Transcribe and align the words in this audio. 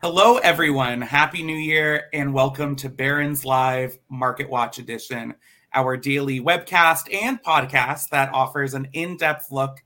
Hello, 0.00 0.36
everyone. 0.36 1.00
Happy 1.00 1.42
New 1.42 1.56
Year, 1.56 2.04
and 2.12 2.32
welcome 2.32 2.76
to 2.76 2.88
Barron's 2.88 3.44
Live 3.44 3.98
Market 4.08 4.48
Watch 4.48 4.78
Edition, 4.78 5.34
our 5.74 5.96
daily 5.96 6.38
webcast 6.40 7.12
and 7.12 7.42
podcast 7.42 8.10
that 8.10 8.32
offers 8.32 8.74
an 8.74 8.86
in 8.92 9.16
depth 9.16 9.50
look 9.50 9.82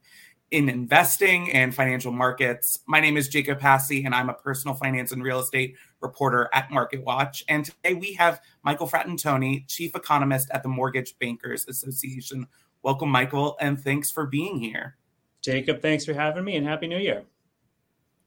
in 0.51 0.69
investing 0.69 1.51
and 1.53 1.75
financial 1.75 2.13
markets. 2.13 2.81
My 2.87 3.01
name 3.01 3.17
is 3.17 3.31
Jacob 3.31 3.59
Passy, 3.59 4.05
and 4.05 4.15
I'm 4.15 4.29
a 4.29 4.35
personal 4.35 4.75
finance 4.75 5.13
and 5.13 5.23
real 5.23 5.41
estate 5.41 5.77
reporter 6.03 6.51
at 6.53 6.71
Market 6.71 7.03
Watch. 7.03 7.43
And 7.49 7.65
today 7.65 7.95
we 7.95 8.13
have 8.13 8.43
Michael 8.63 8.91
Fratantoni, 8.91 9.67
chief 9.67 9.97
economist 9.97 10.51
at 10.51 10.63
the 10.63 10.69
Mortgage 10.69 11.19
Bankers 11.21 11.67
Association. 11.67 12.47
Welcome, 12.83 13.09
Michael, 13.09 13.57
and 13.63 13.83
thanks 13.83 14.11
for 14.11 14.27
being 14.27 14.61
here. 14.61 14.99
Jacob, 15.41 15.81
thanks 15.81 16.05
for 16.05 16.13
having 16.13 16.45
me, 16.45 16.57
and 16.57 16.67
Happy 16.67 16.87
New 16.87 16.99
Year. 16.99 17.25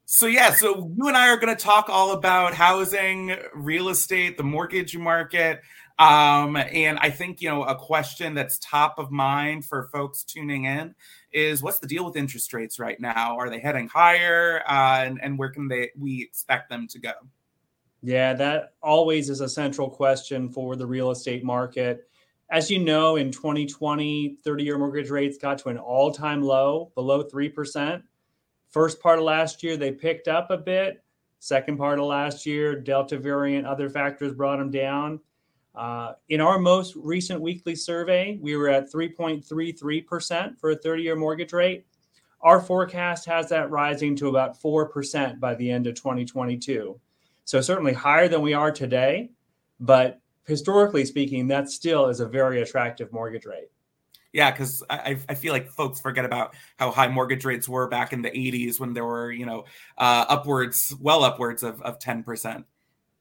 So 0.08 0.26
yeah, 0.26 0.52
so 0.52 0.88
you 0.96 1.08
and 1.08 1.16
I 1.16 1.30
are 1.30 1.36
going 1.36 1.54
to 1.54 1.60
talk 1.60 1.88
all 1.88 2.12
about 2.12 2.54
housing, 2.54 3.36
real 3.54 3.88
estate, 3.88 4.36
the 4.36 4.44
mortgage 4.44 4.96
market, 4.96 5.62
um, 5.98 6.56
and 6.56 6.96
I 7.00 7.10
think 7.10 7.40
you 7.40 7.48
know 7.48 7.64
a 7.64 7.74
question 7.74 8.32
that's 8.32 8.60
top 8.60 9.00
of 9.00 9.10
mind 9.10 9.64
for 9.64 9.88
folks 9.92 10.22
tuning 10.22 10.64
in 10.64 10.94
is 11.32 11.60
what's 11.60 11.80
the 11.80 11.88
deal 11.88 12.04
with 12.04 12.14
interest 12.14 12.52
rates 12.52 12.78
right 12.78 13.00
now? 13.00 13.36
Are 13.36 13.50
they 13.50 13.58
heading 13.58 13.88
higher, 13.88 14.62
uh, 14.68 15.04
and, 15.04 15.18
and 15.20 15.36
where 15.40 15.50
can 15.50 15.66
they 15.66 15.90
we 15.98 16.22
expect 16.22 16.70
them 16.70 16.86
to 16.88 17.00
go? 17.00 17.12
Yeah, 18.00 18.32
that 18.34 18.74
always 18.80 19.28
is 19.28 19.40
a 19.40 19.48
central 19.48 19.90
question 19.90 20.50
for 20.50 20.76
the 20.76 20.86
real 20.86 21.10
estate 21.10 21.42
market. 21.42 22.08
As 22.48 22.70
you 22.70 22.78
know, 22.78 23.16
in 23.16 23.32
2020, 23.32 24.38
30 24.44 24.62
year 24.62 24.78
mortgage 24.78 25.10
rates 25.10 25.36
got 25.36 25.58
to 25.58 25.68
an 25.70 25.78
all 25.78 26.12
time 26.12 26.42
low, 26.42 26.92
below 26.94 27.24
3%. 27.24 28.04
First 28.76 29.00
part 29.00 29.18
of 29.18 29.24
last 29.24 29.62
year, 29.62 29.78
they 29.78 29.90
picked 29.90 30.28
up 30.28 30.50
a 30.50 30.58
bit. 30.58 31.02
Second 31.38 31.78
part 31.78 31.98
of 31.98 32.04
last 32.04 32.44
year, 32.44 32.78
Delta 32.78 33.16
variant, 33.18 33.66
other 33.66 33.88
factors 33.88 34.34
brought 34.34 34.58
them 34.58 34.70
down. 34.70 35.18
Uh, 35.74 36.12
in 36.28 36.42
our 36.42 36.58
most 36.58 36.94
recent 36.94 37.40
weekly 37.40 37.74
survey, 37.74 38.38
we 38.38 38.54
were 38.54 38.68
at 38.68 38.92
3.33% 38.92 40.60
for 40.60 40.72
a 40.72 40.76
30 40.76 41.02
year 41.02 41.16
mortgage 41.16 41.54
rate. 41.54 41.86
Our 42.42 42.60
forecast 42.60 43.24
has 43.24 43.48
that 43.48 43.70
rising 43.70 44.14
to 44.16 44.28
about 44.28 44.60
4% 44.60 45.40
by 45.40 45.54
the 45.54 45.70
end 45.70 45.86
of 45.86 45.94
2022. 45.94 47.00
So, 47.46 47.60
certainly 47.62 47.94
higher 47.94 48.28
than 48.28 48.42
we 48.42 48.52
are 48.52 48.70
today, 48.70 49.30
but 49.80 50.20
historically 50.44 51.06
speaking, 51.06 51.48
that 51.48 51.70
still 51.70 52.08
is 52.08 52.20
a 52.20 52.28
very 52.28 52.60
attractive 52.60 53.10
mortgage 53.10 53.46
rate. 53.46 53.70
Yeah, 54.36 54.50
because 54.50 54.82
I, 54.90 55.18
I 55.30 55.34
feel 55.34 55.54
like 55.54 55.70
folks 55.70 55.98
forget 55.98 56.26
about 56.26 56.54
how 56.78 56.90
high 56.90 57.08
mortgage 57.08 57.46
rates 57.46 57.66
were 57.66 57.88
back 57.88 58.12
in 58.12 58.20
the 58.20 58.28
80s 58.28 58.78
when 58.78 58.92
there 58.92 59.06
were, 59.06 59.32
you 59.32 59.46
know, 59.46 59.64
uh, 59.96 60.26
upwards, 60.28 60.94
well 61.00 61.24
upwards 61.24 61.62
of, 61.62 61.80
of 61.80 61.98
10%. 61.98 62.62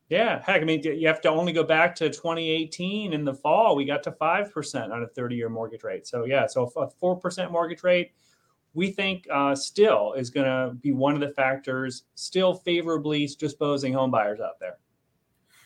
Yeah, 0.10 0.44
heck, 0.46 0.62
I 0.62 0.66
mean, 0.66 0.84
you 0.84 1.08
have 1.08 1.22
to 1.22 1.30
only 1.30 1.54
go 1.54 1.64
back 1.64 1.96
to 1.96 2.10
2018 2.10 3.14
in 3.14 3.24
the 3.24 3.34
fall. 3.34 3.78
We 3.78 3.86
got 3.86 4.04
to 4.04 4.12
5% 4.12 4.92
on 4.92 5.04
a 5.04 5.08
30 5.08 5.36
year 5.38 5.48
mortgage 5.48 5.86
rate. 5.86 6.06
So, 6.06 6.26
yeah, 6.26 6.48
so 6.48 6.70
a 6.76 6.88
4% 7.02 7.50
mortgage 7.50 7.84
rate, 7.84 8.12
we 8.74 8.92
think 8.92 9.26
uh, 9.32 9.56
still 9.56 10.12
is 10.18 10.30
going 10.30 10.48
to 10.48 10.76
be 10.76 10.92
one 10.92 11.14
of 11.14 11.22
the 11.22 11.30
factors 11.30 12.04
still 12.16 12.56
favorably 12.56 13.26
disposing 13.40 13.94
home 13.94 14.12
buyers 14.12 14.42
out 14.42 14.60
there. 14.60 14.80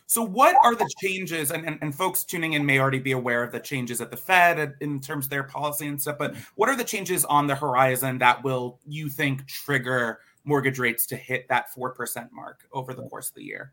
So, 0.10 0.24
what 0.24 0.56
are 0.64 0.74
the 0.74 0.90
changes? 1.00 1.52
And, 1.52 1.68
and, 1.68 1.78
and, 1.84 1.94
folks 1.94 2.24
tuning 2.24 2.54
in 2.54 2.66
may 2.66 2.80
already 2.80 2.98
be 2.98 3.12
aware 3.12 3.44
of 3.44 3.52
the 3.52 3.60
changes 3.60 4.02
at 4.02 4.10
the 4.10 4.18
Fed 4.18 4.74
in 4.82 5.00
terms 5.00 5.28
of 5.28 5.30
their 5.30 5.44
policy 5.44 5.86
and 5.86 6.02
stuff. 6.02 6.18
But 6.18 6.36
what 6.56 6.68
are 6.68 6.76
the 6.76 6.84
changes 6.84 7.26
on 7.26 7.46
the 7.46 7.54
horizon 7.54 8.18
that 8.18 8.44
will 8.44 8.80
you 8.88 9.08
think 9.08 9.46
trigger 9.46 10.22
mortgage 10.46 10.80
rates 10.80 11.06
to 11.08 11.16
hit 11.16 11.48
that 11.50 11.72
four 11.72 11.92
percent 11.92 12.34
mark 12.34 12.68
over 12.74 12.96
the 12.96 13.04
course 13.04 13.30
of 13.30 13.36
the 13.36 13.44
year? 13.44 13.72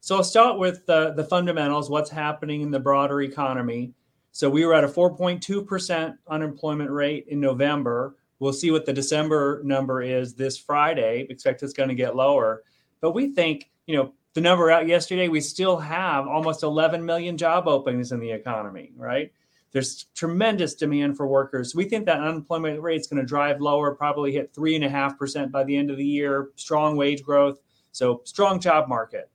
So, 0.00 0.16
I'll 0.16 0.24
start 0.24 0.58
with 0.58 0.84
the, 0.86 1.12
the 1.12 1.22
fundamentals. 1.22 1.90
What's 1.90 2.10
happening 2.10 2.62
in 2.62 2.72
the 2.72 2.80
broader 2.80 3.22
economy? 3.22 3.94
So, 4.32 4.50
we 4.50 4.66
were 4.66 4.74
at 4.74 4.82
a 4.82 4.88
4.2% 4.88 6.18
unemployment 6.26 6.90
rate 6.90 7.26
in 7.28 7.38
November. 7.38 8.16
We'll 8.40 8.52
see 8.52 8.72
what 8.72 8.84
the 8.84 8.92
December 8.92 9.62
number 9.62 10.02
is 10.02 10.34
this 10.34 10.58
Friday. 10.58 11.28
Expect 11.30 11.62
it's 11.62 11.72
going 11.72 11.88
to 11.88 11.94
get 11.94 12.16
lower. 12.16 12.64
But 13.00 13.12
we 13.12 13.32
think, 13.32 13.70
you 13.86 13.96
know, 13.96 14.12
the 14.34 14.40
number 14.40 14.70
out 14.70 14.86
yesterday, 14.86 15.28
we 15.28 15.40
still 15.40 15.78
have 15.78 16.26
almost 16.26 16.62
11 16.62 17.04
million 17.04 17.36
job 17.36 17.66
openings 17.66 18.12
in 18.12 18.20
the 18.20 18.30
economy, 18.30 18.92
right? 18.96 19.32
There's 19.72 20.06
tremendous 20.14 20.74
demand 20.74 21.16
for 21.16 21.26
workers. 21.26 21.74
We 21.74 21.84
think 21.84 22.06
that 22.06 22.20
unemployment 22.20 22.80
rate 22.80 23.00
is 23.00 23.06
going 23.06 23.20
to 23.20 23.26
drive 23.26 23.60
lower, 23.60 23.94
probably 23.94 24.32
hit 24.32 24.54
3.5% 24.54 25.50
by 25.50 25.64
the 25.64 25.76
end 25.76 25.90
of 25.90 25.96
the 25.96 26.04
year, 26.04 26.50
strong 26.56 26.96
wage 26.96 27.22
growth. 27.22 27.58
So, 27.92 28.22
strong 28.24 28.60
job 28.60 28.88
market. 28.88 29.30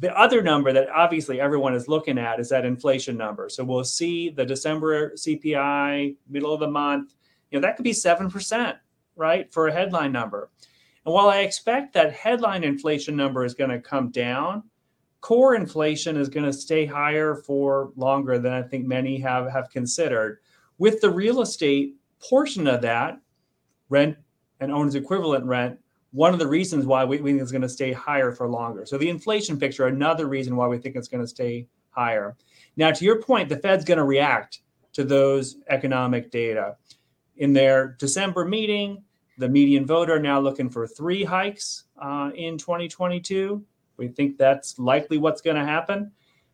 The 0.00 0.16
other 0.18 0.42
number 0.42 0.72
that 0.72 0.88
obviously 0.88 1.40
everyone 1.40 1.74
is 1.74 1.86
looking 1.86 2.18
at 2.18 2.40
is 2.40 2.48
that 2.48 2.64
inflation 2.64 3.16
number. 3.16 3.48
So, 3.48 3.62
we'll 3.62 3.84
see 3.84 4.30
the 4.30 4.44
December 4.44 5.12
CPI, 5.12 6.16
middle 6.28 6.52
of 6.52 6.60
the 6.60 6.70
month, 6.70 7.14
you 7.54 7.60
know, 7.60 7.66
that 7.68 7.76
could 7.76 7.84
be 7.84 7.92
7%, 7.92 8.76
right, 9.14 9.52
for 9.52 9.68
a 9.68 9.72
headline 9.72 10.10
number. 10.10 10.50
And 11.04 11.14
while 11.14 11.28
I 11.28 11.40
expect 11.40 11.92
that 11.94 12.12
headline 12.12 12.64
inflation 12.64 13.16
number 13.16 13.44
is 13.44 13.54
going 13.54 13.70
to 13.70 13.80
come 13.80 14.10
down, 14.10 14.62
core 15.20 15.54
inflation 15.54 16.16
is 16.16 16.28
going 16.28 16.46
to 16.46 16.52
stay 16.52 16.86
higher 16.86 17.34
for 17.34 17.92
longer 17.96 18.38
than 18.38 18.52
I 18.52 18.62
think 18.62 18.86
many 18.86 19.18
have, 19.20 19.50
have 19.50 19.70
considered. 19.70 20.38
With 20.78 21.00
the 21.00 21.10
real 21.10 21.40
estate 21.40 21.96
portion 22.20 22.66
of 22.66 22.82
that, 22.82 23.20
rent 23.88 24.16
and 24.60 24.72
owner's 24.72 24.94
equivalent 24.94 25.44
rent, 25.44 25.78
one 26.12 26.32
of 26.32 26.38
the 26.38 26.46
reasons 26.46 26.86
why 26.86 27.04
we, 27.04 27.20
we 27.20 27.32
think 27.32 27.42
it's 27.42 27.50
going 27.50 27.62
to 27.62 27.68
stay 27.68 27.92
higher 27.92 28.32
for 28.32 28.48
longer. 28.48 28.86
So 28.86 28.96
the 28.96 29.08
inflation 29.08 29.58
picture, 29.58 29.86
another 29.86 30.26
reason 30.26 30.56
why 30.56 30.68
we 30.68 30.78
think 30.78 30.94
it's 30.94 31.08
going 31.08 31.22
to 31.22 31.28
stay 31.28 31.66
higher. 31.90 32.36
Now, 32.76 32.92
to 32.92 33.04
your 33.04 33.20
point, 33.20 33.48
the 33.48 33.56
Fed's 33.58 33.84
going 33.84 33.98
to 33.98 34.04
react 34.04 34.60
to 34.92 35.04
those 35.04 35.56
economic 35.68 36.30
data. 36.30 36.76
In 37.36 37.52
their 37.52 37.96
December 37.98 38.44
meeting, 38.44 39.02
the 39.38 39.48
median 39.48 39.86
voter 39.86 40.18
now 40.18 40.40
looking 40.40 40.70
for 40.70 40.86
three 40.86 41.24
hikes 41.24 41.84
uh, 42.00 42.30
in 42.34 42.58
2022. 42.58 43.64
We 43.96 44.08
think 44.08 44.38
that's 44.38 44.78
likely 44.78 45.18
what's 45.18 45.40
going 45.40 45.56
to 45.56 45.64
happen. 45.64 46.12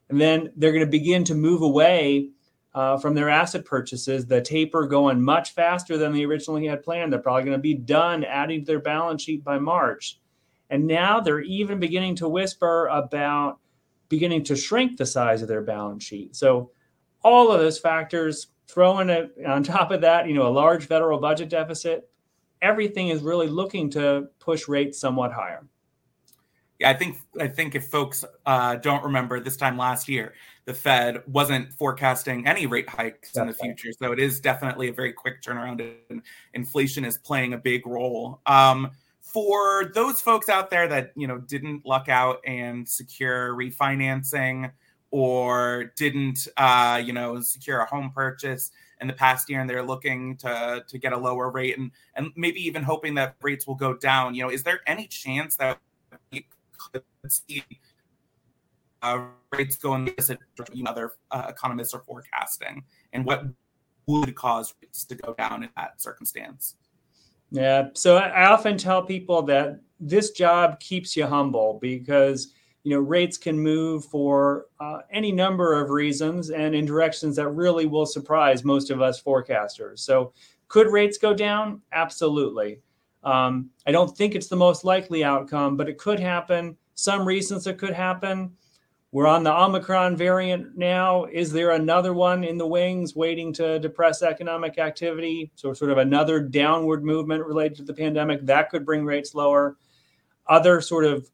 And 0.08 0.20
then 0.20 0.52
they're 0.56 0.72
going 0.72 0.84
to 0.84 0.90
begin 0.90 1.24
to 1.24 1.34
move 1.34 1.62
away 1.62 2.30
uh, 2.74 2.98
from 2.98 3.14
their 3.14 3.28
asset 3.28 3.64
purchases, 3.64 4.26
the 4.26 4.40
taper 4.40 4.86
going 4.86 5.20
much 5.20 5.54
faster 5.54 5.96
than 5.96 6.12
they 6.12 6.24
originally 6.24 6.66
had 6.66 6.82
planned. 6.82 7.12
They're 7.12 7.20
probably 7.20 7.44
going 7.44 7.56
to 7.56 7.62
be 7.62 7.74
done 7.74 8.24
adding 8.24 8.60
to 8.60 8.66
their 8.66 8.80
balance 8.80 9.22
sheet 9.22 9.42
by 9.42 9.58
March. 9.58 10.20
And 10.68 10.86
now 10.86 11.20
they're 11.20 11.40
even 11.40 11.80
beginning 11.80 12.16
to 12.16 12.28
whisper 12.28 12.86
about 12.86 13.58
beginning 14.08 14.44
to 14.44 14.56
shrink 14.56 14.96
the 14.96 15.06
size 15.06 15.42
of 15.42 15.48
their 15.48 15.62
balance 15.62 16.04
sheet. 16.04 16.36
So, 16.36 16.70
all 17.22 17.52
of 17.52 17.60
those 17.60 17.78
factors, 17.78 18.46
throwing 18.66 19.10
it 19.10 19.34
on 19.46 19.62
top 19.62 19.90
of 19.90 20.00
that, 20.00 20.26
you 20.26 20.34
know, 20.34 20.46
a 20.46 20.48
large 20.48 20.86
federal 20.86 21.18
budget 21.18 21.50
deficit, 21.50 22.09
everything 22.62 23.08
is 23.08 23.22
really 23.22 23.48
looking 23.48 23.90
to 23.90 24.28
push 24.38 24.68
rates 24.68 24.98
somewhat 24.98 25.32
higher. 25.32 25.64
Yeah, 26.78 26.88
I 26.90 26.94
think 26.94 27.18
I 27.38 27.46
think 27.46 27.74
if 27.74 27.88
folks 27.88 28.24
uh, 28.46 28.76
don't 28.76 29.04
remember 29.04 29.38
this 29.38 29.56
time 29.56 29.76
last 29.76 30.08
year, 30.08 30.32
the 30.64 30.72
Fed 30.72 31.22
wasn't 31.26 31.72
forecasting 31.74 32.46
any 32.46 32.66
rate 32.66 32.88
hikes 32.88 33.32
That's 33.32 33.42
in 33.42 33.46
the 33.48 33.52
future, 33.52 33.88
right. 33.88 33.98
so 33.98 34.12
it 34.12 34.18
is 34.18 34.40
definitely 34.40 34.88
a 34.88 34.92
very 34.92 35.12
quick 35.12 35.42
turnaround, 35.42 35.94
and 36.08 36.22
inflation 36.54 37.04
is 37.04 37.18
playing 37.18 37.52
a 37.52 37.58
big 37.58 37.86
role. 37.86 38.40
Um, 38.46 38.92
for 39.20 39.92
those 39.94 40.20
folks 40.20 40.48
out 40.48 40.70
there 40.70 40.88
that 40.88 41.12
you 41.16 41.26
know 41.26 41.38
didn't 41.38 41.84
luck 41.84 42.08
out 42.08 42.40
and 42.46 42.88
secure 42.88 43.54
refinancing 43.54 44.72
or 45.10 45.92
didn't 45.96 46.48
uh, 46.56 47.00
you 47.04 47.12
know 47.12 47.40
secure 47.40 47.80
a 47.80 47.86
home 47.86 48.10
purchase 48.14 48.70
in 49.00 49.06
the 49.06 49.12
past 49.12 49.48
year 49.48 49.60
and 49.60 49.68
they're 49.68 49.82
looking 49.82 50.36
to 50.38 50.84
to 50.86 50.98
get 50.98 51.12
a 51.12 51.16
lower 51.16 51.50
rate 51.50 51.78
and 51.78 51.90
and 52.14 52.30
maybe 52.36 52.60
even 52.60 52.82
hoping 52.82 53.14
that 53.14 53.36
rates 53.42 53.66
will 53.66 53.74
go 53.74 53.94
down. 53.94 54.34
You 54.34 54.44
know 54.44 54.50
is 54.50 54.62
there 54.62 54.80
any 54.86 55.06
chance 55.06 55.56
that 55.56 55.78
we 56.32 56.46
could 56.92 57.02
see 57.28 57.64
uh, 59.02 59.24
rates 59.52 59.76
going 59.76 60.12
this 60.16 60.30
other 60.86 61.12
uh, 61.30 61.46
economists 61.48 61.94
are 61.94 62.00
forecasting? 62.00 62.84
And 63.12 63.24
what 63.24 63.44
would 64.06 64.34
cause 64.34 64.74
rates 64.82 65.04
to 65.04 65.14
go 65.14 65.34
down 65.34 65.62
in 65.62 65.70
that 65.76 66.00
circumstance? 66.00 66.76
Yeah. 67.50 67.88
So 67.94 68.16
i 68.16 68.46
often 68.46 68.78
tell 68.78 69.02
people 69.02 69.42
that 69.42 69.80
this 69.98 70.30
job 70.30 70.78
keeps 70.80 71.16
you 71.16 71.26
humble 71.26 71.78
because 71.80 72.54
you 72.82 72.94
know 72.94 73.00
rates 73.00 73.36
can 73.36 73.58
move 73.58 74.04
for 74.04 74.66
uh, 74.80 74.98
any 75.12 75.32
number 75.32 75.80
of 75.80 75.90
reasons 75.90 76.50
and 76.50 76.74
in 76.74 76.84
directions 76.84 77.36
that 77.36 77.48
really 77.48 77.86
will 77.86 78.06
surprise 78.06 78.64
most 78.64 78.90
of 78.90 79.02
us 79.02 79.22
forecasters. 79.22 80.00
So 80.00 80.32
could 80.68 80.86
rates 80.88 81.18
go 81.18 81.34
down? 81.34 81.82
Absolutely. 81.92 82.80
Um, 83.22 83.68
i 83.86 83.92
don't 83.92 84.16
think 84.16 84.34
it's 84.34 84.48
the 84.48 84.56
most 84.56 84.82
likely 84.82 85.22
outcome 85.24 85.76
but 85.76 85.88
it 85.88 85.98
could 85.98 86.18
happen. 86.20 86.76
Some 86.94 87.26
reasons 87.26 87.66
it 87.66 87.78
could 87.78 87.92
happen. 87.92 88.52
We're 89.12 89.26
on 89.26 89.42
the 89.42 89.52
omicron 89.52 90.16
variant 90.16 90.78
now. 90.78 91.24
Is 91.24 91.50
there 91.50 91.72
another 91.72 92.14
one 92.14 92.44
in 92.44 92.56
the 92.56 92.66
wings 92.66 93.16
waiting 93.16 93.52
to 93.54 93.80
depress 93.80 94.22
economic 94.22 94.78
activity? 94.78 95.50
So 95.56 95.72
sort 95.72 95.90
of 95.90 95.98
another 95.98 96.38
downward 96.40 97.04
movement 97.04 97.44
related 97.44 97.76
to 97.78 97.82
the 97.82 97.92
pandemic 97.92 98.46
that 98.46 98.70
could 98.70 98.86
bring 98.86 99.04
rates 99.04 99.34
lower. 99.34 99.76
Other 100.46 100.80
sort 100.80 101.04
of 101.04 101.28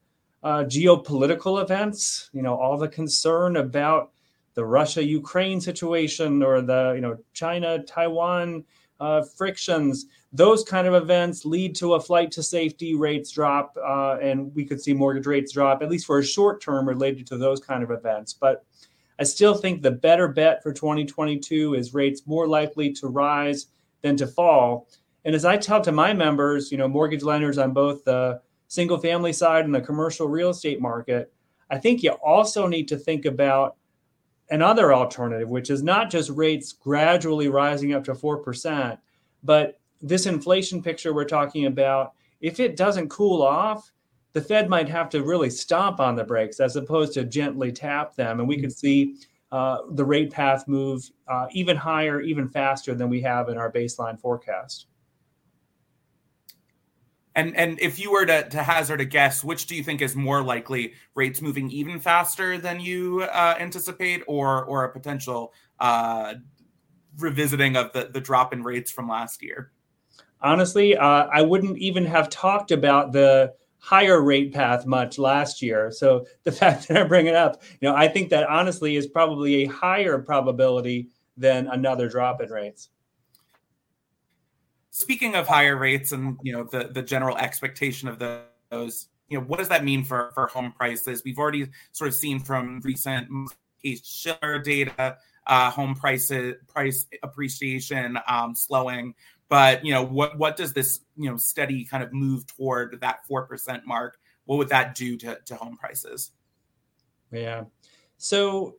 uh, 0.46 0.62
geopolitical 0.62 1.60
events, 1.60 2.30
you 2.32 2.40
know, 2.40 2.54
all 2.54 2.78
the 2.78 2.86
concern 2.86 3.56
about 3.56 4.12
the 4.54 4.64
Russia 4.64 5.02
Ukraine 5.02 5.60
situation 5.60 6.40
or 6.40 6.62
the, 6.62 6.92
you 6.94 7.00
know, 7.00 7.18
China 7.32 7.82
Taiwan 7.82 8.64
uh, 9.00 9.22
frictions, 9.22 10.06
those 10.32 10.62
kind 10.62 10.86
of 10.86 10.94
events 10.94 11.44
lead 11.44 11.74
to 11.74 11.94
a 11.94 12.00
flight 12.00 12.30
to 12.30 12.44
safety, 12.44 12.94
rates 12.94 13.32
drop, 13.32 13.76
uh, 13.84 14.18
and 14.22 14.54
we 14.54 14.64
could 14.64 14.80
see 14.80 14.94
mortgage 14.94 15.26
rates 15.26 15.50
drop, 15.50 15.82
at 15.82 15.90
least 15.90 16.06
for 16.06 16.20
a 16.20 16.24
short 16.24 16.62
term 16.62 16.88
related 16.88 17.26
to 17.26 17.36
those 17.36 17.58
kind 17.58 17.82
of 17.82 17.90
events. 17.90 18.32
But 18.32 18.64
I 19.18 19.24
still 19.24 19.54
think 19.54 19.82
the 19.82 19.90
better 19.90 20.28
bet 20.28 20.62
for 20.62 20.72
2022 20.72 21.74
is 21.74 21.92
rates 21.92 22.22
more 22.24 22.46
likely 22.46 22.92
to 22.92 23.08
rise 23.08 23.66
than 24.02 24.16
to 24.18 24.28
fall. 24.28 24.86
And 25.24 25.34
as 25.34 25.44
I 25.44 25.56
tell 25.56 25.80
to 25.80 25.90
my 25.90 26.12
members, 26.12 26.70
you 26.70 26.78
know, 26.78 26.86
mortgage 26.86 27.24
lenders 27.24 27.58
on 27.58 27.72
both 27.72 28.04
the 28.04 28.40
single 28.68 28.98
family 28.98 29.32
side 29.32 29.64
and 29.64 29.74
the 29.74 29.80
commercial 29.80 30.28
real 30.28 30.50
estate 30.50 30.80
market, 30.80 31.32
I 31.70 31.78
think 31.78 32.02
you 32.02 32.12
also 32.12 32.66
need 32.66 32.88
to 32.88 32.96
think 32.96 33.24
about 33.24 33.76
another 34.50 34.94
alternative, 34.94 35.48
which 35.48 35.70
is 35.70 35.82
not 35.82 36.10
just 36.10 36.30
rates 36.30 36.72
gradually 36.72 37.48
rising 37.48 37.94
up 37.94 38.04
to 38.04 38.12
4%, 38.12 38.98
but 39.42 39.80
this 40.00 40.26
inflation 40.26 40.82
picture 40.82 41.12
we're 41.12 41.24
talking 41.24 41.66
about, 41.66 42.12
if 42.40 42.60
it 42.60 42.76
doesn't 42.76 43.08
cool 43.08 43.42
off, 43.42 43.92
the 44.34 44.40
Fed 44.40 44.68
might 44.68 44.88
have 44.88 45.08
to 45.08 45.24
really 45.24 45.48
stomp 45.48 45.98
on 45.98 46.14
the 46.14 46.24
brakes 46.24 46.60
as 46.60 46.76
opposed 46.76 47.14
to 47.14 47.24
gently 47.24 47.72
tap 47.72 48.14
them. 48.14 48.38
And 48.38 48.48
we 48.48 48.60
could 48.60 48.72
see 48.72 49.16
uh, 49.50 49.78
the 49.92 50.04
rate 50.04 50.30
path 50.30 50.68
move 50.68 51.10
uh, 51.28 51.46
even 51.52 51.76
higher, 51.76 52.20
even 52.20 52.46
faster 52.46 52.94
than 52.94 53.08
we 53.08 53.22
have 53.22 53.48
in 53.48 53.56
our 53.56 53.72
baseline 53.72 54.20
forecast. 54.20 54.86
And 57.36 57.54
and 57.54 57.78
if 57.80 58.00
you 58.00 58.10
were 58.10 58.24
to, 58.24 58.48
to 58.48 58.62
hazard 58.62 59.02
a 59.02 59.04
guess, 59.04 59.44
which 59.44 59.66
do 59.66 59.76
you 59.76 59.84
think 59.84 60.00
is 60.00 60.16
more 60.16 60.42
likely? 60.42 60.94
Rates 61.14 61.42
moving 61.42 61.70
even 61.70 62.00
faster 62.00 62.56
than 62.56 62.80
you 62.80 63.22
uh, 63.24 63.54
anticipate, 63.60 64.22
or 64.26 64.64
or 64.64 64.84
a 64.84 64.92
potential 64.92 65.52
uh, 65.78 66.34
revisiting 67.18 67.76
of 67.76 67.92
the 67.92 68.08
the 68.10 68.22
drop 68.22 68.54
in 68.54 68.62
rates 68.62 68.90
from 68.90 69.06
last 69.06 69.42
year? 69.42 69.70
Honestly, 70.40 70.96
uh, 70.96 71.26
I 71.30 71.42
wouldn't 71.42 71.76
even 71.76 72.06
have 72.06 72.30
talked 72.30 72.70
about 72.70 73.12
the 73.12 73.52
higher 73.80 74.22
rate 74.22 74.54
path 74.54 74.86
much 74.86 75.18
last 75.18 75.60
year. 75.60 75.90
So 75.90 76.26
the 76.44 76.52
fact 76.60 76.88
that 76.88 76.96
I 76.96 77.04
bring 77.04 77.26
it 77.26 77.34
up, 77.34 77.62
you 77.80 77.88
know, 77.88 77.94
I 77.94 78.08
think 78.08 78.30
that 78.30 78.48
honestly 78.48 78.96
is 78.96 79.06
probably 79.06 79.64
a 79.64 79.66
higher 79.66 80.18
probability 80.18 81.10
than 81.36 81.66
another 81.66 82.08
drop 82.08 82.40
in 82.40 82.48
rates 82.48 82.88
speaking 84.96 85.34
of 85.34 85.46
higher 85.46 85.76
rates 85.76 86.12
and 86.12 86.38
you 86.42 86.54
know 86.54 86.64
the 86.64 86.88
the 86.90 87.02
general 87.02 87.36
expectation 87.36 88.08
of 88.08 88.18
those 88.70 89.08
you 89.28 89.38
know 89.38 89.44
what 89.44 89.58
does 89.58 89.68
that 89.68 89.84
mean 89.84 90.02
for 90.02 90.30
for 90.32 90.46
home 90.46 90.72
prices? 90.72 91.22
We've 91.22 91.38
already 91.38 91.68
sort 91.92 92.08
of 92.08 92.14
seen 92.14 92.40
from 92.40 92.80
recent 92.82 93.28
Case-Shiller 93.82 94.60
data 94.60 95.18
uh, 95.46 95.70
home 95.70 95.94
prices 95.94 96.54
price 96.66 97.06
appreciation 97.22 98.18
um, 98.26 98.54
slowing. 98.54 99.14
But 99.50 99.84
you 99.84 99.92
know 99.92 100.02
what 100.02 100.38
what 100.38 100.56
does 100.56 100.72
this 100.72 101.00
you 101.14 101.28
know 101.28 101.36
steady 101.36 101.84
kind 101.84 102.02
of 102.02 102.14
move 102.14 102.46
toward 102.46 102.98
that 103.02 103.18
4% 103.30 103.84
mark? 103.84 104.18
What 104.46 104.56
would 104.56 104.70
that 104.70 104.94
do 104.94 105.18
to, 105.18 105.38
to 105.44 105.56
home 105.56 105.76
prices? 105.76 106.30
Yeah. 107.30 107.64
So 108.16 108.76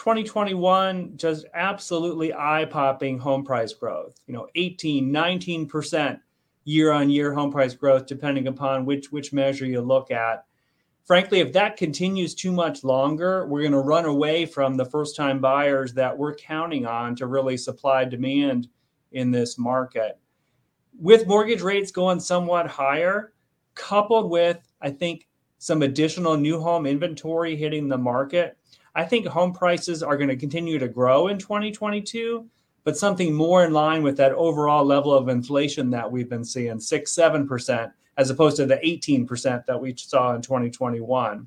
2021 0.00 1.12
just 1.18 1.44
absolutely 1.52 2.32
eye-popping 2.32 3.18
home 3.18 3.44
price 3.44 3.74
growth. 3.74 4.18
You 4.26 4.32
know 4.32 4.48
18 4.54 5.12
19% 5.12 6.18
year 6.64 6.90
on 6.90 7.10
year 7.10 7.34
home 7.34 7.52
price 7.52 7.74
growth 7.74 8.06
depending 8.06 8.46
upon 8.46 8.86
which 8.86 9.12
which 9.12 9.34
measure 9.34 9.66
you 9.66 9.82
look 9.82 10.10
at. 10.10 10.46
Frankly 11.04 11.40
if 11.40 11.52
that 11.52 11.76
continues 11.76 12.34
too 12.34 12.50
much 12.50 12.82
longer 12.82 13.46
we're 13.46 13.60
going 13.60 13.72
to 13.72 13.80
run 13.80 14.06
away 14.06 14.46
from 14.46 14.78
the 14.78 14.86
first 14.86 15.16
time 15.16 15.38
buyers 15.38 15.92
that 15.92 16.16
we're 16.16 16.34
counting 16.34 16.86
on 16.86 17.14
to 17.16 17.26
really 17.26 17.58
supply 17.58 18.06
demand 18.06 18.68
in 19.12 19.30
this 19.30 19.58
market. 19.58 20.18
With 20.98 21.26
mortgage 21.26 21.60
rates 21.60 21.90
going 21.90 22.20
somewhat 22.20 22.68
higher 22.68 23.34
coupled 23.74 24.30
with 24.30 24.60
i 24.80 24.88
think 24.88 25.28
some 25.58 25.82
additional 25.82 26.38
new 26.38 26.58
home 26.58 26.86
inventory 26.86 27.54
hitting 27.54 27.86
the 27.86 27.98
market 27.98 28.56
I 28.94 29.04
think 29.04 29.26
home 29.26 29.52
prices 29.52 30.02
are 30.02 30.16
going 30.16 30.28
to 30.28 30.36
continue 30.36 30.78
to 30.78 30.88
grow 30.88 31.28
in 31.28 31.38
2022, 31.38 32.46
but 32.84 32.96
something 32.96 33.34
more 33.34 33.64
in 33.64 33.72
line 33.72 34.02
with 34.02 34.16
that 34.16 34.32
overall 34.32 34.84
level 34.84 35.12
of 35.12 35.28
inflation 35.28 35.90
that 35.90 36.10
we've 36.10 36.28
been 36.28 36.44
seeing, 36.44 36.80
six, 36.80 37.14
7%, 37.14 37.92
as 38.16 38.30
opposed 38.30 38.56
to 38.56 38.66
the 38.66 38.76
18% 38.76 39.64
that 39.66 39.80
we 39.80 39.94
saw 39.96 40.34
in 40.34 40.42
2021. 40.42 41.46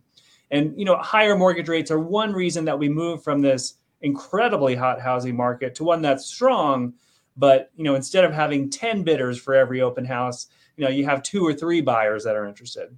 And, 0.51 0.77
you 0.77 0.85
know, 0.85 0.97
higher 0.97 1.35
mortgage 1.35 1.67
rates 1.67 1.91
are 1.91 1.99
one 1.99 2.31
reason 2.31 2.65
that 2.65 2.77
we 2.77 2.87
move 2.87 3.23
from 3.23 3.41
this 3.41 3.75
incredibly 4.01 4.75
hot 4.75 5.01
housing 5.01 5.35
market 5.35 5.75
to 5.75 5.83
one 5.83 6.01
that's 6.01 6.25
strong. 6.25 6.93
But, 7.35 7.71
you 7.75 7.83
know, 7.83 7.95
instead 7.95 8.23
of 8.23 8.31
having 8.33 8.69
10 8.69 9.03
bidders 9.03 9.39
for 9.39 9.55
every 9.55 9.81
open 9.81 10.05
house, 10.05 10.47
you 10.77 10.83
know, 10.83 10.91
you 10.91 11.05
have 11.05 11.23
two 11.23 11.45
or 11.45 11.53
three 11.53 11.81
buyers 11.81 12.23
that 12.23 12.35
are 12.35 12.45
interested. 12.45 12.95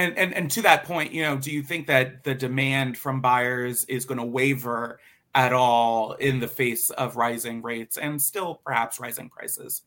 And, 0.00 0.16
and 0.16 0.34
and 0.34 0.50
to 0.52 0.62
that 0.62 0.84
point, 0.84 1.12
you 1.12 1.22
know, 1.22 1.36
do 1.36 1.50
you 1.50 1.62
think 1.62 1.86
that 1.88 2.24
the 2.24 2.34
demand 2.34 2.96
from 2.96 3.20
buyers 3.20 3.84
is 3.84 4.06
going 4.06 4.16
to 4.16 4.24
waver 4.24 4.98
at 5.34 5.52
all 5.52 6.14
in 6.14 6.40
the 6.40 6.48
face 6.48 6.88
of 6.90 7.16
rising 7.16 7.60
rates 7.60 7.98
and 7.98 8.20
still 8.20 8.62
perhaps 8.64 8.98
rising 8.98 9.28
prices? 9.28 9.82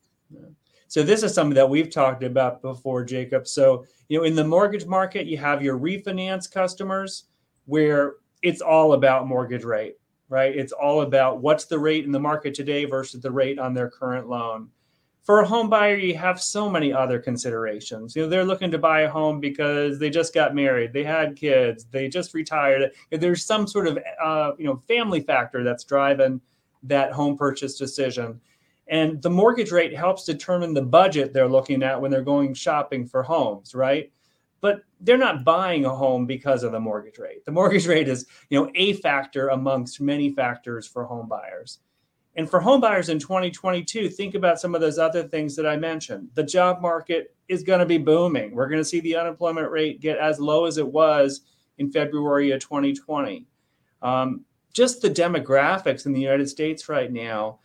So 0.88 1.01
this 1.01 1.24
is 1.24 1.33
something 1.33 1.56
that 1.56 1.68
we've 1.68 1.89
talked 1.89 2.24
about 2.24 2.62
before, 2.62 3.04
Jacob. 3.04 3.48
So 3.48 3.86
you 4.08 4.20
know, 4.20 4.24
in 4.24 4.36
the 4.36 4.43
mortgage 4.43 4.86
market, 4.86 5.25
you 5.25 5.39
have 5.39 5.63
your 5.63 5.79
refinance 5.79 6.51
customers 6.51 7.24
where 7.65 8.17
it's 8.43 8.62
all 8.62 8.93
about 8.93 9.27
mortgage 9.27 9.63
rate, 9.63 9.96
right? 10.29 10.55
It's 10.55 10.74
all 10.74 11.01
about 11.01 11.41
what's 11.41 11.65
the 11.65 11.79
rate 11.79 12.05
in 12.05 12.12
the 12.12 12.20
market 12.20 12.53
today 12.53 12.86
versus 12.86 13.20
the 13.20 13.32
rate 13.32 13.58
on 13.58 13.74
their 13.74 13.89
current 13.89 14.29
loan 14.29 14.70
for 15.24 15.39
a 15.39 15.48
home 15.48 15.70
buyer, 15.70 15.96
you 15.96 16.18
have 16.18 16.42
so 16.42 16.70
many 16.70 16.92
other 16.92 17.18
considerations. 17.18 18.15
You 18.15 18.24
know, 18.24 18.30
they're 18.30 18.44
looking 18.44 18.72
to 18.72 18.77
buy 18.77 19.01
a 19.01 19.10
home 19.10 19.39
because 19.39 19.98
they 19.98 20.10
just 20.10 20.34
got 20.34 20.53
married, 20.53 20.92
they 20.92 21.03
had 21.03 21.38
kids, 21.38 21.86
they 21.86 22.10
just 22.10 22.34
retired. 22.34 22.92
There's 23.10 23.46
some 23.46 23.65
sort 23.65 23.88
of 23.88 23.98
uh, 24.22 24.51
you 24.58 24.65
know 24.65 24.75
family 24.88 25.22
factor 25.22 25.63
that's 25.63 25.86
driving 25.86 26.42
that 26.84 27.13
home 27.13 27.38
purchase 27.38 27.77
decision. 27.77 28.42
And 28.88 29.22
the 29.22 29.30
mortgage 29.30 29.72
rate 29.72 29.96
helps 29.96 30.25
determine 30.25 30.74
the 30.74 30.82
budget 30.82 31.32
they're 31.32 31.48
looking 31.48 31.84
at 31.84 32.00
when 32.00 32.12
they're 32.12 32.22
going 32.22 32.53
shopping 32.53 33.08
for 33.08 33.24
homes, 33.24 33.74
right? 33.74 34.12
But 34.60 34.82
they're 35.00 35.18
not 35.18 35.46
buying 35.46 35.86
a 35.86 35.96
home 35.96 36.25
because 36.25 36.63
of 36.63 36.74
the 36.74 36.80
mortgage 36.82 37.18
rate. 37.18 37.46
The 37.46 37.51
mortgage 37.51 37.88
rate 37.88 38.10
is, 38.10 38.25
you 38.50 38.60
know, 38.60 38.70
a 38.75 38.94
factor 38.94 39.50
amongst 39.50 40.01
many 40.01 40.32
factors 40.32 40.86
for 40.86 41.06
home 41.06 41.30
buyers. 41.30 41.80
And 42.35 42.49
for 42.49 42.61
homebuyers 42.61 43.09
in 43.09 43.19
2022, 43.19 44.09
think 44.09 44.33
about 44.33 44.59
some 44.59 44.73
of 44.73 44.81
those 44.81 44.97
other 44.97 45.23
things 45.23 45.55
that 45.55 45.67
I 45.67 45.77
mentioned. 45.77 46.29
The 46.33 46.43
job 46.43 46.81
market 46.81 47.35
is 47.47 47.61
going 47.61 47.79
to 47.79 47.85
be 47.85 47.99
booming. 47.99 48.55
We're 48.55 48.69
going 48.69 48.81
to 48.81 48.85
see 48.85 49.01
the 49.01 49.15
unemployment 49.15 49.69
rate 49.69 50.01
get 50.01 50.17
as 50.17 50.39
low 50.39 50.65
as 50.65 50.77
it 50.77 50.87
was 50.87 51.41
in 51.77 51.91
February 51.91 52.51
of 52.51 52.61
2020. 52.61 53.45
Um, 54.01 54.45
just 54.73 55.01
the 55.01 55.09
demographics 55.09 56.05
in 56.05 56.13
the 56.13 56.21
United 56.21 56.49
States 56.49 56.89
right 56.89 57.11
now, 57.11 57.59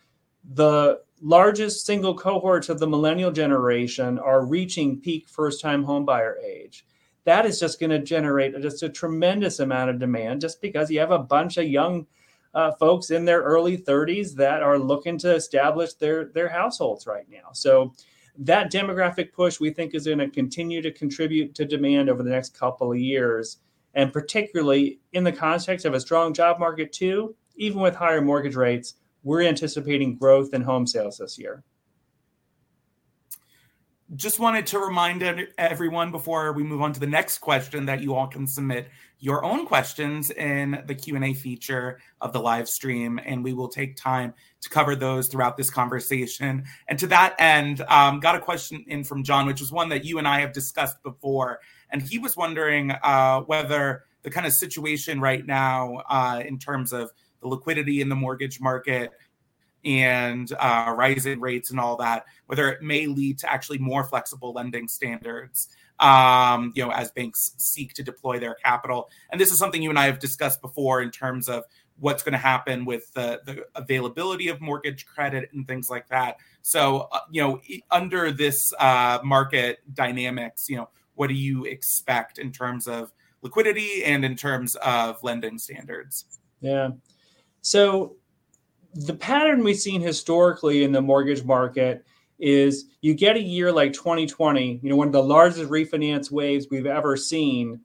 the 0.53 1.01
largest 1.21 1.85
single 1.85 2.15
cohorts 2.15 2.69
of 2.69 2.79
the 2.79 2.87
millennial 2.87 3.31
generation 3.31 4.19
are 4.19 4.45
reaching 4.45 4.99
peak 4.99 5.27
first 5.27 5.61
time 5.61 5.83
homebuyer 5.83 6.35
age. 6.43 6.85
That 7.25 7.45
is 7.45 7.59
just 7.59 7.79
going 7.79 7.89
to 7.89 7.99
generate 7.99 8.59
just 8.61 8.83
a 8.83 8.89
tremendous 8.89 9.59
amount 9.59 9.89
of 9.89 9.99
demand 9.99 10.41
just 10.41 10.61
because 10.61 10.89
you 10.89 10.99
have 10.99 11.11
a 11.11 11.19
bunch 11.19 11.57
of 11.57 11.67
young 11.67 12.07
uh, 12.53 12.71
folks 12.73 13.11
in 13.11 13.25
their 13.25 13.41
early 13.41 13.77
30s 13.77 14.33
that 14.35 14.63
are 14.63 14.79
looking 14.79 15.17
to 15.19 15.33
establish 15.33 15.93
their 15.93 16.25
their 16.25 16.49
households 16.49 17.05
right 17.05 17.29
now. 17.29 17.51
So 17.53 17.93
that 18.39 18.71
demographic 18.71 19.33
push 19.33 19.59
we 19.59 19.71
think 19.71 19.93
is 19.93 20.05
going 20.05 20.17
to 20.17 20.29
continue 20.29 20.81
to 20.81 20.91
contribute 20.91 21.53
to 21.55 21.65
demand 21.65 22.09
over 22.09 22.23
the 22.23 22.29
next 22.29 22.57
couple 22.57 22.91
of 22.91 22.97
years 22.97 23.57
and 23.95 24.13
particularly 24.13 24.99
in 25.13 25.23
the 25.23 25.31
context 25.31 25.85
of 25.85 25.93
a 25.93 25.99
strong 25.99 26.33
job 26.33 26.59
market 26.59 26.93
too 26.93 27.35
even 27.57 27.81
with 27.81 27.95
higher 27.95 28.21
mortgage 28.21 28.55
rates 28.55 28.95
we're 29.23 29.41
anticipating 29.41 30.15
growth 30.15 30.53
in 30.53 30.61
home 30.61 30.87
sales 30.87 31.17
this 31.17 31.37
year 31.37 31.63
just 34.15 34.39
wanted 34.39 34.65
to 34.67 34.79
remind 34.79 35.21
everyone 35.57 36.11
before 36.11 36.51
we 36.53 36.63
move 36.63 36.81
on 36.81 36.93
to 36.93 36.99
the 36.99 37.07
next 37.07 37.39
question 37.39 37.85
that 37.85 38.01
you 38.01 38.15
all 38.15 38.27
can 38.27 38.47
submit 38.47 38.89
your 39.19 39.45
own 39.45 39.67
questions 39.67 40.31
in 40.31 40.81
the 40.87 40.95
q&a 40.95 41.33
feature 41.33 41.99
of 42.19 42.33
the 42.33 42.39
live 42.39 42.67
stream 42.67 43.19
and 43.23 43.43
we 43.43 43.53
will 43.53 43.67
take 43.67 43.95
time 43.95 44.33
to 44.61 44.69
cover 44.69 44.95
those 44.95 45.27
throughout 45.27 45.57
this 45.57 45.69
conversation. 45.69 46.63
And 46.87 46.97
to 46.99 47.07
that 47.07 47.35
end 47.37 47.81
um, 47.81 48.19
got 48.19 48.35
a 48.35 48.39
question 48.39 48.83
in 48.87 49.03
from 49.03 49.23
john 49.23 49.45
which 49.45 49.61
is 49.61 49.71
one 49.71 49.89
that 49.89 50.05
you 50.05 50.17
and 50.17 50.27
i 50.27 50.39
have 50.39 50.53
discussed 50.53 51.01
before. 51.03 51.59
And 51.91 52.01
he 52.01 52.17
was 52.17 52.35
wondering 52.35 52.91
uh, 52.91 53.41
whether 53.41 54.05
the 54.23 54.31
kind 54.31 54.47
of 54.47 54.53
situation 54.53 55.21
right 55.21 55.45
now 55.45 56.01
uh, 56.09 56.41
in 56.43 56.57
terms 56.57 56.93
of 56.93 57.11
the 57.41 57.47
liquidity 57.47 58.01
in 58.01 58.09
the 58.09 58.15
mortgage 58.15 58.59
market 58.59 59.11
and 59.85 60.51
uh, 60.59 60.93
rising 60.97 61.39
rates 61.39 61.71
and 61.71 61.79
all 61.79 61.97
that, 61.97 62.25
whether 62.47 62.69
it 62.69 62.81
may 62.81 63.07
lead 63.07 63.39
to 63.39 63.51
actually 63.51 63.77
more 63.77 64.03
flexible 64.03 64.53
lending 64.53 64.87
standards, 64.87 65.69
um, 65.99 66.71
you 66.75 66.83
know, 66.83 66.91
as 66.91 67.11
banks 67.11 67.53
seek 67.57 67.93
to 67.93 68.03
deploy 68.03 68.39
their 68.39 68.55
capital. 68.55 69.09
And 69.31 69.39
this 69.39 69.51
is 69.51 69.57
something 69.57 69.81
you 69.81 69.89
and 69.89 69.99
I 69.99 70.05
have 70.05 70.19
discussed 70.19 70.61
before 70.61 71.01
in 71.01 71.11
terms 71.11 71.49
of 71.49 71.63
what's 71.99 72.23
going 72.23 72.33
to 72.33 72.39
happen 72.39 72.85
with 72.85 73.11
the, 73.13 73.41
the 73.45 73.65
availability 73.75 74.47
of 74.47 74.61
mortgage 74.61 75.05
credit 75.05 75.49
and 75.53 75.67
things 75.67 75.89
like 75.89 76.07
that. 76.09 76.37
So, 76.61 77.09
uh, 77.11 77.19
you 77.29 77.41
know, 77.41 77.61
under 77.91 78.31
this 78.31 78.73
uh, 78.79 79.19
market 79.23 79.79
dynamics, 79.93 80.69
you 80.69 80.77
know, 80.77 80.89
what 81.15 81.27
do 81.27 81.33
you 81.33 81.65
expect 81.65 82.37
in 82.37 82.51
terms 82.51 82.87
of 82.87 83.11
liquidity 83.41 84.03
and 84.05 84.23
in 84.23 84.35
terms 84.35 84.75
of 84.75 85.21
lending 85.23 85.57
standards? 85.57 86.25
Yeah. 86.61 86.91
So 87.61 88.15
the 88.93 89.13
pattern 89.13 89.63
we've 89.63 89.77
seen 89.77 90.01
historically 90.01 90.83
in 90.83 90.91
the 90.91 91.01
mortgage 91.01 91.43
market 91.43 92.05
is 92.39 92.85
you 93.01 93.13
get 93.13 93.35
a 93.35 93.41
year 93.41 93.71
like 93.71 93.93
2020, 93.93 94.79
you 94.81 94.89
know, 94.89 94.95
one 94.95 95.07
of 95.07 95.13
the 95.13 95.21
largest 95.21 95.69
refinance 95.69 96.31
waves 96.31 96.67
we've 96.71 96.85
ever 96.85 97.17
seen, 97.17 97.79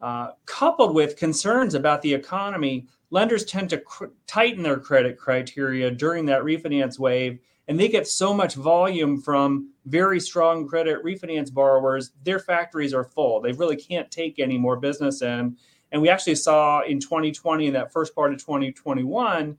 uh, 0.00 0.28
coupled 0.44 0.94
with 0.94 1.16
concerns 1.16 1.74
about 1.74 2.02
the 2.02 2.12
economy. 2.12 2.86
Lenders 3.10 3.44
tend 3.44 3.70
to 3.70 3.78
cr- 3.78 4.06
tighten 4.26 4.62
their 4.62 4.78
credit 4.78 5.16
criteria 5.16 5.90
during 5.90 6.26
that 6.26 6.42
refinance 6.42 6.98
wave, 6.98 7.38
and 7.68 7.80
they 7.80 7.88
get 7.88 8.06
so 8.06 8.34
much 8.34 8.54
volume 8.54 9.20
from 9.20 9.70
very 9.86 10.20
strong 10.20 10.68
credit 10.68 11.02
refinance 11.02 11.52
borrowers. 11.52 12.12
Their 12.24 12.38
factories 12.38 12.92
are 12.92 13.04
full; 13.04 13.40
they 13.40 13.52
really 13.52 13.76
can't 13.76 14.10
take 14.10 14.38
any 14.38 14.58
more 14.58 14.76
business 14.76 15.22
in. 15.22 15.56
And 15.92 16.02
we 16.02 16.08
actually 16.08 16.34
saw 16.34 16.82
in 16.82 16.98
2020 16.98 17.68
and 17.68 17.76
that 17.76 17.92
first 17.92 18.14
part 18.14 18.32
of 18.32 18.40
2021 18.40 19.56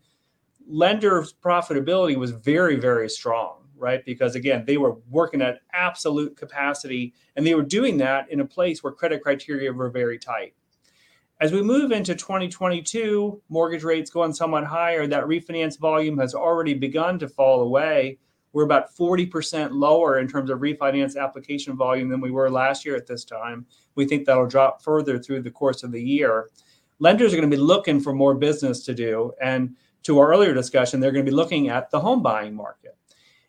lenders' 0.68 1.34
profitability 1.34 2.16
was 2.16 2.32
very, 2.32 2.76
very 2.76 3.10
strong, 3.10 3.64
right? 3.78 4.04
Because 4.06 4.36
again, 4.36 4.64
they 4.66 4.78
were 4.78 4.98
working 5.10 5.42
at 5.42 5.60
absolute 5.74 6.36
capacity 6.36 7.14
and 7.36 7.46
they 7.46 7.56
were 7.56 7.64
doing 7.64 7.98
that 7.98 8.32
in 8.32 8.40
a 8.40 8.46
place 8.46 8.84
where 8.84 8.94
credit 8.94 9.22
criteria 9.22 9.72
were 9.72 9.90
very 9.90 10.18
tight. 10.18 10.54
As 11.42 11.52
we 11.52 11.62
move 11.62 11.92
into 11.92 12.16
2022, 12.16 13.42
mortgage 13.50 13.84
rates 13.84 14.10
going 14.10 14.34
somewhat 14.34 14.64
higher, 14.64 15.06
that 15.06 15.26
refinance 15.26 15.78
volume 15.78 16.18
has 16.18 16.34
already 16.34 16.74
begun 16.74 17.20
to 17.20 17.28
fall 17.28 17.62
away. 17.62 18.20
We're 18.54 18.64
about 18.64 18.96
40% 18.96 19.72
lower 19.74 20.20
in 20.20 20.30
terms 20.30 20.50
of 20.50 20.60
refinance 20.60 21.22
application 21.22 21.76
volume 21.76 22.08
than 22.08 22.22
we 22.22 22.32
were 22.32 22.50
last 22.50 22.86
year 22.86 22.96
at 22.96 23.06
this 23.06 23.26
time. 23.26 23.66
We 23.96 24.06
think 24.06 24.26
that'll 24.26 24.48
drop 24.48 24.82
further 24.82 25.20
through 25.20 25.42
the 25.42 25.52
course 25.52 25.84
of 25.84 25.92
the 25.92 26.02
year. 26.02 26.50
Lenders 27.00 27.34
are 27.34 27.38
going 27.38 27.52
to 27.52 27.58
be 27.58 27.62
looking 27.62 28.00
for 28.00 28.14
more 28.14 28.34
business 28.34 28.86
to 28.86 28.94
do. 28.94 29.34
And 29.42 29.76
to 30.06 30.20
our 30.20 30.30
earlier 30.30 30.54
discussion, 30.54 31.00
they're 31.00 31.12
going 31.12 31.26
to 31.26 31.32
be 31.32 31.36
looking 31.36 31.68
at 31.70 31.90
the 31.90 32.00
home 32.00 32.22
buying 32.22 32.56
market. 32.56 32.96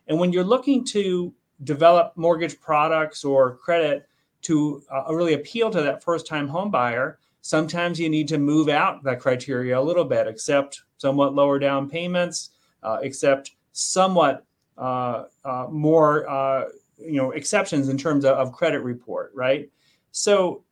And 0.07 0.19
when 0.19 0.33
you're 0.33 0.45
looking 0.45 0.85
to 0.87 1.33
develop 1.65 2.13
mortgage 2.17 2.59
products 2.61 3.25
or 3.25 3.57
credit 3.57 4.09
to 4.43 4.83
uh, 4.91 5.13
really 5.15 5.35
appeal 5.35 5.71
to 5.71 5.83
that 5.83 6.03
first 6.03 6.27
time 6.27 6.49
home 6.49 6.71
buyer, 6.71 7.19
sometimes 7.43 8.01
you 8.01 8.09
need 8.09 8.27
to 8.29 8.39
move 8.39 8.69
out 8.69 9.03
that 9.05 9.21
criteria 9.21 9.79
a 9.79 9.81
little 9.81 10.05
bit, 10.05 10.27
accept 10.27 10.83
somewhat 10.97 11.35
lower 11.35 11.59
down 11.59 11.91
payments, 11.91 12.51
uh, 12.83 12.99
accept 13.03 13.53
somewhat 13.73 14.45
uh, 14.79 15.25
uh 15.45 15.67
more 15.71 16.29
uh, 16.29 16.65
you 16.99 17.17
know 17.17 17.33
exceptions 17.33 17.89
in 17.89 17.99
terms 17.99 18.25
of, 18.25 18.37
of 18.37 18.53
credit 18.53 18.81
report, 18.81 19.31
right? 19.35 19.71
So 20.13 20.65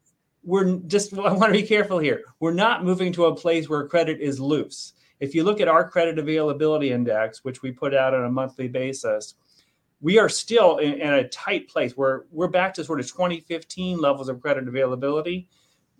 we're 0.42 0.76
just 0.86 1.12
I 1.18 1.32
want 1.32 1.52
to 1.52 1.60
be 1.60 1.66
careful 1.66 1.98
here. 1.98 2.22
We're 2.40 2.54
not 2.54 2.84
moving 2.84 3.12
to 3.14 3.26
a 3.26 3.36
place 3.36 3.68
where 3.68 3.86
credit 3.86 4.20
is 4.20 4.40
loose. 4.40 4.94
If 5.20 5.34
you 5.34 5.44
look 5.44 5.60
at 5.60 5.68
our 5.68 5.88
credit 5.88 6.18
availability 6.18 6.90
index, 6.90 7.44
which 7.44 7.62
we 7.62 7.72
put 7.72 7.94
out 7.94 8.14
on 8.14 8.24
a 8.24 8.30
monthly 8.30 8.68
basis, 8.68 9.34
we 10.00 10.18
are 10.18 10.28
still 10.28 10.78
in, 10.78 10.94
in 10.94 11.14
a 11.14 11.28
tight 11.28 11.68
place 11.68 11.96
where 11.96 12.24
we're 12.30 12.48
back 12.48 12.74
to 12.74 12.84
sort 12.84 13.00
of 13.00 13.06
2015 13.06 13.98
levels 13.98 14.28
of 14.28 14.40
credit 14.40 14.68
availability. 14.68 15.48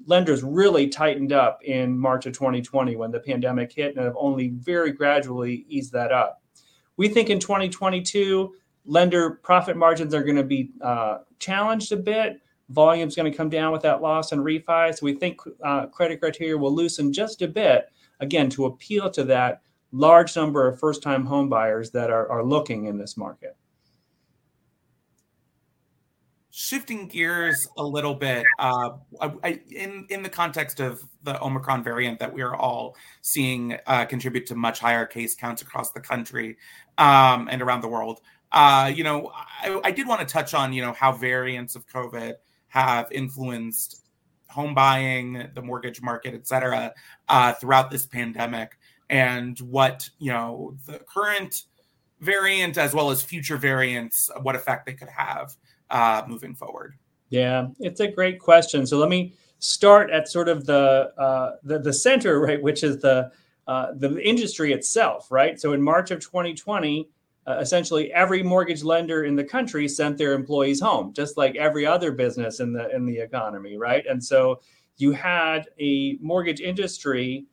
Lenders 0.07 0.43
really 0.43 0.89
tightened 0.89 1.33
up 1.33 1.63
in 1.65 1.97
March 1.97 2.27
of 2.27 2.35
2020 2.35 2.97
when 2.97 3.11
the 3.11 3.21
pandemic 3.21 3.73
hit 3.73 3.97
and 3.97 4.05
have 4.05 4.17
only 4.19 4.49
very 4.49 4.93
gradually 4.93 5.65
eased 5.69 5.93
that 5.93 6.13
up. 6.13 6.43
We 6.97 7.09
think 7.09 7.31
in 7.31 7.39
2022, 7.41 8.55
lender 8.85 9.31
profit 9.43 9.77
margins 9.77 10.15
are 10.15 10.23
going 10.23 10.37
to 10.37 10.45
be 10.45 10.71
uh, 10.83 11.19
challenged 11.39 11.93
a 11.93 11.97
bit. 11.97 12.41
Volume's 12.71 13.15
going 13.15 13.31
to 13.31 13.37
come 13.37 13.49
down 13.49 13.73
with 13.73 13.83
that 13.83 14.03
loss 14.03 14.33
and 14.33 14.43
refi. 14.43 14.95
So 14.95 15.05
we 15.05 15.15
think 15.15 15.41
uh, 15.63 15.87
credit 15.87 16.21
criteria 16.21 16.57
will 16.57 16.75
loosen 16.75 17.13
just 17.13 17.43
a 17.43 17.49
bit, 17.49 17.91
again, 18.21 18.49
to 18.51 18.67
appeal 18.67 19.11
to 19.11 19.25
that 19.25 19.63
large 19.93 20.35
number 20.37 20.67
of 20.67 20.79
first 20.79 21.03
time 21.03 21.25
home 21.25 21.49
buyers 21.49 21.91
that 21.93 22.11
are, 22.11 22.29
are 22.31 22.45
looking 22.45 22.87
in 22.87 22.99
this 22.99 23.17
market. 23.17 23.57
Shifting 26.51 27.09
gears 27.09 27.67
a 27.77 27.83
little 27.83 28.15
bit, 28.15 28.45
uh, 28.61 28.91
I, 29.21 29.61
in 29.73 30.07
in 30.09 30.23
the 30.23 30.29
context 30.29 30.79
of 30.79 31.03
the 31.25 31.41
Omicron 31.43 31.83
variant 31.83 32.21
that 32.21 32.33
we 32.33 32.43
are 32.43 32.55
all 32.55 32.97
seeing 33.23 33.77
uh, 33.89 34.05
contribute 34.05 34.47
to 34.47 34.55
much 34.55 34.79
higher 34.79 35.05
case 35.05 35.35
counts 35.35 35.63
across 35.63 35.91
the 35.91 36.01
country 36.01 36.57
um, 36.97 37.49
and 37.51 37.61
around 37.61 37.81
the 37.81 37.89
world, 37.89 38.21
uh, 38.53 38.91
you 38.95 39.03
know, 39.03 39.33
I, 39.35 39.81
I 39.83 39.91
did 39.91 40.07
want 40.07 40.21
to 40.21 40.27
touch 40.27 40.55
on 40.55 40.73
you 40.73 40.81
know 40.81 40.93
how 40.93 41.11
variants 41.11 41.75
of 41.75 41.89
COVID 41.89 42.35
have 42.69 43.11
influenced 43.11 44.04
home 44.55 44.75
buying, 44.75 45.49
the 45.55 45.63
mortgage 45.63 46.01
market, 46.01 46.33
et 46.35 46.47
cetera, 46.47 46.93
uh, 47.29 47.53
throughout 47.55 47.91
this 47.91 48.07
pandemic, 48.07 48.79
and 49.11 49.59
what 49.59 50.09
you 50.19 50.31
know 50.33 50.77
the 50.87 50.99
current 51.01 51.65
variant 52.21 52.79
as 52.79 52.95
well 52.95 53.11
as 53.11 53.23
future 53.23 53.57
variants, 53.57 54.31
what 54.43 54.55
effect 54.55 54.87
they 54.87 54.95
could 54.95 55.09
have 55.09 55.57
uh, 55.91 56.23
moving 56.27 56.55
forward. 56.55 56.95
Yeah, 57.31 57.69
it's 57.81 58.01
a 58.01 58.09
great 58.09 58.39
question. 58.39 58.87
So 58.87 58.99
let 58.99 59.09
me 59.09 59.35
start 59.59 60.11
at 60.11 60.29
sort 60.29 60.49
of 60.49 60.67
the 60.67 61.13
uh, 61.19 61.57
the, 61.65 61.79
the 61.81 61.93
center, 61.93 62.41
right, 62.41 62.63
which 62.63 62.85
is 62.85 62.99
the 62.99 63.33
uh, 63.67 63.89
the 63.97 64.21
industry 64.23 64.73
itself, 64.73 65.31
right? 65.31 65.61
So 65.61 65.73
in 65.73 65.83
March 65.83 66.11
of 66.11 66.21
2020, 66.21 67.09
uh, 67.47 67.59
essentially 67.61 68.13
every 68.13 68.43
mortgage 68.43 68.83
lender 68.83 69.25
in 69.25 69.37
the 69.37 69.45
country 69.45 69.89
sent 69.89 70.17
their 70.17 70.33
employees 70.33 70.81
home, 70.81 71.13
just 71.13 71.37
like 71.37 71.57
every 71.57 71.85
other 71.85 72.13
business 72.13 72.61
in 72.61 72.73
the 72.73 72.95
in 72.95 73.05
the 73.05 73.19
economy, 73.19 73.77
right? 73.77 74.05
And 74.09 74.23
so 74.23 74.61
you 74.97 75.13
had 75.13 75.69
a 75.79 76.17
mortgage 76.21 76.61
industry 76.61 77.47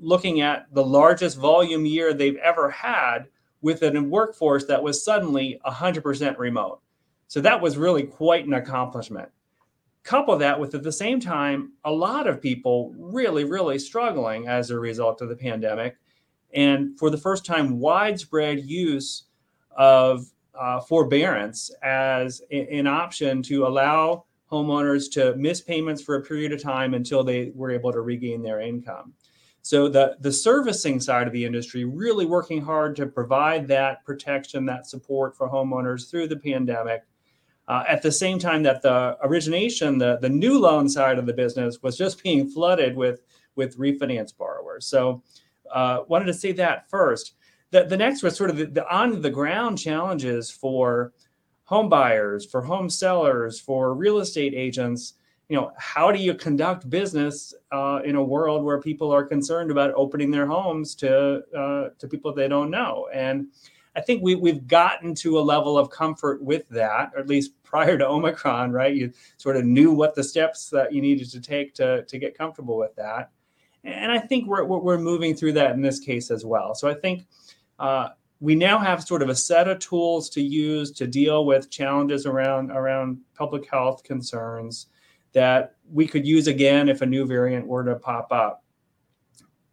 looking 0.00 0.40
at 0.40 0.66
the 0.72 0.84
largest 0.84 1.36
volume 1.36 1.84
year 1.84 2.12
they've 2.12 2.36
ever 2.36 2.70
had 2.70 3.28
with 3.62 3.82
a 3.82 4.00
workforce 4.00 4.64
that 4.66 4.82
was 4.82 5.04
suddenly 5.04 5.60
100% 5.66 6.38
remote. 6.38 6.80
So 7.28 7.40
that 7.42 7.60
was 7.60 7.76
really 7.76 8.04
quite 8.04 8.46
an 8.46 8.54
accomplishment. 8.54 9.28
Couple 10.02 10.36
that 10.38 10.58
with 10.58 10.74
at 10.74 10.82
the 10.82 10.92
same 10.92 11.20
time, 11.20 11.72
a 11.84 11.92
lot 11.92 12.26
of 12.26 12.40
people 12.40 12.94
really, 12.98 13.44
really 13.44 13.78
struggling 13.78 14.48
as 14.48 14.70
a 14.70 14.78
result 14.78 15.20
of 15.20 15.28
the 15.28 15.36
pandemic 15.36 15.96
and 16.54 16.98
for 16.98 17.10
the 17.10 17.18
first 17.18 17.44
time, 17.44 17.78
widespread 17.78 18.60
use 18.64 19.24
of 19.76 20.26
uh, 20.58 20.80
forbearance 20.80 21.70
as 21.82 22.42
an 22.50 22.86
option 22.86 23.42
to 23.42 23.66
allow 23.66 24.24
homeowners 24.50 25.10
to 25.12 25.34
miss 25.36 25.60
payments 25.60 26.02
for 26.02 26.16
a 26.16 26.22
period 26.22 26.52
of 26.52 26.60
time 26.60 26.94
until 26.94 27.22
they 27.22 27.52
were 27.54 27.70
able 27.70 27.92
to 27.92 28.00
regain 28.00 28.42
their 28.42 28.60
income. 28.60 29.14
So 29.62 29.88
the, 29.88 30.16
the 30.20 30.32
servicing 30.32 31.00
side 31.00 31.26
of 31.26 31.32
the 31.32 31.44
industry 31.44 31.84
really 31.84 32.26
working 32.26 32.60
hard 32.60 32.96
to 32.96 33.06
provide 33.06 33.68
that 33.68 34.04
protection, 34.04 34.66
that 34.66 34.86
support 34.86 35.36
for 35.36 35.48
homeowners 35.48 36.10
through 36.10 36.28
the 36.28 36.36
pandemic. 36.36 37.02
Uh, 37.68 37.84
at 37.86 38.02
the 38.02 38.10
same 38.10 38.38
time 38.38 38.64
that 38.64 38.82
the 38.82 39.16
origination, 39.22 39.98
the, 39.98 40.18
the 40.20 40.28
new 40.28 40.58
loan 40.58 40.88
side 40.88 41.18
of 41.18 41.26
the 41.26 41.32
business 41.32 41.82
was 41.82 41.96
just 41.96 42.22
being 42.22 42.48
flooded 42.48 42.96
with, 42.96 43.20
with 43.54 43.78
refinance 43.78 44.36
borrowers. 44.36 44.86
So 44.86 45.22
uh, 45.72 46.00
wanted 46.08 46.26
to 46.26 46.34
say 46.34 46.52
that 46.52 46.88
first. 46.88 47.34
The, 47.70 47.84
the 47.84 47.96
next 47.96 48.22
was 48.22 48.36
sort 48.36 48.50
of 48.50 48.56
the, 48.56 48.66
the 48.66 48.88
on 48.88 49.20
the 49.20 49.30
ground 49.30 49.78
challenges 49.78 50.50
for 50.50 51.12
home 51.64 51.88
buyers, 51.88 52.44
for 52.44 52.62
home 52.62 52.90
sellers, 52.90 53.60
for 53.60 53.94
real 53.94 54.18
estate 54.18 54.54
agents. 54.54 55.14
You 55.48 55.56
know, 55.56 55.72
how 55.78 56.12
do 56.12 56.18
you 56.18 56.34
conduct 56.34 56.88
business 56.90 57.54
uh, 57.72 58.00
in 58.04 58.14
a 58.16 58.22
world 58.22 58.64
where 58.64 58.80
people 58.80 59.12
are 59.12 59.24
concerned 59.24 59.70
about 59.70 59.92
opening 59.94 60.30
their 60.30 60.46
homes 60.46 60.94
to 60.96 61.42
uh, 61.56 61.88
to 61.98 62.08
people 62.08 62.32
they 62.32 62.48
don't 62.48 62.70
know? 62.70 63.08
And 63.12 63.48
I 63.96 64.00
think 64.00 64.22
we, 64.22 64.36
we've 64.36 64.66
gotten 64.66 65.14
to 65.16 65.38
a 65.38 65.40
level 65.40 65.76
of 65.76 65.90
comfort 65.90 66.42
with 66.42 66.68
that, 66.68 67.10
or 67.14 67.20
at 67.20 67.28
least 67.28 67.60
prior 67.62 67.98
to 67.98 68.06
Omicron, 68.06 68.70
right? 68.70 68.94
You 68.94 69.12
sort 69.36 69.56
of 69.56 69.64
knew 69.64 69.92
what 69.92 70.14
the 70.14 70.22
steps 70.22 70.70
that 70.70 70.92
you 70.92 71.00
needed 71.00 71.30
to 71.32 71.40
take 71.40 71.74
to, 71.74 72.04
to 72.04 72.18
get 72.18 72.38
comfortable 72.38 72.76
with 72.76 72.94
that. 72.96 73.30
And 73.84 74.12
I 74.12 74.18
think 74.18 74.46
we're, 74.46 74.64
we're 74.64 74.98
moving 74.98 75.34
through 75.34 75.54
that 75.54 75.72
in 75.72 75.80
this 75.80 76.00
case 76.00 76.30
as 76.30 76.44
well. 76.44 76.74
So 76.74 76.88
I 76.88 76.94
think 76.94 77.26
uh, 77.78 78.10
we 78.40 78.54
now 78.54 78.78
have 78.78 79.02
sort 79.02 79.22
of 79.22 79.28
a 79.28 79.34
set 79.34 79.68
of 79.68 79.78
tools 79.78 80.28
to 80.30 80.42
use 80.42 80.90
to 80.92 81.06
deal 81.06 81.46
with 81.46 81.70
challenges 81.70 82.26
around, 82.26 82.70
around 82.70 83.18
public 83.34 83.68
health 83.70 84.02
concerns 84.02 84.86
that 85.32 85.76
we 85.90 86.06
could 86.06 86.26
use 86.26 86.46
again 86.46 86.88
if 86.88 87.02
a 87.02 87.06
new 87.06 87.24
variant 87.26 87.66
were 87.66 87.84
to 87.84 87.96
pop 87.96 88.32
up. 88.32 88.64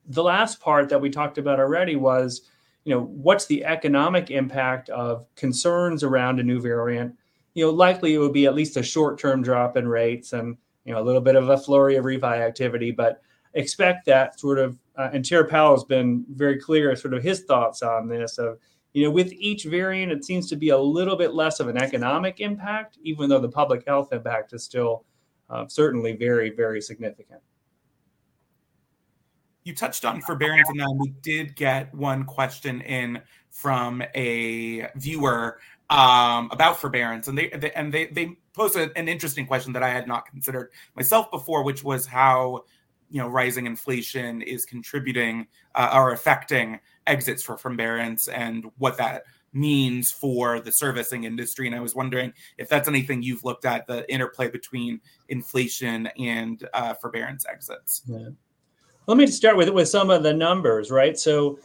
The 0.07 0.23
last 0.23 0.61
part 0.61 0.89
that 0.89 1.01
we 1.01 1.09
talked 1.09 1.37
about 1.37 1.59
already 1.59 1.95
was 1.95 2.49
you 2.87 2.93
know, 2.93 3.01
what's 3.01 3.47
the 3.47 3.65
economic 3.65 4.31
impact 4.31 4.87
of 4.91 5.25
concerns 5.35 6.03
around 6.03 6.39
a 6.39 6.43
new 6.43 6.61
variant? 6.61 7.13
You 7.53 7.65
know, 7.65 7.71
likely 7.71 8.13
it 8.13 8.17
would 8.17 8.31
be 8.31 8.45
at 8.45 8.55
least 8.55 8.77
a 8.77 8.83
short-term 8.83 9.43
drop 9.43 9.75
in 9.75 9.85
rates 9.89 10.31
and 10.31 10.55
you 10.85 10.93
know 10.93 11.01
a 11.01 11.03
little 11.03 11.19
bit 11.19 11.35
of 11.35 11.49
a 11.49 11.57
flurry 11.57 11.97
of 11.97 12.05
refi 12.05 12.37
activity, 12.39 12.91
but 12.91 13.21
expect 13.57 14.05
that 14.05 14.39
sort 14.39 14.59
of. 14.59 14.77
Uh, 14.97 15.09
and 15.13 15.23
Chair 15.23 15.45
Powell 15.47 15.75
has 15.75 15.83
been 15.83 16.25
very 16.29 16.59
clear, 16.59 16.95
sort 16.95 17.13
of 17.13 17.21
his 17.21 17.43
thoughts 17.43 17.83
on 17.83 18.07
this. 18.07 18.37
Of 18.37 18.59
you 18.93 19.03
know, 19.03 19.11
with 19.11 19.31
each 19.33 19.65
variant, 19.65 20.11
it 20.11 20.25
seems 20.25 20.49
to 20.49 20.55
be 20.55 20.69
a 20.69 20.77
little 20.77 21.15
bit 21.15 21.33
less 21.33 21.59
of 21.59 21.67
an 21.67 21.77
economic 21.77 22.39
impact, 22.39 22.97
even 23.03 23.29
though 23.29 23.39
the 23.39 23.49
public 23.49 23.85
health 23.85 24.11
impact 24.11 24.53
is 24.53 24.63
still 24.63 25.05
uh, 25.49 25.67
certainly 25.67 26.13
very, 26.13 26.49
very 26.49 26.81
significant 26.81 27.41
you 29.67 29.75
touched 29.75 30.05
on 30.05 30.21
forbearance, 30.21 30.69
and 30.69 30.79
then 30.79 30.97
we 30.97 31.09
did 31.21 31.55
get 31.55 31.93
one 31.93 32.23
question 32.23 32.79
in 32.81 33.21
from 33.51 34.01
a 34.15 34.87
viewer 34.95 35.59
um, 35.89 36.49
about 36.51 36.79
forbearance, 36.79 37.27
and 37.27 37.37
they, 37.37 37.49
they 37.49 37.71
and 37.73 37.93
they 37.93 38.07
they 38.07 38.37
posed 38.53 38.77
an 38.77 39.07
interesting 39.07 39.45
question 39.45 39.73
that 39.73 39.83
I 39.83 39.89
had 39.89 40.07
not 40.07 40.25
considered 40.25 40.71
myself 40.95 41.29
before, 41.31 41.63
which 41.63 41.83
was 41.83 42.05
how 42.05 42.63
you 43.09 43.21
know 43.21 43.27
rising 43.27 43.65
inflation 43.65 44.41
is 44.41 44.65
contributing 44.65 45.47
uh, 45.75 45.91
or 45.93 46.11
affecting 46.11 46.79
exits 47.05 47.43
for 47.43 47.57
forbearance 47.57 48.27
and 48.27 48.65
what 48.77 48.97
that 48.97 49.23
means 49.53 50.11
for 50.11 50.59
the 50.59 50.71
servicing 50.71 51.23
industry. 51.23 51.67
And 51.67 51.75
I 51.75 51.79
was 51.79 51.95
wondering 51.95 52.33
if 52.57 52.69
that's 52.69 52.87
anything 52.87 53.23
you've 53.23 53.43
looked 53.43 53.65
at 53.65 53.87
the 53.87 54.09
interplay 54.11 54.49
between 54.49 55.01
inflation 55.29 56.07
and 56.19 56.67
uh, 56.73 56.93
forbearance 56.95 57.45
exits. 57.45 58.03
Yeah. 58.05 58.29
Let 59.07 59.17
me 59.17 59.25
start 59.27 59.57
with 59.57 59.69
with 59.69 59.87
some 59.87 60.09
of 60.09 60.23
the 60.23 60.33
numbers, 60.33 60.91
right? 60.91 61.17
So 61.17 61.59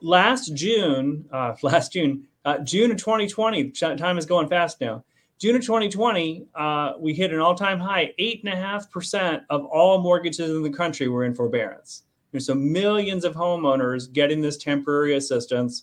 last 0.00 0.54
June, 0.54 1.26
uh, 1.32 1.54
last 1.62 1.92
June, 1.92 2.26
uh, 2.44 2.58
June 2.58 2.90
of 2.90 2.96
2020, 2.96 3.70
time 3.70 4.18
is 4.18 4.26
going 4.26 4.48
fast 4.48 4.80
now. 4.80 5.04
June 5.38 5.54
of 5.54 5.62
2020, 5.62 6.48
uh, 6.56 6.94
we 6.98 7.14
hit 7.14 7.32
an 7.32 7.38
all-time 7.38 7.78
high. 7.78 8.12
Eight 8.18 8.42
and 8.42 8.52
a 8.52 8.56
half 8.56 8.90
percent 8.90 9.44
of 9.50 9.64
all 9.66 10.00
mortgages 10.00 10.50
in 10.50 10.62
the 10.62 10.70
country 10.70 11.06
were 11.08 11.24
in 11.24 11.34
forbearance. 11.34 12.02
So 12.38 12.54
millions 12.54 13.24
of 13.24 13.34
homeowners 13.34 14.12
getting 14.12 14.40
this 14.40 14.56
temporary 14.56 15.14
assistance. 15.14 15.82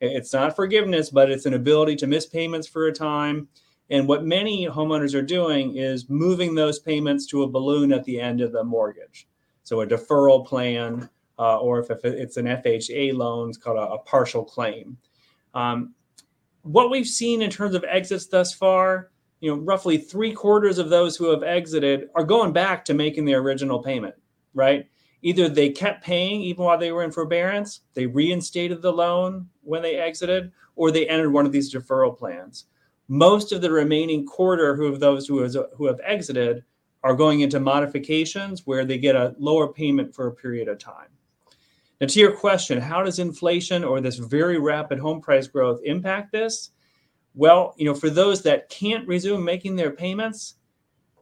It's 0.00 0.32
not 0.32 0.56
forgiveness, 0.56 1.08
but 1.08 1.30
it's 1.30 1.46
an 1.46 1.54
ability 1.54 1.96
to 1.96 2.06
miss 2.08 2.26
payments 2.26 2.66
for 2.66 2.88
a 2.88 2.92
time. 2.92 3.48
And 3.90 4.08
what 4.08 4.24
many 4.24 4.66
homeowners 4.66 5.14
are 5.14 5.22
doing 5.22 5.76
is 5.76 6.10
moving 6.10 6.54
those 6.54 6.80
payments 6.80 7.26
to 7.26 7.44
a 7.44 7.48
balloon 7.48 7.92
at 7.92 8.04
the 8.04 8.20
end 8.20 8.40
of 8.40 8.50
the 8.50 8.64
mortgage. 8.64 9.28
So 9.62 9.80
a 9.80 9.86
deferral 9.86 10.44
plan, 10.44 11.08
uh, 11.38 11.58
or 11.58 11.78
if, 11.78 11.90
if, 11.90 12.04
it's 12.04 12.36
an 12.36 12.46
FHA 12.46 13.14
loan, 13.14 13.50
it's 13.50 13.58
called 13.58 13.78
a, 13.78 13.92
a 13.92 13.98
partial 13.98 14.44
claim. 14.44 14.98
Um, 15.54 15.94
what 16.66 16.90
we've 16.90 17.06
seen 17.06 17.42
in 17.42 17.50
terms 17.50 17.74
of 17.74 17.84
exits 17.84 18.26
thus 18.26 18.52
far, 18.52 19.10
you 19.40 19.50
know, 19.50 19.62
roughly 19.62 19.98
three 19.98 20.32
quarters 20.32 20.78
of 20.78 20.90
those 20.90 21.16
who 21.16 21.30
have 21.30 21.42
exited 21.42 22.08
are 22.14 22.24
going 22.24 22.52
back 22.52 22.84
to 22.84 22.94
making 22.94 23.24
the 23.24 23.34
original 23.34 23.82
payment, 23.82 24.14
right? 24.54 24.88
Either 25.22 25.48
they 25.48 25.70
kept 25.70 26.04
paying 26.04 26.40
even 26.42 26.64
while 26.64 26.78
they 26.78 26.92
were 26.92 27.04
in 27.04 27.12
forbearance, 27.12 27.80
they 27.94 28.06
reinstated 28.06 28.82
the 28.82 28.92
loan 28.92 29.48
when 29.62 29.82
they 29.82 29.96
exited, 29.96 30.52
or 30.74 30.90
they 30.90 31.08
entered 31.08 31.30
one 31.30 31.46
of 31.46 31.52
these 31.52 31.72
deferral 31.72 32.16
plans. 32.16 32.66
Most 33.08 33.52
of 33.52 33.60
the 33.60 33.70
remaining 33.70 34.26
quarter 34.26 34.74
who 34.74 34.86
of 34.86 35.00
those 35.00 35.26
who, 35.26 35.40
has, 35.40 35.56
who 35.76 35.86
have 35.86 36.00
exited 36.04 36.64
are 37.02 37.14
going 37.14 37.40
into 37.40 37.60
modifications 37.60 38.66
where 38.66 38.84
they 38.84 38.98
get 38.98 39.14
a 39.14 39.34
lower 39.38 39.72
payment 39.72 40.14
for 40.14 40.26
a 40.26 40.34
period 40.34 40.66
of 40.66 40.78
time. 40.78 41.08
Now, 42.00 42.06
to 42.08 42.20
your 42.20 42.32
question, 42.32 42.78
how 42.80 43.02
does 43.02 43.18
inflation 43.18 43.82
or 43.82 44.00
this 44.00 44.16
very 44.16 44.58
rapid 44.58 44.98
home 44.98 45.20
price 45.20 45.46
growth 45.46 45.80
impact 45.84 46.32
this? 46.32 46.70
Well, 47.34 47.74
you 47.76 47.86
know, 47.86 47.94
for 47.94 48.10
those 48.10 48.42
that 48.42 48.68
can't 48.68 49.06
resume 49.08 49.44
making 49.44 49.76
their 49.76 49.90
payments, 49.90 50.56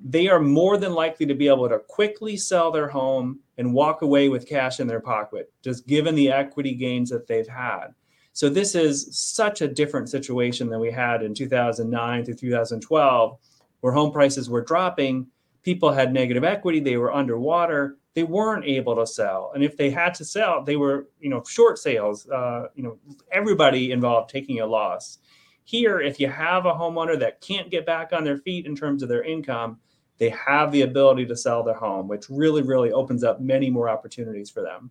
they 0.01 0.29
are 0.29 0.41
more 0.41 0.77
than 0.77 0.93
likely 0.93 1.27
to 1.27 1.35
be 1.35 1.49
able 1.49 1.69
to 1.69 1.79
quickly 1.79 2.37
sell 2.37 2.71
their 2.71 2.89
home 2.89 3.41
and 3.59 3.73
walk 3.73 4.03
away 4.03 4.29
with 4.29 4.49
cash 4.49 4.81
in 4.81 4.87
their 4.87 5.01
pocket, 5.01 5.53
just 5.63 5.87
given 5.87 6.15
the 6.15 6.31
equity 6.31 6.75
gains 6.75 7.11
that 7.11 7.27
they've 7.27 7.49
had. 7.49 7.89
So 8.33 8.49
this 8.49 8.75
is 8.75 9.17
such 9.17 9.61
a 9.61 9.69
different 9.69 10.09
situation 10.09 10.69
than 10.69 10.81
we 10.81 10.91
had 10.91 11.23
in 11.23 11.35
2009 11.35 12.25
to 12.25 12.35
2012, 12.35 13.39
where 13.81 13.93
home 13.93 14.11
prices 14.11 14.51
were 14.51 14.63
dropping 14.63 15.29
people 15.65 15.91
had 15.91 16.13
negative 16.13 16.45
equity 16.45 16.79
they 16.79 16.97
were 16.97 17.13
underwater 17.13 17.97
they 18.15 18.23
weren't 18.23 18.65
able 18.65 18.95
to 18.97 19.07
sell. 19.07 19.51
And 19.55 19.63
if 19.63 19.77
they 19.77 19.91
had 19.91 20.15
to 20.15 20.25
sell 20.25 20.63
they 20.63 20.77
were 20.77 21.09
you 21.21 21.29
know 21.29 21.43
short 21.49 21.79
sales 21.79 22.29
uh, 22.29 22.69
you 22.75 22.83
know 22.83 22.99
everybody 23.33 23.93
involved 23.93 24.31
taking 24.31 24.61
a 24.61 24.67
loss. 24.67 25.19
Here 25.65 26.01
if 26.01 26.21
you 26.21 26.29
have 26.29 26.67
a 26.67 26.73
homeowner 26.73 27.19
that 27.19 27.41
can't 27.41 27.71
get 27.71 27.87
back 27.87 28.13
on 28.13 28.25
their 28.25 28.39
feet 28.39 28.67
in 28.67 28.77
terms 28.77 29.03
of 29.03 29.09
their 29.09 29.23
income 29.23 29.79
they 30.19 30.29
have 30.29 30.71
the 30.71 30.83
ability 30.83 31.27
to 31.27 31.37
sell 31.37 31.65
their 31.65 31.75
home 31.75 32.07
which 32.07 32.31
really 32.31 32.63
really 32.63 32.93
opens 32.93 33.25
up 33.25 33.41
many 33.41 33.71
more 33.71 33.89
opportunities 33.89 34.51
for 34.51 34.63
them. 34.63 34.91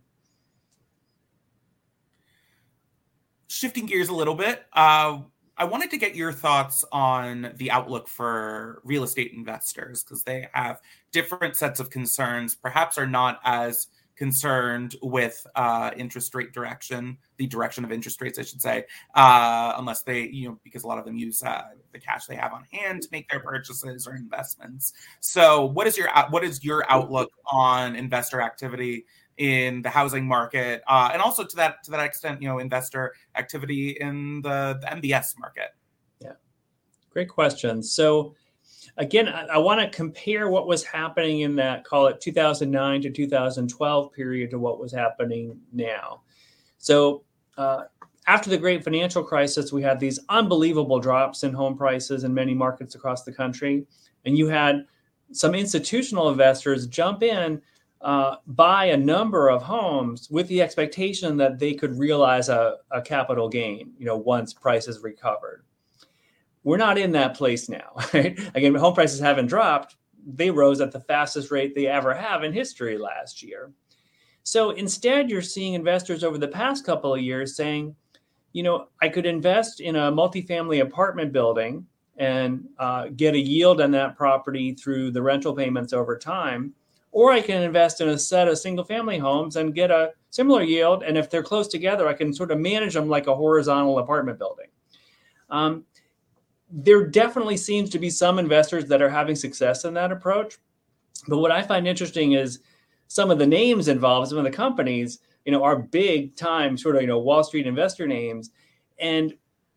Shifting 3.48 3.86
gears 3.86 4.08
a 4.08 4.14
little 4.14 4.34
bit 4.34 4.64
uh, 4.72 5.20
I 5.56 5.64
wanted 5.64 5.90
to 5.90 5.98
get 5.98 6.16
your 6.16 6.32
thoughts 6.32 6.84
on 6.90 7.52
the 7.56 7.70
outlook 7.70 8.08
for 8.08 8.80
real 8.84 9.04
estate 9.04 9.32
investors 9.32 10.02
because 10.02 10.24
they 10.24 10.48
have 10.52 10.80
different 11.12 11.56
sets 11.56 11.78
of 11.78 11.90
concerns, 11.90 12.54
perhaps 12.54 12.98
are 12.98 13.06
not 13.06 13.38
as 13.44 13.86
concerned 14.16 14.94
with 15.02 15.46
uh, 15.54 15.90
interest 15.96 16.34
rate 16.34 16.52
direction, 16.52 17.18
the 17.36 17.46
direction 17.46 17.84
of 17.84 17.92
interest 17.92 18.20
rates, 18.20 18.38
I 18.38 18.42
should 18.42 18.62
say, 18.62 18.84
uh, 19.14 19.74
unless 19.76 20.02
they, 20.02 20.22
you 20.28 20.48
know, 20.48 20.60
because 20.62 20.84
a 20.84 20.86
lot 20.86 20.98
of 20.98 21.04
them 21.04 21.16
use 21.16 21.42
uh, 21.42 21.62
the 21.92 21.98
cash 21.98 22.26
they 22.26 22.36
have 22.36 22.52
on 22.52 22.64
hand 22.70 23.02
to 23.02 23.08
make 23.12 23.28
their 23.28 23.40
purchases 23.40 24.06
or 24.06 24.14
investments. 24.14 24.92
So, 25.20 25.64
what 25.64 25.86
is 25.86 25.96
your 25.96 26.08
what 26.30 26.44
is 26.44 26.64
your 26.64 26.84
outlook 26.88 27.30
on 27.46 27.96
investor 27.96 28.40
activity 28.40 29.04
in 29.38 29.82
the 29.82 29.90
housing 29.90 30.26
market, 30.26 30.82
uh, 30.86 31.10
and 31.12 31.20
also 31.20 31.44
to 31.44 31.56
that 31.56 31.82
to 31.84 31.90
that 31.90 32.00
extent, 32.00 32.40
you 32.40 32.48
know, 32.48 32.58
investor 32.58 33.14
activity 33.36 33.90
in 34.00 34.40
the, 34.42 34.78
the 34.80 34.86
MBS 34.86 35.38
market. 35.38 35.70
Yeah, 36.20 36.32
great 37.10 37.28
question. 37.28 37.82
So 37.82 38.34
again, 38.96 39.28
I, 39.28 39.46
I 39.46 39.58
want 39.58 39.80
to 39.80 39.96
compare 39.96 40.48
what 40.48 40.66
was 40.66 40.84
happening 40.84 41.40
in 41.40 41.56
that 41.56 41.84
call 41.84 42.06
it 42.06 42.20
2009 42.20 43.02
to 43.02 43.10
2012 43.10 44.12
period 44.12 44.50
to 44.50 44.58
what 44.58 44.78
was 44.78 44.92
happening 44.92 45.58
now. 45.72 46.22
So 46.78 47.24
uh, 47.56 47.84
after 48.26 48.50
the 48.50 48.58
great 48.58 48.84
financial 48.84 49.22
crisis, 49.22 49.72
we 49.72 49.82
had 49.82 49.98
these 50.00 50.18
unbelievable 50.28 51.00
drops 51.00 51.42
in 51.42 51.52
home 51.52 51.76
prices 51.76 52.24
in 52.24 52.32
many 52.32 52.54
markets 52.54 52.94
across 52.94 53.24
the 53.24 53.32
country, 53.32 53.86
and 54.24 54.38
you 54.38 54.48
had 54.48 54.86
some 55.32 55.54
institutional 55.54 56.30
investors 56.30 56.86
jump 56.86 57.22
in 57.22 57.60
uh, 58.04 58.36
buy 58.46 58.84
a 58.84 58.96
number 58.96 59.48
of 59.48 59.62
homes 59.62 60.28
with 60.30 60.46
the 60.48 60.60
expectation 60.60 61.38
that 61.38 61.58
they 61.58 61.72
could 61.72 61.98
realize 61.98 62.50
a, 62.50 62.76
a 62.90 63.00
capital 63.00 63.48
gain, 63.48 63.94
you 63.98 64.04
know, 64.04 64.16
once 64.16 64.52
prices 64.52 65.00
recovered. 65.00 65.64
We're 66.64 66.76
not 66.76 66.98
in 66.98 67.12
that 67.12 67.34
place 67.34 67.68
now. 67.68 67.92
Right? 68.12 68.38
Again, 68.54 68.74
home 68.74 68.94
prices 68.94 69.20
haven't 69.20 69.46
dropped. 69.46 69.96
They 70.26 70.50
rose 70.50 70.82
at 70.82 70.92
the 70.92 71.00
fastest 71.00 71.50
rate 71.50 71.74
they 71.74 71.86
ever 71.86 72.12
have 72.14 72.44
in 72.44 72.52
history 72.52 72.98
last 72.98 73.42
year. 73.42 73.72
So 74.42 74.70
instead, 74.70 75.30
you're 75.30 75.40
seeing 75.40 75.72
investors 75.72 76.22
over 76.22 76.36
the 76.36 76.48
past 76.48 76.84
couple 76.84 77.14
of 77.14 77.22
years 77.22 77.56
saying, 77.56 77.96
you 78.52 78.62
know, 78.62 78.88
I 79.00 79.08
could 79.08 79.24
invest 79.24 79.80
in 79.80 79.96
a 79.96 80.12
multifamily 80.12 80.82
apartment 80.82 81.32
building 81.32 81.86
and 82.18 82.68
uh, 82.78 83.08
get 83.16 83.34
a 83.34 83.38
yield 83.38 83.80
on 83.80 83.90
that 83.92 84.14
property 84.14 84.74
through 84.74 85.10
the 85.10 85.22
rental 85.22 85.54
payments 85.54 85.94
over 85.94 86.18
time 86.18 86.74
or 87.14 87.30
I 87.30 87.40
can 87.40 87.62
invest 87.62 88.00
in 88.00 88.08
a 88.08 88.18
set 88.18 88.48
of 88.48 88.58
single 88.58 88.84
family 88.84 89.18
homes 89.18 89.54
and 89.54 89.72
get 89.72 89.92
a 89.92 90.10
similar 90.30 90.64
yield. 90.64 91.04
And 91.04 91.16
if 91.16 91.30
they're 91.30 91.44
close 91.44 91.68
together, 91.68 92.08
I 92.08 92.12
can 92.12 92.34
sort 92.34 92.50
of 92.50 92.58
manage 92.58 92.94
them 92.94 93.08
like 93.08 93.28
a 93.28 93.34
horizontal 93.36 94.00
apartment 94.00 94.36
building. 94.36 94.66
Um, 95.48 95.84
there 96.68 97.06
definitely 97.06 97.56
seems 97.56 97.88
to 97.90 98.00
be 98.00 98.10
some 98.10 98.40
investors 98.40 98.86
that 98.86 99.00
are 99.00 99.08
having 99.08 99.36
success 99.36 99.84
in 99.84 99.94
that 99.94 100.10
approach. 100.10 100.56
But 101.28 101.38
what 101.38 101.52
I 101.52 101.62
find 101.62 101.86
interesting 101.86 102.32
is 102.32 102.58
some 103.06 103.30
of 103.30 103.38
the 103.38 103.46
names 103.46 103.86
involved, 103.86 104.30
some 104.30 104.38
of 104.38 104.44
the 104.44 104.50
companies, 104.50 105.20
you 105.44 105.52
know, 105.52 105.62
are 105.62 105.78
big 105.78 106.34
time 106.34 106.76
sort 106.76 106.96
of, 106.96 107.02
you 107.02 107.06
know, 107.06 107.20
Wall 107.20 107.44
Street 107.44 107.68
investor 107.68 108.08
names. 108.08 108.50
And 108.98 109.34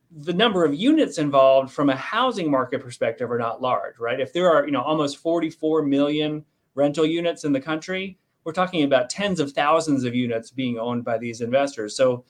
the 0.10 0.34
number 0.34 0.66
of 0.66 0.74
units 0.74 1.20
involved 1.20 1.72
from 1.72 1.92
a 1.92 1.96
housing 1.96 2.50
market 2.50 2.82
perspective 2.82 3.30
are 3.30 3.38
not 3.38 3.62
large, 3.62 4.00
right? 4.00 4.20
If 4.20 4.34
there 4.34 4.50
are, 4.52 4.66
you 4.66 4.72
know, 4.72 4.82
almost 4.82 5.18
44 5.18 5.84
million 5.84 6.44
rental 6.78 7.06
units 7.06 7.44
in 7.44 7.52
the 7.52 7.60
country, 7.60 8.18
we're 8.44 8.54
talking 8.54 8.84
about 8.84 9.10
tens 9.10 9.42
of 9.42 9.52
thousands 9.52 10.06
of 10.06 10.16
units 10.16 10.52
being 10.52 10.78
owned 10.78 11.04
by 11.04 11.18
these 11.18 11.42
investors. 11.42 11.98
So 11.98 12.24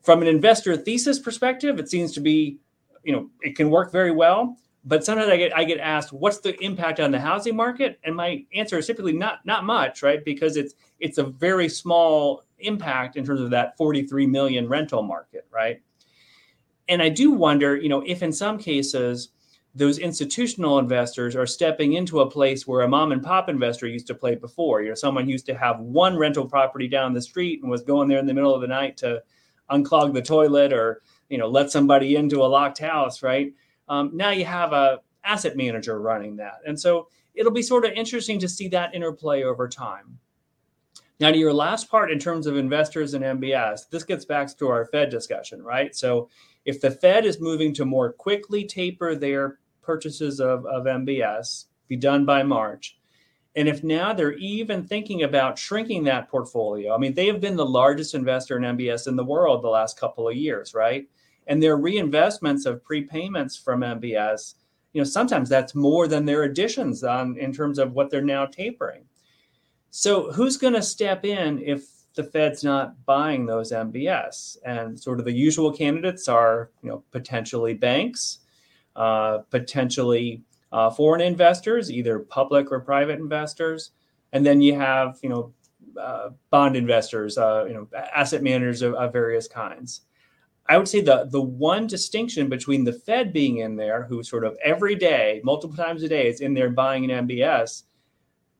from 0.00 0.22
an 0.22 0.28
investor 0.28 0.76
thesis 0.76 1.18
perspective, 1.18 1.78
it 1.78 1.90
seems 1.90 2.12
to 2.12 2.20
be, 2.20 2.58
you 3.02 3.12
know, 3.12 3.28
it 3.42 3.56
can 3.56 3.70
work 3.70 3.92
very 3.92 4.12
well. 4.12 4.56
But 4.84 5.04
sometimes 5.04 5.28
I 5.28 5.36
get 5.36 5.56
I 5.56 5.64
get 5.64 5.78
asked, 5.78 6.12
what's 6.12 6.38
the 6.38 6.58
impact 6.60 6.98
on 6.98 7.10
the 7.10 7.20
housing 7.20 7.54
market? 7.54 8.00
And 8.02 8.16
my 8.16 8.44
answer 8.54 8.78
is 8.78 8.86
typically 8.86 9.12
not 9.12 9.44
not 9.44 9.64
much, 9.64 10.02
right? 10.02 10.24
Because 10.24 10.56
it's 10.56 10.74
it's 10.98 11.18
a 11.18 11.24
very 11.24 11.68
small 11.68 12.44
impact 12.58 13.16
in 13.16 13.24
terms 13.24 13.40
of 13.40 13.50
that 13.50 13.76
43 13.76 14.26
million 14.26 14.68
rental 14.68 15.02
market, 15.02 15.46
right? 15.52 15.82
And 16.88 17.02
I 17.02 17.10
do 17.10 17.30
wonder, 17.30 17.76
you 17.76 17.88
know, 17.88 18.02
if 18.06 18.22
in 18.22 18.32
some 18.32 18.58
cases 18.58 19.28
those 19.74 19.98
institutional 19.98 20.78
investors 20.78 21.34
are 21.34 21.46
stepping 21.46 21.94
into 21.94 22.20
a 22.20 22.30
place 22.30 22.66
where 22.66 22.82
a 22.82 22.88
mom 22.88 23.12
and 23.12 23.22
pop 23.22 23.48
investor 23.48 23.86
used 23.86 24.06
to 24.06 24.14
play 24.14 24.34
before. 24.34 24.82
You 24.82 24.90
know, 24.90 24.94
someone 24.94 25.28
used 25.28 25.46
to 25.46 25.54
have 25.54 25.80
one 25.80 26.16
rental 26.16 26.46
property 26.46 26.88
down 26.88 27.14
the 27.14 27.22
street 27.22 27.62
and 27.62 27.70
was 27.70 27.82
going 27.82 28.08
there 28.08 28.18
in 28.18 28.26
the 28.26 28.34
middle 28.34 28.54
of 28.54 28.60
the 28.60 28.66
night 28.66 28.98
to 28.98 29.22
unclog 29.70 30.12
the 30.12 30.20
toilet 30.20 30.72
or 30.72 31.00
you 31.30 31.38
know 31.38 31.48
let 31.48 31.70
somebody 31.70 32.16
into 32.16 32.42
a 32.42 32.44
locked 32.44 32.78
house, 32.78 33.22
right? 33.22 33.52
Um, 33.88 34.10
now 34.14 34.30
you 34.30 34.44
have 34.44 34.72
a 34.72 35.00
asset 35.24 35.56
manager 35.56 36.00
running 36.00 36.36
that, 36.36 36.58
and 36.66 36.78
so 36.78 37.08
it'll 37.34 37.52
be 37.52 37.62
sort 37.62 37.86
of 37.86 37.92
interesting 37.92 38.38
to 38.40 38.48
see 38.48 38.68
that 38.68 38.94
interplay 38.94 39.42
over 39.42 39.68
time. 39.68 40.18
Now, 41.20 41.30
to 41.30 41.38
your 41.38 41.54
last 41.54 41.88
part 41.88 42.10
in 42.10 42.18
terms 42.18 42.46
of 42.46 42.56
investors 42.56 43.14
and 43.14 43.24
MBS, 43.24 43.88
this 43.90 44.02
gets 44.02 44.24
back 44.24 44.56
to 44.58 44.68
our 44.68 44.86
Fed 44.86 45.08
discussion, 45.08 45.62
right? 45.62 45.94
So, 45.94 46.28
if 46.64 46.80
the 46.80 46.90
Fed 46.90 47.24
is 47.24 47.40
moving 47.40 47.72
to 47.74 47.84
more 47.84 48.12
quickly 48.12 48.64
taper 48.64 49.14
their 49.14 49.58
purchases 49.82 50.40
of, 50.40 50.64
of 50.66 50.84
MBS, 50.84 51.66
be 51.88 51.96
done 51.96 52.24
by 52.24 52.42
March, 52.42 52.96
and 53.54 53.68
if 53.68 53.84
now 53.84 54.12
they're 54.12 54.32
even 54.34 54.84
thinking 54.84 55.22
about 55.22 55.58
shrinking 55.58 56.04
that 56.04 56.28
portfolio, 56.30 56.94
I 56.94 56.98
mean, 56.98 57.14
they 57.14 57.26
have 57.26 57.40
been 57.40 57.56
the 57.56 57.66
largest 57.66 58.14
investor 58.14 58.56
in 58.56 58.76
MBS 58.76 59.06
in 59.06 59.16
the 59.16 59.24
world 59.24 59.62
the 59.62 59.68
last 59.68 60.00
couple 60.00 60.28
of 60.28 60.36
years, 60.36 60.72
right? 60.74 61.06
And 61.46 61.62
their 61.62 61.76
reinvestments 61.76 62.64
of 62.64 62.82
prepayments 62.82 63.62
from 63.62 63.80
MBS, 63.80 64.54
you 64.94 65.00
know, 65.00 65.04
sometimes 65.04 65.48
that's 65.48 65.74
more 65.74 66.08
than 66.08 66.24
their 66.24 66.44
additions 66.44 67.04
on 67.04 67.36
in 67.36 67.52
terms 67.52 67.78
of 67.78 67.92
what 67.92 68.10
they're 68.10 68.22
now 68.22 68.46
tapering. 68.46 69.04
So 69.90 70.32
who's 70.32 70.56
going 70.56 70.74
to 70.74 70.82
step 70.82 71.26
in 71.26 71.58
if 71.62 71.84
the 72.14 72.24
Fed's 72.24 72.64
not 72.64 73.04
buying 73.04 73.44
those 73.44 73.72
MBS? 73.72 74.56
And 74.64 74.98
sort 74.98 75.18
of 75.18 75.26
the 75.26 75.32
usual 75.32 75.72
candidates 75.72 76.26
are, 76.26 76.70
you 76.82 76.88
know, 76.88 77.04
potentially 77.10 77.74
banks, 77.74 78.38
potentially 78.94 80.42
uh, 80.72 80.90
foreign 80.90 81.20
investors, 81.20 81.90
either 81.90 82.18
public 82.18 82.72
or 82.72 82.80
private 82.80 83.18
investors, 83.18 83.90
and 84.32 84.44
then 84.44 84.60
you 84.60 84.74
have 84.74 85.18
you 85.22 85.28
know 85.28 85.52
uh, 86.00 86.30
bond 86.50 86.76
investors, 86.76 87.36
uh, 87.38 87.64
you 87.68 87.74
know 87.74 87.86
asset 88.14 88.42
managers 88.42 88.82
of, 88.82 88.94
of, 88.94 89.12
various 89.12 89.46
kinds. 89.46 90.02
I 90.68 90.78
would 90.78 90.88
say 90.88 91.00
the 91.00 91.28
the 91.30 91.42
one 91.42 91.86
distinction 91.86 92.48
between 92.48 92.84
the 92.84 92.92
Fed 92.92 93.32
being 93.32 93.58
in 93.58 93.76
there, 93.76 94.04
who 94.04 94.22
sort 94.22 94.44
of 94.44 94.56
every 94.64 94.94
day, 94.94 95.40
multiple 95.44 95.76
times 95.76 96.02
a 96.02 96.08
day, 96.08 96.28
is 96.28 96.40
in 96.40 96.54
there 96.54 96.70
buying 96.70 97.10
an 97.10 97.28
MBS. 97.28 97.82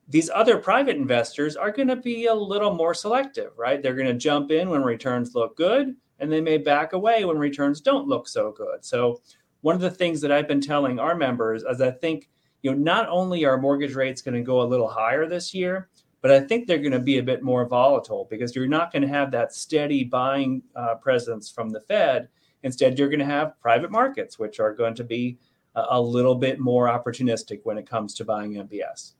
These 0.08 0.30
other 0.34 0.58
private 0.58 0.96
investors 0.96 1.56
are 1.56 1.70
going 1.70 1.88
to 1.88 1.96
be 1.96 2.26
a 2.26 2.34
little 2.34 2.74
more 2.74 2.92
selective, 2.92 3.52
right? 3.56 3.82
They're 3.82 3.94
going 3.94 4.08
to 4.08 4.14
jump 4.14 4.50
in 4.50 4.68
when 4.68 4.82
returns 4.82 5.34
look 5.34 5.56
good, 5.56 5.94
and 6.18 6.30
they 6.30 6.40
may 6.40 6.58
back 6.58 6.92
away 6.92 7.24
when 7.24 7.38
returns 7.38 7.80
don't 7.80 8.08
look 8.08 8.28
so 8.28 8.52
good. 8.52 8.84
So 8.84 9.20
one 9.62 9.74
of 9.74 9.80
the 9.80 9.90
things 9.90 10.20
that 10.20 10.30
I've 10.30 10.46
been 10.46 10.60
telling 10.60 10.98
our 10.98 11.16
members 11.16 11.62
is 11.62 11.80
I 11.80 11.90
think, 11.90 12.28
you 12.62 12.70
know, 12.70 12.76
not 12.76 13.08
only 13.08 13.44
are 13.44 13.56
mortgage 13.56 13.94
rates 13.94 14.22
going 14.22 14.34
to 14.34 14.42
go 14.42 14.60
a 14.60 14.64
little 14.64 14.88
higher 14.88 15.26
this 15.26 15.54
year, 15.54 15.88
but 16.20 16.30
I 16.30 16.40
think 16.40 16.66
they're 16.66 16.78
going 16.78 16.92
to 16.92 17.00
be 17.00 17.18
a 17.18 17.22
bit 17.22 17.42
more 17.42 17.66
volatile 17.66 18.26
because 18.30 18.54
you're 18.54 18.68
not 18.68 18.92
going 18.92 19.02
to 19.02 19.08
have 19.08 19.30
that 19.32 19.52
steady 19.52 20.04
buying 20.04 20.62
uh, 20.76 20.96
presence 20.96 21.50
from 21.50 21.70
the 21.70 21.80
Fed. 21.80 22.28
Instead, 22.62 22.98
you're 22.98 23.08
going 23.08 23.18
to 23.18 23.24
have 23.24 23.58
private 23.60 23.90
markets, 23.90 24.38
which 24.38 24.60
are 24.60 24.72
going 24.72 24.94
to 24.94 25.04
be 25.04 25.38
a, 25.74 25.84
a 25.90 26.00
little 26.00 26.36
bit 26.36 26.60
more 26.60 26.86
opportunistic 26.86 27.60
when 27.64 27.78
it 27.78 27.88
comes 27.88 28.14
to 28.14 28.24
buying 28.24 28.54
MBS. 28.54 29.14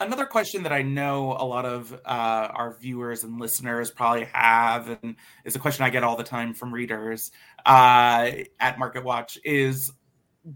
Another 0.00 0.26
question 0.26 0.62
that 0.64 0.72
I 0.72 0.82
know 0.82 1.32
a 1.38 1.44
lot 1.44 1.64
of 1.64 1.92
uh, 1.92 1.98
our 2.04 2.76
viewers 2.78 3.24
and 3.24 3.40
listeners 3.40 3.90
probably 3.90 4.24
have, 4.32 4.98
and 5.02 5.16
is 5.44 5.56
a 5.56 5.58
question 5.58 5.84
I 5.84 5.90
get 5.90 6.04
all 6.04 6.16
the 6.16 6.24
time 6.24 6.54
from 6.54 6.72
readers 6.72 7.30
uh, 7.64 8.30
at 8.60 8.78
Market 8.78 9.04
Watch, 9.04 9.38
is 9.44 9.92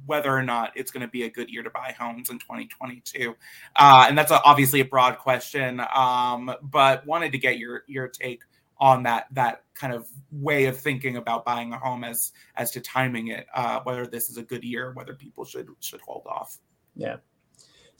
whether 0.06 0.30
or 0.30 0.42
not 0.42 0.72
it's 0.76 0.90
going 0.90 1.00
to 1.00 1.10
be 1.10 1.24
a 1.24 1.30
good 1.30 1.50
year 1.50 1.62
to 1.62 1.70
buy 1.70 1.94
homes 1.98 2.30
in 2.30 2.38
2022. 2.38 3.34
Uh, 3.74 4.06
and 4.08 4.16
that's 4.16 4.30
a, 4.30 4.40
obviously 4.42 4.80
a 4.80 4.84
broad 4.84 5.18
question, 5.18 5.80
um, 5.94 6.54
but 6.62 7.06
wanted 7.06 7.32
to 7.32 7.38
get 7.38 7.58
your 7.58 7.82
your 7.86 8.08
take 8.08 8.42
on 8.78 9.02
that 9.02 9.26
that 9.32 9.64
kind 9.74 9.92
of 9.92 10.06
way 10.30 10.66
of 10.66 10.78
thinking 10.78 11.16
about 11.16 11.44
buying 11.44 11.72
a 11.72 11.78
home 11.78 12.04
as 12.04 12.32
as 12.56 12.70
to 12.70 12.80
timing 12.80 13.28
it, 13.28 13.46
uh, 13.54 13.80
whether 13.82 14.06
this 14.06 14.30
is 14.30 14.36
a 14.36 14.42
good 14.42 14.64
year, 14.64 14.92
whether 14.92 15.14
people 15.14 15.44
should 15.44 15.68
should 15.80 16.00
hold 16.00 16.26
off. 16.26 16.58
Yeah. 16.94 17.16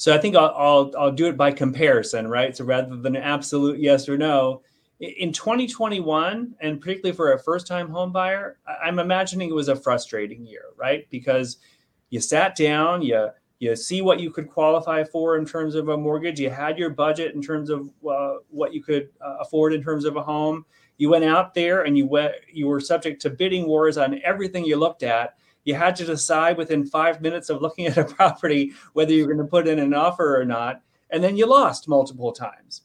So 0.01 0.15
I 0.15 0.19
think 0.19 0.35
I'll, 0.35 0.55
I'll, 0.57 0.91
I'll 0.99 1.13
do 1.13 1.27
it 1.27 1.37
by 1.37 1.53
comparison, 1.53 2.27
right? 2.27 2.57
So 2.57 2.65
rather 2.65 2.97
than 2.97 3.17
an 3.17 3.23
absolute 3.23 3.79
yes 3.79 4.09
or 4.09 4.17
no, 4.17 4.63
in 4.99 5.31
2021, 5.31 6.55
and 6.59 6.81
particularly 6.81 7.15
for 7.15 7.35
a 7.35 7.39
first-time 7.39 7.91
home 7.91 8.11
buyer, 8.11 8.57
I'm 8.83 8.99
imagining 8.99 9.51
it 9.51 9.55
was 9.55 9.69
a 9.69 9.77
frustrating 9.77 10.47
year, 10.47 10.69
right? 10.79 11.07
Because 11.11 11.59
you 12.09 12.19
sat 12.19 12.57
down, 12.57 13.03
you 13.03 13.29
you 13.59 13.77
see 13.77 14.01
what 14.01 14.21
you 14.21 14.31
could 14.31 14.49
qualify 14.49 15.05
for 15.05 15.37
in 15.37 15.45
terms 15.45 15.75
of 15.75 15.91
a 15.91 15.97
mortgage, 15.99 16.41
you 16.41 16.49
had 16.49 16.79
your 16.79 16.89
budget 16.89 17.35
in 17.35 17.43
terms 17.43 17.69
of 17.69 17.91
uh, 18.11 18.37
what 18.49 18.73
you 18.73 18.83
could 18.83 19.11
uh, 19.21 19.37
afford 19.41 19.75
in 19.75 19.83
terms 19.83 20.07
of 20.07 20.17
a 20.17 20.23
home. 20.23 20.65
You 20.97 21.11
went 21.11 21.27
out 21.27 21.53
there 21.53 21.83
and 21.83 21.99
you 21.99 22.07
went, 22.07 22.37
you 22.51 22.69
were 22.69 22.81
subject 22.81 23.21
to 23.21 23.29
bidding 23.29 23.67
wars 23.67 23.99
on 23.99 24.19
everything 24.25 24.65
you 24.65 24.77
looked 24.77 25.03
at, 25.03 25.35
you 25.65 25.75
had 25.75 25.97
to 25.97 26.05
decide 26.05 26.57
within 26.57 26.87
five 26.87 27.21
minutes 27.21 27.51
of 27.51 27.63
looking 27.63 27.87
at 27.89 27.99
a 27.99 28.05
property 28.05 28.73
whether 28.93 29.13
you're 29.13 29.27
going 29.27 29.39
to 29.39 29.45
put 29.45 29.69
in 29.69 29.79
an 29.79 29.95
offer 29.95 30.41
or 30.41 30.45
not, 30.45 30.83
and 31.11 31.23
then 31.23 31.37
you 31.37 31.47
lost 31.47 31.89
multiple 31.89 32.33
times. 32.33 32.83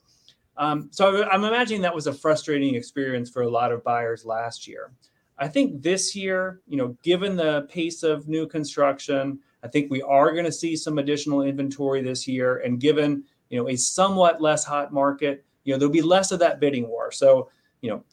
Um, 0.58 0.88
so 0.92 1.26
I'm 1.26 1.44
imagining 1.44 1.82
that 1.82 1.94
was 1.94 2.08
a 2.08 2.14
frustrating 2.14 2.76
experience 2.76 3.30
for 3.30 3.42
a 3.42 3.50
lot 3.50 3.72
of 3.72 3.84
buyers 3.84 4.26
last 4.26 4.68
year. 4.68 4.92
I 5.38 5.50
think 5.50 5.82
this 5.82 6.16
year, 6.16 6.62
you 6.66 6.78
know, 6.78 6.96
given 7.04 7.36
the 7.36 7.68
pace 7.70 8.04
of 8.04 8.30
new 8.30 8.48
construction, 8.48 9.40
I 9.64 9.68
think 9.68 9.92
we 9.92 10.02
are 10.02 10.32
going 10.32 10.46
to 10.46 10.52
see 10.52 10.78
some 10.78 10.98
additional 10.98 11.42
inventory 11.42 12.02
this 12.02 12.28
year, 12.28 12.58
and 12.60 12.80
given 12.80 13.24
you 13.50 13.60
know 13.60 13.68
a 13.68 13.76
somewhat 13.76 14.42
less 14.42 14.64
hot 14.64 14.94
market, 14.94 15.44
you 15.64 15.74
know 15.74 15.80
there'll 15.80 15.92
be 15.92 16.02
less 16.02 16.32
of 16.32 16.40
that 16.40 16.60
bidding 16.60 16.88
war. 16.88 17.12
So 17.12 17.50
you 17.82 17.90
know 17.90 18.04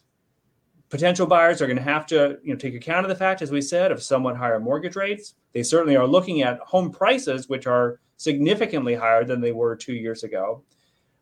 potential 0.93 1.27
buyers 1.27 1.63
are 1.63 1.67
going 1.67 1.79
to 1.79 1.83
have 1.83 2.05
to 2.05 2.39
you 2.43 2.53
know 2.53 2.59
take 2.59 2.75
account 2.75 3.07
of 3.07 3.09
the 3.09 3.17
fact 3.17 3.41
as 3.41 3.51
we 3.51 3.63
said 3.63 3.91
of 3.91 4.03
somewhat 4.03 4.37
higher 4.37 4.61
mortgage 4.61 4.95
rates. 4.95 5.35
They 5.55 5.63
certainly 5.63 5.97
are 5.97 6.07
looking 6.07 6.43
at 6.43 6.59
home 6.59 6.91
prices 6.91 7.49
which 7.49 7.67
are 7.67 7.99
significantly 8.19 8.95
higher 8.95 9.25
than 9.25 9.41
they 9.41 9.53
were 9.53 9.75
two 9.75 9.95
years 9.95 10.23
ago. 10.23 10.63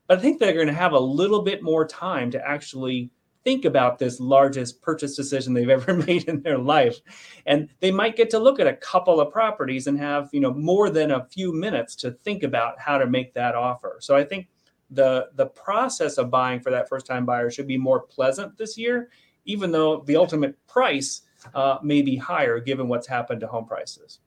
But 0.07 0.19
i 0.19 0.21
think 0.21 0.39
they're 0.39 0.51
going 0.51 0.67
to 0.67 0.73
have 0.73 0.91
a 0.91 0.99
little 0.99 1.41
bit 1.41 1.63
more 1.63 1.87
time 1.87 2.29
to 2.31 2.45
actually 2.45 3.11
think 3.45 3.63
about 3.63 3.97
this 3.97 4.19
largest 4.19 4.81
purchase 4.81 5.15
decision 5.15 5.53
they've 5.53 5.69
ever 5.79 5.93
made 5.93 6.25
in 6.25 6.41
their 6.41 6.57
life. 6.57 6.97
And 7.45 7.69
they 7.79 7.91
might 7.91 8.17
get 8.17 8.29
to 8.31 8.39
look 8.39 8.59
at 8.59 8.67
a 8.67 8.75
couple 8.75 9.21
of 9.21 9.31
properties 9.31 9.87
and 9.87 9.97
have 9.97 10.27
you 10.33 10.41
know 10.41 10.53
more 10.53 10.89
than 10.89 11.11
a 11.11 11.27
few 11.31 11.53
minutes 11.53 11.95
to 12.03 12.11
think 12.11 12.43
about 12.43 12.77
how 12.77 12.97
to 12.97 13.07
make 13.07 13.33
that 13.35 13.55
offer. 13.55 13.99
So 14.01 14.17
i 14.17 14.25
think 14.25 14.49
the 14.89 15.29
the 15.35 15.45
process 15.45 16.17
of 16.17 16.29
buying 16.29 16.59
for 16.59 16.71
that 16.71 16.89
first 16.89 17.05
time 17.05 17.25
buyer 17.25 17.49
should 17.49 17.67
be 17.67 17.77
more 17.77 18.01
pleasant 18.01 18.57
this 18.57 18.77
year 18.77 19.09
even 19.45 19.71
though 19.71 20.01
the 20.01 20.15
ultimate 20.15 20.55
price 20.67 21.21
uh, 21.53 21.77
may 21.81 22.01
be 22.01 22.15
higher 22.15 22.59
given 22.59 22.87
what's 22.87 23.07
happened 23.07 23.41
to 23.41 23.47
home 23.47 23.65
prices. 23.65 24.19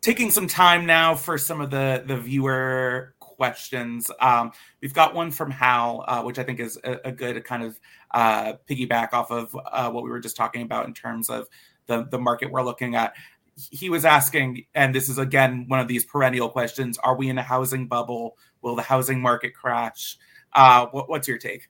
Taking 0.00 0.30
some 0.30 0.46
time 0.46 0.86
now 0.86 1.14
for 1.14 1.36
some 1.36 1.60
of 1.60 1.70
the 1.70 2.02
the 2.06 2.16
viewer 2.16 3.14
questions. 3.40 4.10
Um, 4.20 4.52
we've 4.82 4.92
got 4.92 5.14
one 5.14 5.30
from 5.30 5.50
Hal, 5.50 6.04
uh, 6.06 6.22
which 6.22 6.38
I 6.38 6.42
think 6.42 6.60
is 6.60 6.78
a, 6.84 6.98
a 7.06 7.12
good 7.12 7.42
kind 7.44 7.62
of 7.62 7.80
uh, 8.10 8.54
piggyback 8.68 9.14
off 9.14 9.30
of 9.30 9.56
uh, 9.72 9.90
what 9.90 10.04
we 10.04 10.10
were 10.10 10.20
just 10.20 10.36
talking 10.36 10.62
about 10.62 10.86
in 10.86 10.94
terms 10.94 11.30
of 11.30 11.48
the 11.86 12.04
the 12.04 12.18
market 12.18 12.50
we're 12.50 12.62
looking 12.62 12.94
at. 12.94 13.14
He 13.70 13.90
was 13.90 14.04
asking, 14.04 14.64
and 14.74 14.94
this 14.94 15.08
is 15.08 15.18
again 15.18 15.66
one 15.68 15.80
of 15.80 15.88
these 15.88 16.04
perennial 16.04 16.48
questions: 16.48 16.98
Are 16.98 17.16
we 17.16 17.28
in 17.28 17.38
a 17.38 17.42
housing 17.42 17.88
bubble? 17.88 18.36
Will 18.62 18.76
the 18.76 18.82
housing 18.82 19.20
market 19.20 19.54
crash? 19.54 20.18
Uh, 20.52 20.86
what, 20.90 21.08
what's 21.08 21.28
your 21.28 21.38
take? 21.38 21.68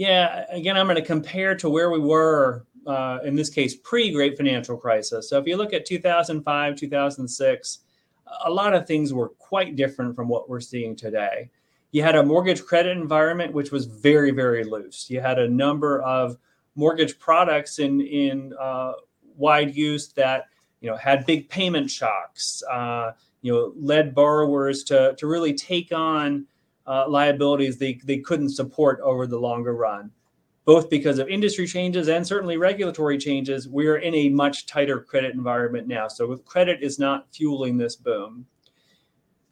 Yeah, 0.00 0.46
again, 0.48 0.78
I'm 0.78 0.86
going 0.86 0.96
to 0.96 1.02
compare 1.02 1.54
to 1.56 1.68
where 1.68 1.90
we 1.90 1.98
were 1.98 2.64
uh, 2.86 3.18
in 3.22 3.36
this 3.36 3.50
case 3.50 3.76
pre-Great 3.76 4.34
Financial 4.34 4.74
Crisis. 4.74 5.28
So 5.28 5.38
if 5.38 5.46
you 5.46 5.58
look 5.58 5.74
at 5.74 5.84
2005, 5.84 6.74
2006, 6.74 7.78
a 8.46 8.50
lot 8.50 8.72
of 8.72 8.86
things 8.86 9.12
were 9.12 9.28
quite 9.28 9.76
different 9.76 10.16
from 10.16 10.26
what 10.26 10.48
we're 10.48 10.62
seeing 10.62 10.96
today. 10.96 11.50
you 11.92 12.02
had 12.02 12.14
a 12.16 12.22
mortgage 12.22 12.64
credit 12.64 12.96
environment 12.96 13.52
which 13.52 13.72
was 13.72 13.84
very, 13.84 14.30
very 14.30 14.64
loose. 14.64 15.10
You 15.10 15.20
had 15.20 15.38
a 15.38 15.46
number 15.46 16.00
of 16.00 16.38
mortgage 16.76 17.18
products 17.18 17.78
in 17.78 18.00
in 18.00 18.54
uh, 18.58 18.92
wide 19.36 19.76
use 19.76 20.14
that 20.14 20.46
you 20.80 20.88
know 20.88 20.96
had 20.96 21.26
big 21.26 21.50
payment 21.50 21.90
shocks. 21.90 22.62
Uh, 22.70 23.12
you 23.42 23.52
know, 23.52 23.74
led 23.76 24.14
borrowers 24.14 24.82
to 24.84 25.14
to 25.18 25.26
really 25.26 25.52
take 25.52 25.92
on 25.92 26.46
uh, 26.90 27.08
liabilities 27.08 27.78
they 27.78 27.94
they 28.04 28.18
couldn't 28.18 28.50
support 28.50 29.00
over 29.00 29.26
the 29.26 29.38
longer 29.38 29.74
run 29.74 30.10
both 30.64 30.90
because 30.90 31.18
of 31.18 31.28
industry 31.28 31.66
changes 31.66 32.08
and 32.08 32.24
certainly 32.24 32.56
regulatory 32.56 33.18
changes, 33.18 33.68
we 33.68 33.88
are 33.88 33.96
in 33.96 34.14
a 34.14 34.28
much 34.28 34.66
tighter 34.66 35.00
credit 35.00 35.34
environment 35.34 35.88
now. 35.88 36.06
So 36.06 36.36
credit 36.36 36.82
is 36.82 36.98
not 36.98 37.26
fueling 37.34 37.76
this 37.76 37.96
boom. 37.96 38.46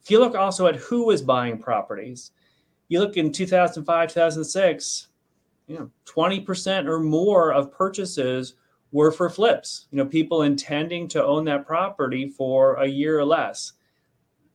If 0.03 0.11
you 0.11 0.21
look 0.21 0.35
also 0.35 0.67
at 0.67 0.77
who 0.77 1.07
was 1.07 1.23
buying 1.23 1.59
properties, 1.59 2.31
you 2.89 3.01
look 3.01 3.17
in 3.17 3.33
2005, 3.33 4.09
2006, 4.09 5.09
you 5.67 5.79
know, 5.79 5.91
20% 6.07 6.87
or 6.87 7.01
more 7.01 7.53
of 7.53 7.73
purchases 7.73 8.55
were 8.93 9.11
for 9.11 9.29
flips, 9.29 9.87
you 9.91 9.99
know, 9.99 10.07
people 10.07 10.43
intending 10.43 11.09
to 11.09 11.25
own 11.25 11.45
that 11.47 11.67
property 11.67 12.29
for 12.29 12.77
a 12.77 12.87
year 12.87 13.19
or 13.19 13.25
less. 13.25 13.73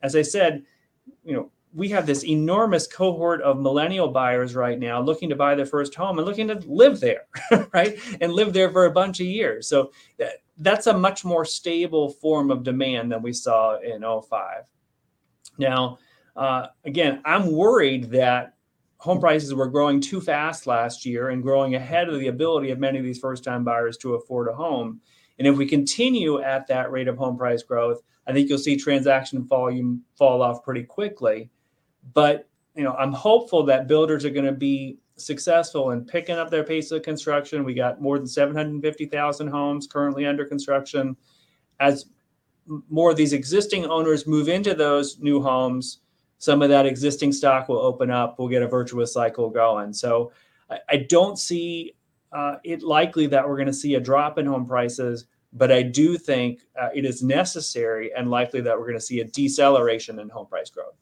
As 0.02 0.16
I 0.16 0.22
said, 0.22 0.64
you 1.24 1.34
know, 1.34 1.52
we 1.74 1.90
have 1.90 2.06
this 2.06 2.24
enormous 2.24 2.86
cohort 2.86 3.42
of 3.42 3.60
millennial 3.60 4.08
buyers 4.08 4.56
right 4.56 4.80
now 4.80 5.02
looking 5.02 5.30
to 5.30 5.36
buy 5.36 5.56
their 5.56 5.66
first 5.66 5.96
home 5.96 6.20
and 6.20 6.28
looking 6.28 6.48
to 6.48 6.62
live 6.68 7.00
there, 7.00 7.26
right? 7.74 7.98
And 8.22 8.34
live 8.34 8.54
there 8.54 8.72
for 8.72 8.86
a 8.86 8.92
bunch 8.92 9.20
of 9.20 9.26
years. 9.26 9.68
So 9.68 9.92
that, 10.20 10.44
that's 10.58 10.88
a 10.88 10.98
much 10.98 11.26
more 11.26 11.46
stable 11.46 12.10
form 12.10 12.52
of 12.52 12.64
demand 12.64 13.12
than 13.12 13.22
we 13.22 13.34
saw 13.34 13.80
in 13.80 14.02
05. 14.02 14.64
Now, 15.58 15.98
uh, 16.36 16.68
again, 16.86 17.22
I'm 17.26 17.52
worried 17.52 18.12
that 18.12 18.54
home 18.98 19.20
prices 19.20 19.54
were 19.54 19.68
growing 19.68 20.00
too 20.00 20.22
fast 20.22 20.68
last 20.68 21.06
year 21.06 21.30
and 21.30 21.44
growing 21.44 21.76
ahead 21.76 22.08
of 22.08 22.20
the 22.20 22.28
ability 22.28 22.72
of 22.72 22.80
many 22.80 23.00
of 23.00 23.04
these 23.04 23.20
first 23.20 23.44
time 23.44 23.64
buyers 23.64 23.98
to 23.98 24.16
afford 24.16 24.48
a 24.48 24.54
home. 24.54 25.02
And 25.40 25.48
if 25.48 25.58
we 25.58 25.66
continue 25.66 26.42
at 26.42 26.68
that 26.68 26.92
rate 26.92 27.08
of 27.08 27.18
home 27.18 27.38
price 27.38 27.64
growth, 27.64 28.02
I 28.28 28.34
think 28.34 28.48
you'll 28.48 28.60
see 28.60 28.78
transaction 28.78 29.44
volume 29.44 30.04
fall 30.18 30.42
off 30.42 30.64
pretty 30.64 30.84
quickly. 30.84 31.50
But 32.14 32.50
you 32.76 32.84
know, 32.84 32.94
I'm 32.94 33.14
hopeful 33.14 33.64
that 33.64 33.88
builders 33.88 34.26
are 34.26 34.30
going 34.30 34.46
to 34.46 34.52
be 34.52 34.98
successful 35.16 35.92
in 35.92 36.06
picking 36.06 36.36
up 36.36 36.50
their 36.50 36.64
pace 36.64 36.92
of 36.92 37.04
construction. 37.04 37.64
We 37.64 37.74
got 37.74 38.02
more 38.02 38.18
than 38.18 38.28
750,000 38.28 39.48
homes 39.48 39.88
currently 39.88 40.26
under 40.26 40.46
construction. 40.46 41.16
As 41.80 42.06
more 42.90 43.12
of 43.12 43.18
these 43.18 43.34
existing 43.34 43.86
owners 43.86 44.26
move 44.26 44.50
into 44.50 44.74
those 44.74 45.20
new 45.20 45.42
homes, 45.42 46.00
some 46.38 46.62
of 46.62 46.70
that 46.70 46.86
existing 46.86 47.32
stock 47.32 47.70
will 47.70 47.80
open 47.80 48.10
up. 48.10 48.38
We'll 48.38 48.48
get 48.48 48.64
a 48.64 48.68
virtuous 48.68 49.14
cycle 49.14 49.50
going. 49.50 49.94
So 49.94 50.32
I, 50.70 50.80
I 50.90 50.98
don't 50.98 51.38
see 51.38 51.96
uh, 52.32 52.56
it 52.64 52.82
likely 52.82 53.28
that 53.28 53.48
we're 53.48 53.56
going 53.56 53.68
to 53.68 53.74
see 53.74 53.96
a 53.96 54.00
drop 54.00 54.38
in 54.40 54.46
home 54.46 54.66
prices, 54.66 55.28
but 55.54 55.72
I 55.72 55.84
do 55.84 56.18
think 56.18 56.62
uh, 56.82 56.90
it 56.94 57.06
is 57.06 57.22
necessary 57.22 58.12
and 58.16 58.32
likely 58.32 58.62
that 58.62 58.78
we're 58.78 58.86
going 58.86 58.96
to 58.96 59.02
see 59.02 59.20
a 59.20 59.26
deceleration 59.26 60.20
in 60.20 60.30
home 60.30 60.48
price 60.48 60.70
growth. 60.70 60.96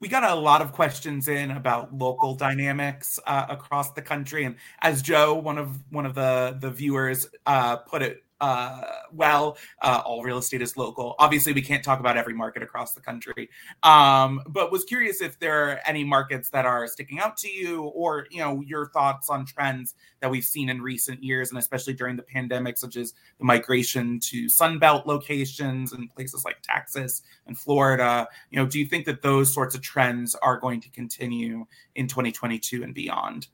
We 0.00 0.08
got 0.08 0.24
a 0.24 0.34
lot 0.34 0.60
of 0.60 0.72
questions 0.72 1.28
in 1.28 1.50
about 1.50 1.92
local 1.94 2.34
dynamics 2.34 3.18
uh, 3.26 3.46
across 3.48 3.92
the 3.92 4.02
country. 4.02 4.44
And 4.44 4.56
as 4.80 5.02
joe 5.02 5.34
one 5.34 5.58
of 5.58 5.78
one 5.90 6.06
of 6.06 6.14
the 6.14 6.56
the 6.60 6.70
viewers 6.70 7.26
uh, 7.46 7.76
put 7.76 8.02
it 8.02 8.22
uh, 8.40 8.82
well. 9.12 9.56
Uh, 9.82 10.02
all 10.04 10.22
real 10.22 10.38
estate 10.38 10.62
is 10.62 10.76
local. 10.76 11.14
Obviously, 11.18 11.52
we 11.52 11.62
can't 11.62 11.82
talk 11.82 12.00
about 12.00 12.16
every 12.16 12.34
market 12.34 12.62
across 12.62 12.92
the 12.92 13.00
country, 13.00 13.48
um, 13.82 14.40
but 14.48 14.70
was 14.70 14.84
curious 14.84 15.20
if 15.20 15.38
there 15.38 15.70
are 15.70 15.80
any 15.86 16.04
markets 16.04 16.50
that 16.50 16.66
are 16.66 16.86
sticking 16.86 17.18
out 17.18 17.36
to 17.38 17.48
you, 17.48 17.84
or 17.84 18.26
you 18.30 18.38
know 18.38 18.60
your 18.60 18.88
thoughts 18.90 19.30
on 19.30 19.44
trends 19.44 19.94
that 20.20 20.30
we've 20.30 20.44
seen 20.44 20.68
in 20.68 20.82
recent 20.82 21.22
years, 21.22 21.50
and 21.50 21.58
especially 21.58 21.94
during 21.94 22.16
the 22.16 22.22
pandemic, 22.22 22.78
such 22.78 22.96
as 22.96 23.14
the 23.38 23.44
migration 23.44 24.20
to 24.20 24.46
Sunbelt 24.46 25.06
locations 25.06 25.92
and 25.92 26.12
places 26.14 26.44
like 26.44 26.56
Texas 26.62 27.22
and 27.46 27.58
Florida. 27.58 28.26
You 28.50 28.58
know, 28.58 28.66
do 28.66 28.78
you 28.78 28.86
think 28.86 29.06
that 29.06 29.22
those 29.22 29.52
sorts 29.52 29.74
of 29.74 29.80
trends 29.80 30.34
are 30.36 30.58
going 30.58 30.80
to 30.80 30.90
continue 30.90 31.66
in 31.94 32.06
2022 32.06 32.82
and 32.82 32.94
beyond? 32.94 33.48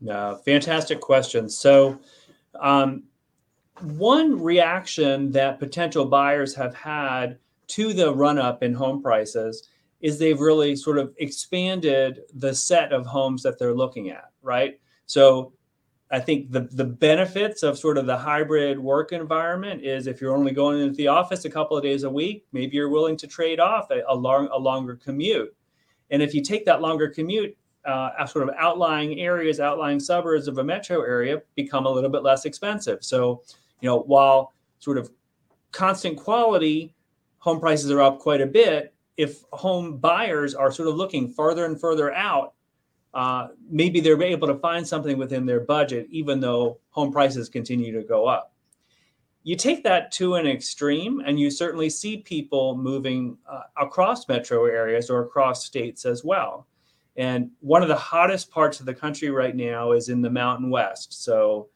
Yeah, 0.00 0.36
fantastic 0.44 1.00
question. 1.00 1.48
So. 1.48 1.98
Um, 2.60 3.04
one 3.82 4.40
reaction 4.40 5.30
that 5.32 5.58
potential 5.58 6.04
buyers 6.04 6.54
have 6.54 6.74
had 6.74 7.38
to 7.68 7.92
the 7.92 8.14
run 8.14 8.38
up 8.38 8.62
in 8.62 8.74
home 8.74 9.02
prices 9.02 9.68
is 10.00 10.18
they've 10.18 10.40
really 10.40 10.76
sort 10.76 10.98
of 10.98 11.12
expanded 11.18 12.20
the 12.34 12.54
set 12.54 12.92
of 12.92 13.04
homes 13.04 13.42
that 13.42 13.58
they're 13.58 13.74
looking 13.74 14.10
at, 14.10 14.30
right? 14.42 14.80
So 15.06 15.52
I 16.10 16.20
think 16.20 16.50
the 16.50 16.60
the 16.72 16.84
benefits 16.84 17.62
of 17.62 17.78
sort 17.78 17.98
of 17.98 18.06
the 18.06 18.16
hybrid 18.16 18.78
work 18.78 19.12
environment 19.12 19.82
is 19.82 20.06
if 20.06 20.20
you're 20.20 20.36
only 20.36 20.52
going 20.52 20.80
into 20.80 20.96
the 20.96 21.08
office 21.08 21.44
a 21.44 21.50
couple 21.50 21.76
of 21.76 21.82
days 21.82 22.04
a 22.04 22.10
week, 22.10 22.46
maybe 22.52 22.76
you're 22.76 22.88
willing 22.88 23.16
to 23.18 23.26
trade 23.26 23.60
off 23.60 23.90
a, 23.90 24.02
a 24.08 24.14
long 24.14 24.48
a 24.52 24.58
longer 24.58 24.96
commute. 24.96 25.54
And 26.10 26.22
if 26.22 26.32
you 26.34 26.42
take 26.42 26.64
that 26.64 26.80
longer 26.80 27.08
commute, 27.08 27.56
uh, 27.84 28.24
sort 28.26 28.48
of 28.48 28.54
outlying 28.56 29.20
areas, 29.20 29.60
outlying 29.60 30.00
suburbs 30.00 30.48
of 30.48 30.58
a 30.58 30.64
metro 30.64 31.02
area 31.02 31.42
become 31.54 31.86
a 31.86 31.90
little 31.90 32.10
bit 32.10 32.22
less 32.22 32.44
expensive. 32.44 33.04
So 33.04 33.42
you 33.80 33.88
know, 33.88 34.00
while 34.00 34.54
sort 34.78 34.98
of 34.98 35.10
constant 35.72 36.16
quality 36.16 36.94
home 37.38 37.60
prices 37.60 37.90
are 37.90 38.00
up 38.00 38.18
quite 38.18 38.40
a 38.40 38.46
bit, 38.46 38.94
if 39.16 39.42
home 39.52 39.98
buyers 39.98 40.54
are 40.54 40.70
sort 40.70 40.88
of 40.88 40.96
looking 40.96 41.28
farther 41.28 41.64
and 41.64 41.80
further 41.80 42.12
out, 42.12 42.54
uh, 43.14 43.48
maybe 43.68 44.00
they're 44.00 44.22
able 44.22 44.46
to 44.46 44.54
find 44.56 44.86
something 44.86 45.18
within 45.18 45.46
their 45.46 45.60
budget, 45.60 46.06
even 46.10 46.40
though 46.40 46.78
home 46.90 47.10
prices 47.12 47.48
continue 47.48 47.92
to 47.92 48.06
go 48.06 48.26
up. 48.26 48.52
You 49.42 49.56
take 49.56 49.82
that 49.84 50.12
to 50.12 50.34
an 50.34 50.46
extreme, 50.46 51.22
and 51.24 51.40
you 51.40 51.50
certainly 51.50 51.88
see 51.88 52.18
people 52.18 52.76
moving 52.76 53.38
uh, 53.50 53.62
across 53.76 54.28
metro 54.28 54.66
areas 54.66 55.08
or 55.10 55.22
across 55.22 55.64
states 55.64 56.04
as 56.04 56.22
well. 56.22 56.66
And 57.16 57.50
one 57.60 57.82
of 57.82 57.88
the 57.88 57.96
hottest 57.96 58.50
parts 58.50 58.78
of 58.78 58.86
the 58.86 58.94
country 58.94 59.30
right 59.30 59.56
now 59.56 59.92
is 59.92 60.08
in 60.08 60.20
the 60.20 60.30
Mountain 60.30 60.70
West. 60.70 61.24
So, 61.24 61.68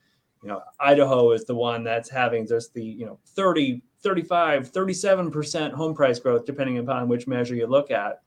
you 0.42 0.48
know 0.48 0.62
idaho 0.80 1.32
is 1.32 1.44
the 1.44 1.54
one 1.54 1.84
that's 1.84 2.10
having 2.10 2.46
just 2.46 2.74
the 2.74 2.84
you 2.84 3.06
know 3.06 3.18
30 3.26 3.82
35 4.02 4.72
37% 4.72 5.72
home 5.72 5.94
price 5.94 6.18
growth 6.18 6.44
depending 6.44 6.78
upon 6.78 7.08
which 7.08 7.28
measure 7.28 7.54
you 7.54 7.66
look 7.66 7.90
at. 7.90 8.22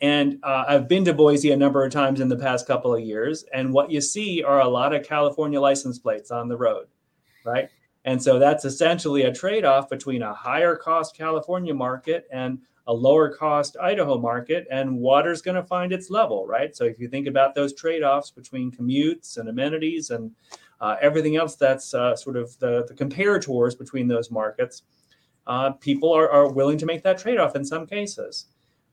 And 0.00 0.38
uh, 0.42 0.64
i've 0.68 0.86
been 0.86 1.04
to 1.06 1.14
boise 1.14 1.50
a 1.50 1.56
number 1.56 1.84
of 1.84 1.90
times 1.90 2.20
in 2.20 2.28
the 2.28 2.36
past 2.36 2.66
couple 2.66 2.94
of 2.94 3.00
years 3.00 3.44
and 3.52 3.72
what 3.72 3.90
you 3.90 4.00
see 4.00 4.44
are 4.44 4.60
a 4.60 4.68
lot 4.68 4.94
of 4.94 5.04
california 5.04 5.60
license 5.60 5.98
plates 5.98 6.30
on 6.30 6.48
the 6.48 6.56
road 6.56 6.86
right? 7.44 7.70
And 8.04 8.22
so 8.22 8.38
that's 8.38 8.64
essentially 8.64 9.22
a 9.22 9.32
trade-off 9.32 9.88
between 9.88 10.22
a 10.22 10.32
higher 10.32 10.76
cost 10.76 11.16
california 11.16 11.74
market 11.74 12.26
and 12.32 12.58
a 12.86 12.92
lower 12.92 13.28
cost 13.28 13.76
idaho 13.82 14.16
market 14.18 14.66
and 14.70 14.98
water's 14.98 15.42
going 15.42 15.56
to 15.56 15.64
find 15.64 15.92
its 15.92 16.10
level 16.10 16.46
right? 16.46 16.76
So 16.76 16.84
if 16.84 16.98
you 16.98 17.08
think 17.08 17.26
about 17.26 17.54
those 17.54 17.74
trade-offs 17.74 18.30
between 18.30 18.70
commutes 18.70 19.36
and 19.38 19.48
amenities 19.48 20.10
and 20.10 20.30
uh, 20.80 20.96
everything 21.00 21.36
else 21.36 21.56
that's 21.56 21.94
uh, 21.94 22.14
sort 22.14 22.36
of 22.36 22.58
the, 22.58 22.84
the 22.86 22.94
comparators 22.94 23.76
between 23.76 24.08
those 24.08 24.30
markets, 24.30 24.82
uh, 25.46 25.72
people 25.72 26.12
are, 26.12 26.30
are 26.30 26.52
willing 26.52 26.78
to 26.78 26.86
make 26.86 27.02
that 27.02 27.18
trade 27.18 27.38
off 27.38 27.56
in 27.56 27.64
some 27.64 27.86
cases. 27.86 28.46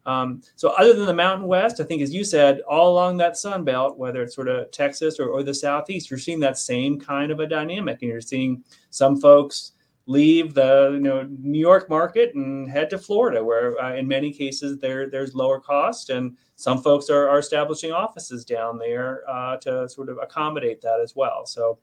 Um, 0.05 0.41
so, 0.55 0.69
other 0.77 0.93
than 0.93 1.07
the 1.07 1.13
Mountain 1.13 1.47
West, 1.47 1.79
I 1.79 1.83
think, 1.83 2.01
as 2.01 2.13
you 2.13 2.23
said, 2.23 2.61
all 2.61 2.93
along 2.93 3.17
that 3.17 3.37
Sun 3.37 3.63
Belt, 3.63 3.97
whether 3.97 4.21
it's 4.21 4.35
sort 4.35 4.47
of 4.47 4.69
Texas 4.69 5.19
or, 5.19 5.29
or 5.29 5.41
the 5.41 5.53
Southeast, 5.53 6.11
you're 6.11 6.19
seeing 6.19 6.39
that 6.41 6.59
same 6.59 6.99
kind 6.99 7.31
of 7.31 7.39
a 7.39 7.47
dynamic. 7.47 8.01
And 8.01 8.11
you're 8.11 8.21
seeing 8.21 8.63
some 8.91 9.19
folks 9.19 9.71
leave 10.07 10.53
the 10.53 10.91
you 10.93 10.99
know 10.99 11.27
New 11.39 11.59
York 11.59 11.89
market 11.89 12.35
and 12.35 12.69
head 12.69 12.89
to 12.91 12.97
Florida, 12.97 13.43
where 13.43 13.79
uh, 13.81 13.95
in 13.95 14.07
many 14.07 14.31
cases 14.31 14.77
there 14.79 15.09
there's 15.09 15.35
lower 15.35 15.59
cost, 15.59 16.09
and 16.09 16.37
some 16.55 16.81
folks 16.81 17.09
are, 17.09 17.27
are 17.27 17.39
establishing 17.39 17.91
offices 17.91 18.45
down 18.45 18.77
there 18.77 19.23
uh, 19.27 19.57
to 19.57 19.89
sort 19.89 20.09
of 20.09 20.17
accommodate 20.21 20.81
that 20.81 20.99
as 21.01 21.15
well. 21.15 21.45
So 21.45 21.79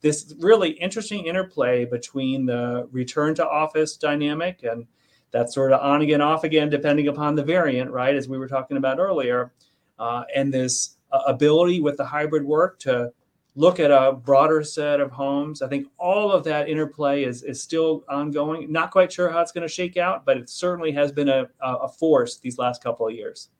this 0.00 0.34
really 0.40 0.70
interesting 0.70 1.26
interplay 1.26 1.84
between 1.84 2.44
the 2.44 2.88
return 2.90 3.34
to 3.36 3.48
office 3.48 3.96
dynamic 3.96 4.64
and 4.64 4.86
that 5.30 5.52
sort 5.52 5.72
of 5.72 5.80
on 5.80 6.02
again 6.02 6.20
off 6.20 6.44
again 6.44 6.68
depending 6.68 7.08
upon 7.08 7.34
the 7.34 7.42
variant, 7.42 7.90
right? 7.90 8.14
As 8.14 8.28
we 8.28 8.38
were 8.38 8.48
talking 8.48 8.76
about 8.76 8.98
earlier, 8.98 9.52
uh, 9.98 10.24
and 10.34 10.52
this 10.52 10.96
uh, 11.10 11.22
ability 11.26 11.80
with 11.80 11.96
the 11.96 12.04
hybrid 12.04 12.44
work 12.44 12.78
to 12.80 13.12
look 13.54 13.78
at 13.78 13.90
a 13.90 14.12
broader 14.12 14.62
set 14.62 15.00
of 15.00 15.10
homes. 15.10 15.60
I 15.60 15.68
think 15.68 15.86
all 15.98 16.32
of 16.32 16.44
that 16.44 16.68
interplay 16.68 17.24
is, 17.24 17.42
is 17.42 17.62
still 17.62 18.04
ongoing. 18.08 18.72
Not 18.72 18.90
quite 18.90 19.12
sure 19.12 19.30
how 19.30 19.40
it's 19.40 19.52
going 19.52 19.66
to 19.66 19.72
shake 19.72 19.96
out, 19.96 20.24
but 20.24 20.36
it 20.38 20.48
certainly 20.48 20.92
has 20.92 21.12
been 21.12 21.28
a, 21.28 21.46
a 21.60 21.88
force 21.88 22.38
these 22.38 22.56
last 22.58 22.82
couple 22.82 23.06
of 23.06 23.14
years. 23.14 23.50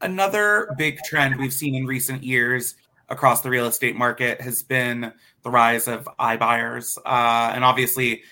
Another 0.00 0.68
big 0.78 0.98
trend 1.04 1.36
we've 1.36 1.52
seen 1.52 1.74
in 1.74 1.84
recent 1.84 2.22
years 2.22 2.76
across 3.08 3.42
the 3.42 3.50
real 3.50 3.66
estate 3.66 3.96
market 3.96 4.40
has 4.40 4.62
been 4.62 5.12
the 5.42 5.50
rise 5.50 5.88
of 5.88 6.08
iBuyers. 6.18 6.96
Uh, 7.04 7.50
and 7.54 7.64
obviously, 7.64 8.22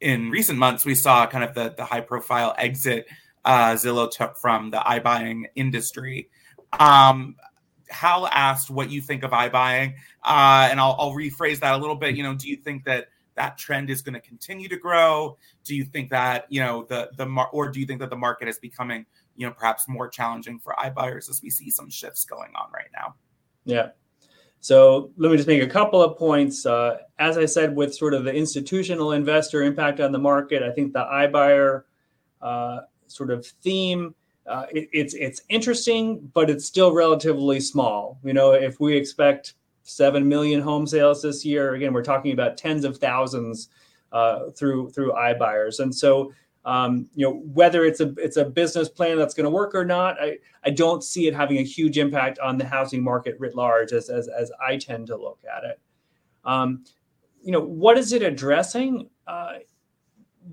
in 0.00 0.30
recent 0.30 0.58
months, 0.58 0.84
we 0.84 0.94
saw 0.94 1.26
kind 1.26 1.42
of 1.42 1.54
the, 1.54 1.74
the 1.76 1.84
high 1.84 2.00
profile 2.00 2.54
exit 2.56 3.06
uh, 3.44 3.72
Zillow 3.72 4.10
took 4.10 4.36
from 4.36 4.70
the 4.70 4.78
iBuying 4.78 5.46
industry. 5.56 6.30
Um, 6.78 7.34
Hal 7.90 8.26
asked 8.28 8.70
what 8.70 8.90
you 8.90 9.00
think 9.00 9.22
of 9.22 9.30
iBuying, 9.30 9.94
uh, 10.24 10.68
and 10.70 10.80
I'll, 10.80 10.96
I'll 10.98 11.12
rephrase 11.12 11.60
that 11.60 11.74
a 11.74 11.76
little 11.76 11.96
bit. 11.96 12.16
You 12.16 12.22
know, 12.22 12.34
do 12.34 12.48
you 12.48 12.56
think 12.56 12.84
that 12.84 13.08
that 13.36 13.56
trend 13.56 13.88
is 13.88 14.02
going 14.02 14.14
to 14.14 14.20
continue 14.20 14.68
to 14.68 14.76
grow? 14.76 15.38
Do 15.64 15.74
you 15.74 15.84
think 15.84 16.10
that 16.10 16.46
you 16.48 16.60
know 16.60 16.84
the 16.88 17.10
the 17.16 17.26
mar- 17.26 17.50
or 17.52 17.68
do 17.68 17.80
you 17.80 17.86
think 17.86 18.00
that 18.00 18.10
the 18.10 18.16
market 18.16 18.48
is 18.48 18.58
becoming 18.58 19.06
you 19.36 19.46
know 19.46 19.52
perhaps 19.52 19.88
more 19.88 20.08
challenging 20.08 20.58
for 20.58 20.74
iBuyers 20.78 21.30
as 21.30 21.40
we 21.42 21.50
see 21.50 21.70
some 21.70 21.88
shifts 21.88 22.24
going 22.24 22.50
on 22.54 22.70
right 22.72 22.90
now? 22.94 23.14
Yeah. 23.64 23.88
So 24.60 25.12
let 25.16 25.30
me 25.30 25.36
just 25.36 25.48
make 25.48 25.62
a 25.62 25.68
couple 25.68 26.02
of 26.02 26.18
points. 26.18 26.66
Uh, 26.66 26.98
as 27.18 27.38
I 27.38 27.46
said, 27.46 27.76
with 27.76 27.94
sort 27.94 28.12
of 28.12 28.24
the 28.24 28.34
institutional 28.34 29.12
investor 29.12 29.62
impact 29.62 30.00
on 30.00 30.10
the 30.10 30.18
market, 30.18 30.64
I 30.64 30.72
think 30.72 30.92
the 30.92 31.04
iBuyer 31.04 31.84
uh, 32.42 32.80
sort 33.06 33.30
of 33.30 33.46
theme 33.46 34.14
uh, 34.48 34.66
it, 34.72 34.88
it's 34.92 35.14
it's 35.14 35.42
interesting, 35.48 36.30
but 36.32 36.48
it's 36.48 36.64
still 36.64 36.92
relatively 36.92 37.60
small. 37.60 38.18
You 38.24 38.32
know, 38.32 38.52
if 38.52 38.80
we 38.80 38.96
expect 38.96 39.54
seven 39.82 40.28
million 40.28 40.60
home 40.60 40.86
sales 40.86 41.22
this 41.22 41.44
year, 41.44 41.74
again, 41.74 41.92
we're 41.92 42.02
talking 42.02 42.32
about 42.32 42.56
tens 42.56 42.84
of 42.84 42.98
thousands 42.98 43.68
uh, 44.12 44.50
through 44.50 44.90
through 44.90 45.12
iBuyers, 45.12 45.80
and 45.80 45.94
so 45.94 46.32
um, 46.64 47.08
you 47.14 47.26
know 47.26 47.36
whether 47.52 47.84
it's 47.84 48.00
a 48.00 48.14
it's 48.16 48.36
a 48.36 48.44
business 48.44 48.88
plan 48.88 49.18
that's 49.18 49.34
going 49.34 49.44
to 49.44 49.50
work 49.50 49.74
or 49.74 49.84
not, 49.84 50.20
I 50.20 50.38
I 50.64 50.70
don't 50.70 51.04
see 51.04 51.28
it 51.28 51.34
having 51.34 51.58
a 51.58 51.62
huge 51.62 51.98
impact 51.98 52.38
on 52.38 52.56
the 52.56 52.66
housing 52.66 53.02
market 53.02 53.36
writ 53.38 53.54
large, 53.54 53.92
as 53.92 54.08
as, 54.08 54.28
as 54.28 54.50
I 54.66 54.76
tend 54.76 55.08
to 55.08 55.16
look 55.16 55.40
at 55.44 55.64
it. 55.64 55.80
Um, 56.44 56.84
you 57.42 57.52
know, 57.52 57.60
what 57.60 57.98
is 57.98 58.12
it 58.12 58.22
addressing? 58.22 59.10
Uh, 59.26 59.58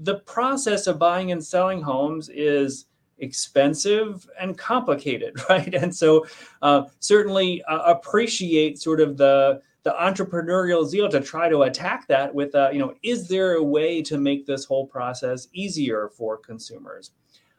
the 0.01 0.15
process 0.19 0.88
of 0.88 0.99
buying 0.99 1.31
and 1.31 1.43
selling 1.43 1.81
homes 1.81 2.29
is 2.29 2.86
expensive 3.19 4.28
and 4.39 4.58
complicated, 4.58 5.34
right? 5.49 5.73
And 5.73 5.95
so, 5.95 6.25
uh, 6.62 6.84
certainly 6.99 7.63
uh, 7.63 7.80
appreciate 7.80 8.80
sort 8.80 8.99
of 8.99 9.17
the 9.17 9.62
the 9.84 9.91
entrepreneurial 9.91 10.84
zeal 10.84 11.08
to 11.08 11.21
try 11.21 11.47
to 11.47 11.62
attack 11.62 12.08
that 12.08 12.34
with, 12.34 12.56
uh, 12.56 12.69
you 12.73 12.80
know, 12.80 12.95
is 13.04 13.28
there 13.28 13.54
a 13.54 13.63
way 13.63 14.01
to 14.01 14.17
make 14.17 14.47
this 14.47 14.65
whole 14.65 14.88
process 14.88 15.47
easier 15.54 16.10
for 16.17 16.38
consumers? 16.38 17.12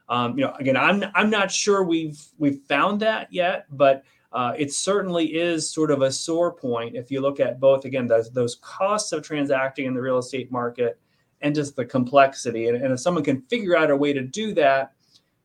Um, 0.08 0.36
you 0.36 0.44
know, 0.44 0.52
again, 0.58 0.76
I'm 0.76 1.04
I'm 1.14 1.30
not 1.30 1.50
sure 1.50 1.84
we've 1.84 2.20
we've 2.38 2.60
found 2.68 3.00
that 3.00 3.32
yet, 3.32 3.66
but 3.70 4.04
uh, 4.32 4.52
it 4.58 4.72
certainly 4.72 5.36
is 5.36 5.70
sort 5.70 5.90
of 5.90 6.02
a 6.02 6.10
sore 6.10 6.52
point 6.52 6.96
if 6.96 7.10
you 7.10 7.20
look 7.20 7.40
at 7.40 7.60
both 7.60 7.84
again 7.84 8.06
those 8.06 8.30
those 8.30 8.56
costs 8.56 9.12
of 9.12 9.22
transacting 9.22 9.86
in 9.86 9.94
the 9.94 10.00
real 10.00 10.18
estate 10.18 10.50
market 10.50 10.98
and 11.42 11.54
just 11.54 11.76
the 11.76 11.84
complexity. 11.84 12.68
And, 12.68 12.82
and 12.82 12.92
if 12.92 13.00
someone 13.00 13.24
can 13.24 13.42
figure 13.42 13.76
out 13.76 13.90
a 13.90 13.96
way 13.96 14.12
to 14.12 14.22
do 14.22 14.52
that, 14.54 14.92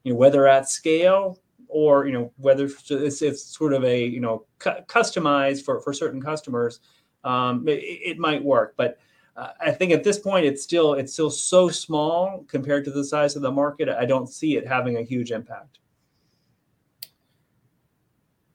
you 0.04 0.14
know, 0.14 0.20
whether 0.20 0.48
at 0.48 0.70
scale 0.70 1.40
or 1.72 2.06
you 2.06 2.14
know 2.14 2.32
whether 2.38 2.66
it's, 2.66 3.22
it's 3.22 3.44
sort 3.44 3.74
of 3.74 3.84
a 3.84 4.06
you 4.06 4.20
know 4.20 4.46
cu- 4.60 4.82
customized 4.88 5.64
for 5.64 5.80
for 5.80 5.94
certain 5.94 6.22
customers, 6.22 6.82
um, 7.24 7.68
it, 7.68 7.80
it, 7.82 8.18
might 8.20 8.44
work. 8.44 8.74
But 8.78 9.00
uh, 9.38 9.50
I 9.60 9.72
think 9.72 9.92
at 9.92 10.04
this 10.04 10.20
point 10.20 10.46
it's 10.46 10.62
still 10.62 10.94
it's 10.94 11.14
still 11.14 11.30
so 11.30 11.70
small 11.70 12.46
compared 12.48 12.86
to 12.86 12.92
the 12.92 13.04
size 13.04 13.36
of 13.36 13.42
the 13.42 13.52
market. 13.52 13.90
I 13.90 14.06
don't 14.06 14.28
see 14.28 14.58
it 14.58 14.68
having 14.68 14.98
a 14.98 15.02
huge 15.02 15.32
impact. 15.32 15.80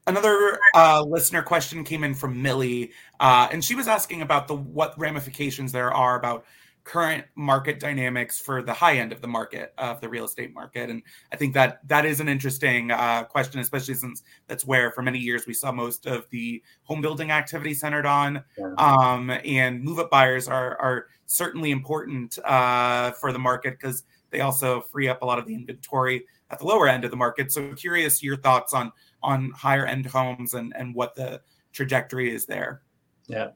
Another 0.05 0.57
uh, 0.73 1.03
listener 1.05 1.41
question 1.41 1.83
came 1.83 2.05
in 2.05 2.13
from 2.13 2.41
Millie, 2.41 2.91
uh, 3.19 3.49
and 3.51 3.61
she 3.61 3.75
was 3.75 3.89
asking 3.89 4.21
about 4.21 4.47
the 4.47 4.55
what 4.55 4.97
ramifications 4.97 5.73
there 5.73 5.91
are 5.91 6.17
about 6.17 6.45
current 6.87 7.25
market 7.35 7.81
dynamics 7.81 8.39
for 8.39 8.61
the 8.61 8.71
high 8.71 8.95
end 8.95 9.11
of 9.11 9.21
the 9.21 9.27
market 9.27 9.73
of 9.77 9.99
the 9.99 10.07
real 10.07 10.23
estate 10.23 10.53
market. 10.53 10.89
And 10.89 11.03
i 11.33 11.35
think 11.35 11.53
that 11.53 11.85
that 11.89 12.05
is 12.05 12.21
an 12.21 12.29
interesting 12.29 12.91
uh, 12.91 13.25
question 13.25 13.59
especially 13.59 13.93
since 13.93 14.23
that's 14.47 14.65
where 14.65 14.91
for 14.91 15.01
many 15.01 15.19
years 15.19 15.45
we 15.45 15.53
saw 15.53 15.71
most 15.71 16.05
of 16.05 16.25
the 16.29 16.63
home 16.83 17.01
building 17.01 17.29
activity 17.29 17.73
centered 17.73 18.05
on. 18.05 18.41
Um, 18.77 19.31
and 19.43 19.83
move 19.83 19.99
up 19.99 20.09
buyers 20.09 20.47
are 20.47 20.77
are 20.77 21.07
certainly 21.25 21.71
important 21.71 22.39
uh, 22.45 23.11
for 23.11 23.33
the 23.33 23.39
market 23.39 23.71
because 23.71 24.05
they 24.29 24.39
also 24.39 24.81
free 24.81 25.09
up 25.09 25.21
a 25.21 25.25
lot 25.25 25.39
of 25.39 25.45
the 25.45 25.55
inventory 25.55 26.25
at 26.49 26.59
the 26.59 26.65
lower 26.65 26.87
end 26.87 27.03
of 27.03 27.11
the 27.11 27.17
market. 27.17 27.51
So 27.51 27.73
curious 27.73 28.23
your 28.23 28.37
thoughts 28.37 28.73
on 28.73 28.93
on 29.21 29.51
higher 29.51 29.85
end 29.85 30.05
homes 30.05 30.53
and 30.53 30.73
and 30.77 30.95
what 30.95 31.15
the 31.15 31.41
trajectory 31.73 32.33
is 32.33 32.45
there. 32.45 32.81
Yeah 33.27 33.49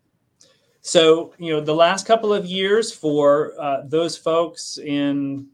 so, 0.81 1.33
you 1.37 1.53
know, 1.53 1.61
the 1.61 1.75
last 1.75 2.07
couple 2.07 2.33
of 2.33 2.45
years 2.45 2.91
for 2.91 3.53
uh, 3.59 3.81
those 3.85 4.17
folks 4.17 4.79
in 4.79 5.47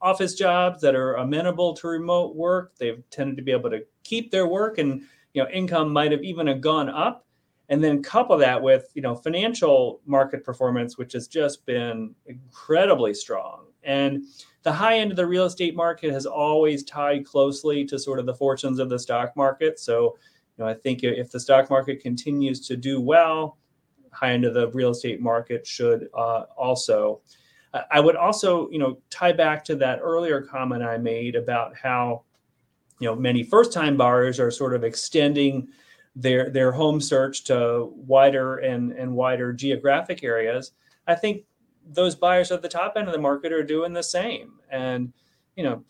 office 0.00 0.34
jobs 0.34 0.82
that 0.82 0.94
are 0.94 1.14
amenable 1.14 1.72
to 1.74 1.88
remote 1.88 2.36
work, 2.36 2.76
they've 2.76 3.02
tended 3.10 3.36
to 3.36 3.42
be 3.42 3.52
able 3.52 3.70
to 3.70 3.84
keep 4.02 4.30
their 4.30 4.46
work 4.46 4.76
and, 4.76 5.02
you 5.32 5.42
know, 5.42 5.48
income 5.48 5.90
might 5.90 6.12
have 6.12 6.22
even 6.22 6.60
gone 6.60 6.90
up. 6.90 7.26
And 7.70 7.82
then 7.82 8.02
couple 8.02 8.36
that 8.36 8.62
with, 8.62 8.90
you 8.94 9.00
know, 9.00 9.14
financial 9.14 10.02
market 10.04 10.44
performance, 10.44 10.98
which 10.98 11.14
has 11.14 11.28
just 11.28 11.64
been 11.64 12.14
incredibly 12.26 13.14
strong. 13.14 13.68
And 13.84 14.24
the 14.64 14.72
high 14.72 14.98
end 14.98 15.10
of 15.10 15.16
the 15.16 15.26
real 15.26 15.46
estate 15.46 15.74
market 15.74 16.12
has 16.12 16.26
always 16.26 16.84
tied 16.84 17.24
closely 17.24 17.86
to 17.86 17.98
sort 17.98 18.18
of 18.18 18.26
the 18.26 18.34
fortunes 18.34 18.78
of 18.78 18.90
the 18.90 18.98
stock 18.98 19.34
market. 19.34 19.80
So, 19.80 20.18
you 20.58 20.64
know, 20.64 20.70
I 20.70 20.74
think 20.74 21.04
if 21.04 21.30
the 21.30 21.40
stock 21.40 21.70
market 21.70 22.00
continues 22.00 22.66
to 22.68 22.76
do 22.76 23.00
well, 23.00 23.56
high 24.14 24.32
end 24.32 24.44
of 24.44 24.54
the 24.54 24.68
real 24.70 24.90
estate 24.90 25.20
market 25.20 25.66
should 25.66 26.08
uh, 26.14 26.44
also. 26.56 27.20
I 27.90 27.98
would 27.98 28.14
also, 28.14 28.70
you 28.70 28.78
know, 28.78 28.98
tie 29.10 29.32
back 29.32 29.64
to 29.64 29.74
that 29.76 29.98
earlier 30.00 30.40
comment 30.40 30.84
I 30.84 30.96
made 30.96 31.34
about 31.34 31.76
how, 31.76 32.22
you 33.00 33.08
know, 33.08 33.16
many 33.16 33.42
first-time 33.42 33.96
buyers 33.96 34.38
are 34.38 34.52
sort 34.52 34.74
of 34.74 34.84
extending 34.84 35.68
their 36.14 36.50
their 36.50 36.70
home 36.70 37.00
search 37.00 37.42
to 37.44 37.90
wider 37.96 38.58
and 38.58 38.92
and 38.92 39.12
wider 39.12 39.52
geographic 39.52 40.22
areas. 40.22 40.72
I 41.08 41.16
think 41.16 41.42
those 41.84 42.14
buyers 42.14 42.52
at 42.52 42.62
the 42.62 42.68
top 42.68 42.94
end 42.96 43.08
of 43.08 43.12
the 43.12 43.20
market 43.20 43.52
are 43.52 43.64
doing 43.64 43.92
the 43.92 44.02
same, 44.02 44.60
and 44.70 45.12
you 45.56 45.64
know, 45.64 45.84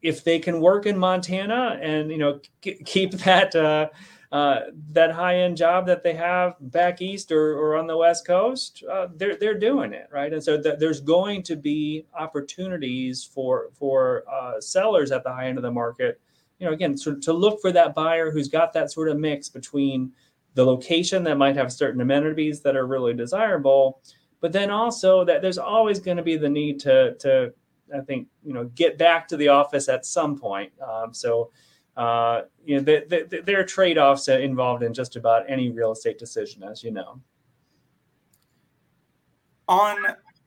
if 0.00 0.22
they 0.22 0.38
can 0.38 0.60
work 0.60 0.86
in 0.86 0.96
Montana 0.96 1.78
and 1.82 2.10
you 2.10 2.18
know 2.18 2.40
keep 2.62 3.12
that. 3.12 3.54
Uh, 3.54 3.88
uh, 4.30 4.60
that 4.90 5.10
high 5.10 5.38
end 5.38 5.56
job 5.56 5.86
that 5.86 6.02
they 6.02 6.12
have 6.12 6.54
back 6.60 7.00
east 7.00 7.32
or, 7.32 7.56
or 7.56 7.76
on 7.76 7.86
the 7.86 7.96
west 7.96 8.26
coast, 8.26 8.84
uh, 8.90 9.08
they're 9.16 9.36
they're 9.36 9.58
doing 9.58 9.94
it 9.94 10.06
right, 10.12 10.32
and 10.32 10.42
so 10.42 10.60
th- 10.60 10.78
there's 10.78 11.00
going 11.00 11.42
to 11.42 11.56
be 11.56 12.04
opportunities 12.14 13.24
for 13.24 13.70
for 13.72 14.24
uh, 14.30 14.60
sellers 14.60 15.12
at 15.12 15.24
the 15.24 15.32
high 15.32 15.46
end 15.46 15.56
of 15.56 15.62
the 15.62 15.70
market. 15.70 16.20
You 16.58 16.66
know, 16.66 16.72
again, 16.72 16.96
so 16.96 17.14
to 17.14 17.32
look 17.32 17.60
for 17.62 17.72
that 17.72 17.94
buyer 17.94 18.30
who's 18.30 18.48
got 18.48 18.74
that 18.74 18.92
sort 18.92 19.08
of 19.08 19.18
mix 19.18 19.48
between 19.48 20.12
the 20.54 20.64
location 20.64 21.22
that 21.24 21.38
might 21.38 21.56
have 21.56 21.72
certain 21.72 22.00
amenities 22.00 22.60
that 22.62 22.76
are 22.76 22.86
really 22.86 23.14
desirable, 23.14 24.02
but 24.40 24.52
then 24.52 24.70
also 24.70 25.24
that 25.24 25.40
there's 25.40 25.58
always 25.58 26.00
going 26.00 26.16
to 26.18 26.22
be 26.22 26.36
the 26.36 26.50
need 26.50 26.80
to 26.80 27.14
to 27.14 27.54
I 27.94 28.00
think 28.00 28.28
you 28.44 28.52
know 28.52 28.64
get 28.74 28.98
back 28.98 29.26
to 29.28 29.38
the 29.38 29.48
office 29.48 29.88
at 29.88 30.04
some 30.04 30.38
point. 30.38 30.70
Um, 30.86 31.14
so 31.14 31.50
uh, 31.98 32.42
you 32.64 32.76
know, 32.76 32.82
the, 32.82 33.26
the, 33.28 33.40
there 33.40 33.58
are 33.58 33.64
trade-offs 33.64 34.28
involved 34.28 34.84
in 34.84 34.94
just 34.94 35.16
about 35.16 35.44
any 35.50 35.70
real 35.70 35.90
estate 35.90 36.16
decision, 36.16 36.62
as 36.62 36.84
you 36.84 36.92
know. 36.92 37.20
On 39.66 39.96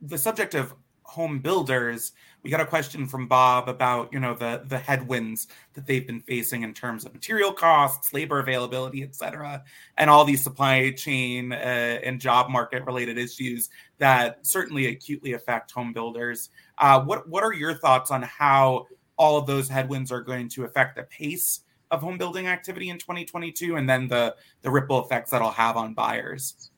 the 0.02 0.18
subject 0.18 0.56
of 0.56 0.74
home 1.04 1.40
builders, 1.40 2.14
we 2.42 2.50
got 2.50 2.62
a 2.62 2.66
question 2.66 3.06
from 3.06 3.28
Bob 3.28 3.68
about 3.68 4.12
you 4.14 4.20
know 4.20 4.34
the 4.34 4.64
the 4.66 4.78
headwinds 4.78 5.48
that 5.74 5.86
they've 5.86 6.08
been 6.08 6.22
facing 6.22 6.64
in 6.64 6.74
terms 6.74 7.06
of 7.06 7.14
material 7.14 7.52
costs, 7.52 8.14
labor 8.14 8.40
availability, 8.40 9.04
et 9.04 9.14
cetera, 9.14 9.62
and 9.98 10.10
all 10.10 10.24
these 10.24 10.42
supply 10.42 10.90
chain 10.92 11.52
uh, 11.52 11.56
and 11.56 12.22
job 12.22 12.50
market 12.50 12.84
related 12.86 13.18
issues 13.18 13.70
that 13.98 14.40
certainly 14.48 14.88
acutely 14.88 15.34
affect 15.34 15.70
home 15.70 15.92
builders. 15.92 16.50
Uh, 16.78 17.02
what 17.02 17.28
what 17.28 17.44
are 17.44 17.54
your 17.54 17.74
thoughts 17.74 18.10
on 18.10 18.24
how 18.24 18.88
all 19.22 19.38
of 19.38 19.46
those 19.46 19.70
headwinds 19.70 20.12
are 20.12 20.22
going 20.22 20.50
to 20.50 20.64
affect 20.64 20.96
the 20.96 21.04
pace 21.04 21.62
of 21.92 22.02
home 22.02 22.18
building 22.18 22.48
activity 22.48 22.90
in 22.90 22.98
2022 22.98 23.76
and 23.76 23.88
then 23.88 24.08
the 24.08 24.36
the 24.64 24.72
ripple 24.72 25.06
effects 25.06 25.30
that'll 25.30 25.52
have 25.52 25.78
on 25.78 25.94
buyers. 25.94 26.72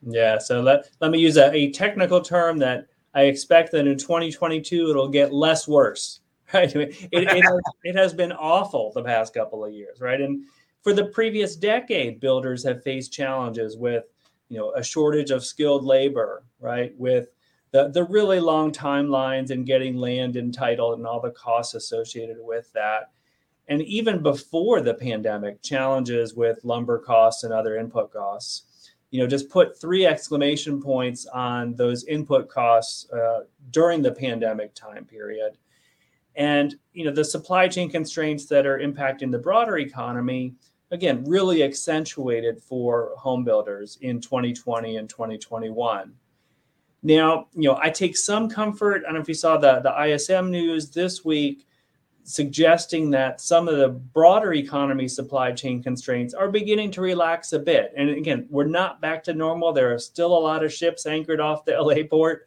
Yeah 0.00 0.38
so 0.38 0.62
let, 0.62 0.88
let 1.00 1.10
me 1.10 1.18
use 1.18 1.36
a, 1.36 1.52
a 1.54 1.70
technical 1.70 2.22
term 2.22 2.56
that 2.58 2.86
i 3.14 3.24
expect 3.24 3.72
that 3.72 3.86
in 3.86 3.98
2022 3.98 4.88
it'll 4.88 5.08
get 5.08 5.34
less 5.34 5.68
worse 5.68 6.20
right? 6.54 6.74
It, 6.74 6.96
it, 7.12 7.44
has, 7.44 7.60
it 7.84 7.94
has 7.94 8.14
been 8.14 8.32
awful 8.32 8.90
the 8.94 9.02
past 9.02 9.34
couple 9.34 9.62
of 9.64 9.72
years 9.72 10.00
right? 10.00 10.20
And 10.20 10.44
for 10.80 10.94
the 10.94 11.04
previous 11.06 11.56
decade 11.56 12.20
builders 12.20 12.64
have 12.64 12.82
faced 12.82 13.12
challenges 13.12 13.76
with 13.76 14.04
you 14.48 14.58
know 14.58 14.72
a 14.72 14.82
shortage 14.82 15.30
of 15.30 15.44
skilled 15.44 15.84
labor 15.84 16.44
right? 16.58 16.94
With 16.96 17.28
the, 17.72 17.88
the 17.88 18.04
really 18.04 18.38
long 18.38 18.70
timelines 18.70 19.50
and 19.50 19.66
getting 19.66 19.96
land 19.96 20.36
entitled 20.36 20.98
and 20.98 21.06
all 21.06 21.20
the 21.20 21.30
costs 21.30 21.74
associated 21.74 22.36
with 22.38 22.70
that. 22.74 23.10
And 23.68 23.82
even 23.82 24.22
before 24.22 24.80
the 24.82 24.94
pandemic, 24.94 25.62
challenges 25.62 26.34
with 26.34 26.64
lumber 26.64 26.98
costs 26.98 27.44
and 27.44 27.52
other 27.52 27.76
input 27.76 28.12
costs. 28.12 28.90
you 29.10 29.20
know, 29.20 29.26
just 29.26 29.50
put 29.50 29.78
three 29.78 30.06
exclamation 30.06 30.80
points 30.82 31.26
on 31.26 31.74
those 31.74 32.04
input 32.04 32.48
costs 32.48 33.10
uh, 33.10 33.40
during 33.70 34.02
the 34.02 34.12
pandemic 34.12 34.74
time 34.74 35.04
period. 35.04 35.58
And, 36.34 36.74
you 36.94 37.04
know, 37.04 37.12
the 37.12 37.24
supply 37.24 37.68
chain 37.68 37.90
constraints 37.90 38.46
that 38.46 38.66
are 38.66 38.78
impacting 38.78 39.30
the 39.30 39.38
broader 39.38 39.78
economy, 39.78 40.54
again, 40.90 41.24
really 41.24 41.62
accentuated 41.62 42.62
for 42.62 43.12
home 43.18 43.44
builders 43.44 43.98
in 44.00 44.20
2020 44.20 44.96
and 44.96 45.08
2021. 45.08 46.14
Now, 47.02 47.48
you 47.54 47.68
know, 47.68 47.78
I 47.80 47.90
take 47.90 48.16
some 48.16 48.48
comfort. 48.48 49.02
I 49.02 49.06
don't 49.06 49.14
know 49.14 49.20
if 49.20 49.28
you 49.28 49.34
saw 49.34 49.56
the, 49.56 49.80
the 49.80 50.12
ISM 50.12 50.50
news 50.50 50.90
this 50.90 51.24
week 51.24 51.66
suggesting 52.24 53.10
that 53.10 53.40
some 53.40 53.66
of 53.68 53.78
the 53.78 53.88
broader 53.88 54.52
economy 54.52 55.08
supply 55.08 55.52
chain 55.52 55.82
constraints 55.82 56.34
are 56.34 56.50
beginning 56.50 56.90
to 56.92 57.00
relax 57.00 57.52
a 57.52 57.58
bit. 57.58 57.92
And 57.96 58.10
again, 58.10 58.46
we're 58.48 58.64
not 58.64 59.00
back 59.00 59.24
to 59.24 59.34
normal. 59.34 59.72
There 59.72 59.92
are 59.92 59.98
still 59.98 60.36
a 60.36 60.38
lot 60.38 60.64
of 60.64 60.72
ships 60.72 61.06
anchored 61.06 61.40
off 61.40 61.64
the 61.64 61.72
LA 61.80 62.06
port 62.08 62.46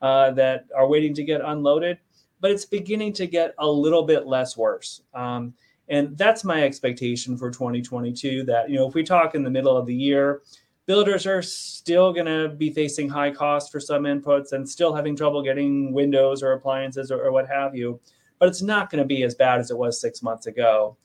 uh, 0.00 0.30
that 0.32 0.66
are 0.76 0.86
waiting 0.86 1.14
to 1.14 1.24
get 1.24 1.40
unloaded, 1.40 1.98
but 2.40 2.50
it's 2.50 2.64
beginning 2.64 3.12
to 3.14 3.26
get 3.26 3.54
a 3.58 3.66
little 3.66 4.04
bit 4.04 4.26
less 4.26 4.56
worse. 4.56 5.02
Um, 5.14 5.54
and 5.88 6.16
that's 6.18 6.44
my 6.44 6.62
expectation 6.62 7.36
for 7.36 7.50
2022 7.50 8.44
that, 8.44 8.68
you 8.68 8.76
know, 8.76 8.88
if 8.88 8.94
we 8.94 9.02
talk 9.02 9.34
in 9.34 9.42
the 9.42 9.50
middle 9.50 9.76
of 9.76 9.86
the 9.86 9.94
year, 9.94 10.42
builders 10.86 11.26
are 11.26 11.42
still 11.42 12.12
going 12.12 12.26
to 12.26 12.48
be 12.48 12.70
facing 12.70 13.08
high 13.08 13.30
costs 13.30 13.70
for 13.70 13.80
some 13.80 14.04
inputs 14.04 14.52
and 14.52 14.68
still 14.68 14.94
having 14.94 15.16
trouble 15.16 15.42
getting 15.42 15.92
windows 15.92 16.42
or 16.42 16.52
appliances 16.52 17.10
or, 17.10 17.24
or 17.24 17.32
what 17.32 17.48
have 17.48 17.74
you 17.74 18.00
but 18.38 18.48
it's 18.48 18.62
not 18.62 18.90
going 18.90 19.02
to 19.02 19.06
be 19.06 19.22
as 19.22 19.34
bad 19.34 19.60
as 19.60 19.70
it 19.70 19.78
was 19.78 20.00
six 20.00 20.22
months 20.22 20.46
ago. 20.46 20.96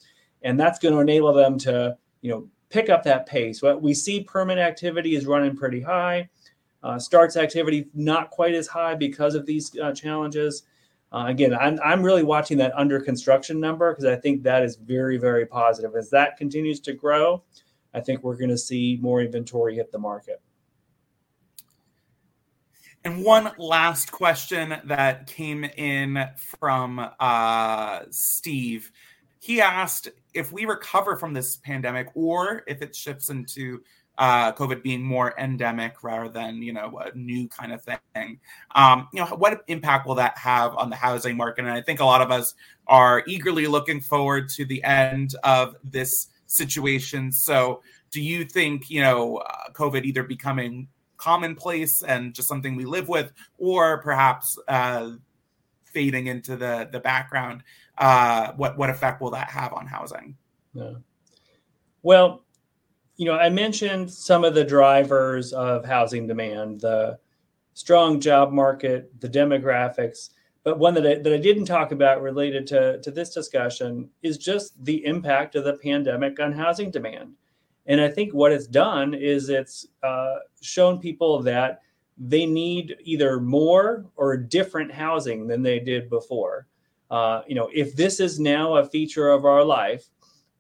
And 0.42 0.60
that's 0.60 0.80
going 0.80 0.94
to 0.94 1.00
enable 1.00 1.34
them 1.34 1.58
to, 1.60 1.98
you 2.22 2.32
know, 2.32 2.48
pick 2.70 2.90
up 2.90 3.04
that 3.04 3.26
pace. 3.26 3.62
What 3.62 3.82
we 3.82 3.94
see 3.94 4.24
permit 4.24 4.58
activity 4.58 5.16
is 5.16 5.26
running 5.26 5.56
pretty 5.56 5.82
high. 5.82 6.30
Uh, 6.84 6.98
starts 6.98 7.38
activity 7.38 7.88
not 7.94 8.32
quite 8.32 8.56
as 8.56 8.68
high 8.68 8.96
because 8.96 9.36
of 9.36 9.46
these 9.46 9.78
uh, 9.78 9.94
challenges. 9.94 10.64
Uh, 11.14 11.26
again, 11.28 11.54
I'm, 11.54 11.80
I'm 11.84 12.02
really 12.02 12.24
watching 12.24 12.58
that 12.58 12.74
under 12.76 13.00
construction 13.00 13.60
number 13.60 13.92
because 13.92 14.06
I 14.06 14.16
think 14.16 14.42
that 14.44 14.64
is 14.64 14.78
very, 14.78 15.18
very 15.18 15.46
positive. 15.46 15.96
As 15.96 16.10
that 16.10 16.38
continues 16.38 16.80
to 16.82 16.94
grow, 16.94 17.44
I 17.94 18.00
think 18.00 18.24
we're 18.24 18.38
going 18.38 18.50
to 18.50 18.58
see 18.58 18.98
more 19.02 19.22
inventory 19.22 19.76
hit 19.76 19.92
the 19.92 20.00
market. 20.00 20.42
And 23.04 23.24
one 23.24 23.52
last 23.58 24.12
question 24.12 24.76
that 24.86 25.26
came 25.26 25.64
in 25.64 26.24
from 26.38 27.10
uh, 27.20 28.02
Steve. 28.12 28.92
He 29.40 29.60
asked 29.60 30.10
if 30.36 30.52
we 30.52 30.66
recover 30.66 31.18
from 31.18 31.34
this 31.34 31.56
pandemic 31.58 32.10
or 32.14 32.64
if 32.68 32.84
it 32.84 32.96
shifts 32.96 33.32
into 33.32 33.82
uh, 34.20 34.52
COVID 34.54 34.84
being 34.84 35.02
more 35.02 35.34
endemic 35.40 36.04
rather 36.04 36.30
than 36.30 36.62
you 36.62 36.74
know 36.74 37.00
a 37.00 37.18
new 37.18 37.48
kind 37.48 37.74
of 37.74 37.84
thing. 37.84 38.40
Um, 38.76 39.08
you 39.12 39.20
know, 39.20 39.26
what 39.26 39.64
impact 39.68 40.06
will 40.06 40.16
that 40.16 40.38
have 40.38 40.76
on 40.76 40.92
the 40.92 40.96
housing 40.96 41.36
market? 41.36 41.66
And 41.66 41.74
I 41.74 41.82
think 41.82 42.02
a 42.02 42.06
lot 42.06 42.22
of 42.22 42.30
us 42.30 42.54
are 42.86 43.24
eagerly 43.26 43.66
looking 43.66 44.00
forward 44.00 44.48
to 44.50 44.66
the 44.66 44.84
end 44.84 45.34
of 45.44 45.76
this 45.84 46.28
situation. 46.52 47.32
So, 47.32 47.82
do 48.12 48.22
you 48.22 48.46
think 48.46 48.90
you 48.90 49.02
know 49.02 49.38
uh, 49.38 49.72
COVID 49.74 50.04
either 50.04 50.24
becoming 50.24 50.88
commonplace 51.22 52.02
and 52.02 52.34
just 52.34 52.48
something 52.48 52.76
we 52.76 52.86
live 52.86 53.08
with, 53.08 53.32
or 53.60 54.02
perhaps 54.02 54.58
uh, 54.68 55.12
fading 55.84 56.28
into 56.28 56.56
the 56.56 56.90
the 56.92 57.00
background. 57.00 57.64
Uh, 57.98 58.52
what 58.54 58.78
what 58.78 58.90
effect 58.90 59.22
will 59.22 59.32
that 59.32 59.50
have 59.50 59.74
on 59.74 59.86
housing? 59.86 60.36
Yeah. 60.74 60.94
Well, 62.02 62.44
you 63.18 63.26
know, 63.26 63.34
I 63.34 63.50
mentioned 63.50 64.12
some 64.12 64.44
of 64.44 64.56
the 64.56 64.64
drivers 64.64 65.54
of 65.54 65.86
housing 65.86 66.26
demand, 66.26 66.82
the 66.82 67.20
strong 67.76 68.20
job 68.20 68.52
market, 68.52 69.12
the 69.22 69.30
demographics. 69.30 70.30
But 70.64 70.78
one 70.78 70.94
that 70.94 71.08
I, 71.08 71.16
that 71.16 71.34
I 71.34 71.38
didn't 71.38 71.66
talk 71.66 71.92
about 71.92 72.22
related 72.22 72.68
to, 72.68 73.00
to 73.02 73.12
this 73.12 73.34
discussion 73.34 74.10
is 74.22 74.38
just 74.38 74.84
the 74.86 75.04
impact 75.06 75.56
of 75.56 75.64
the 75.64 75.74
pandemic 75.74 76.40
on 76.40 76.52
housing 76.52 76.92
demand. 76.92 77.34
And 77.88 78.00
I 78.00 78.10
think 78.10 78.34
what 78.34 78.52
it's 78.52 78.68
done 78.68 79.14
is 79.14 79.50
it's 79.50 79.88
uh, 80.04 80.36
shown 80.62 81.00
people 81.00 81.42
that 81.44 81.82
they 82.18 82.46
need 82.46 82.98
either 83.04 83.40
more 83.40 84.06
or 84.16 84.38
different 84.38 84.92
housing 84.92 85.48
than 85.48 85.64
they 85.64 85.80
did 85.80 86.10
before. 86.10 86.68
Uh, 87.10 87.42
you 87.48 87.56
know, 87.56 87.70
if 87.74 87.96
this 87.96 88.20
is 88.20 88.40
now 88.40 88.76
a 88.76 88.86
feature 88.86 89.30
of 89.30 89.46
our 89.46 89.64
life, 89.64 90.10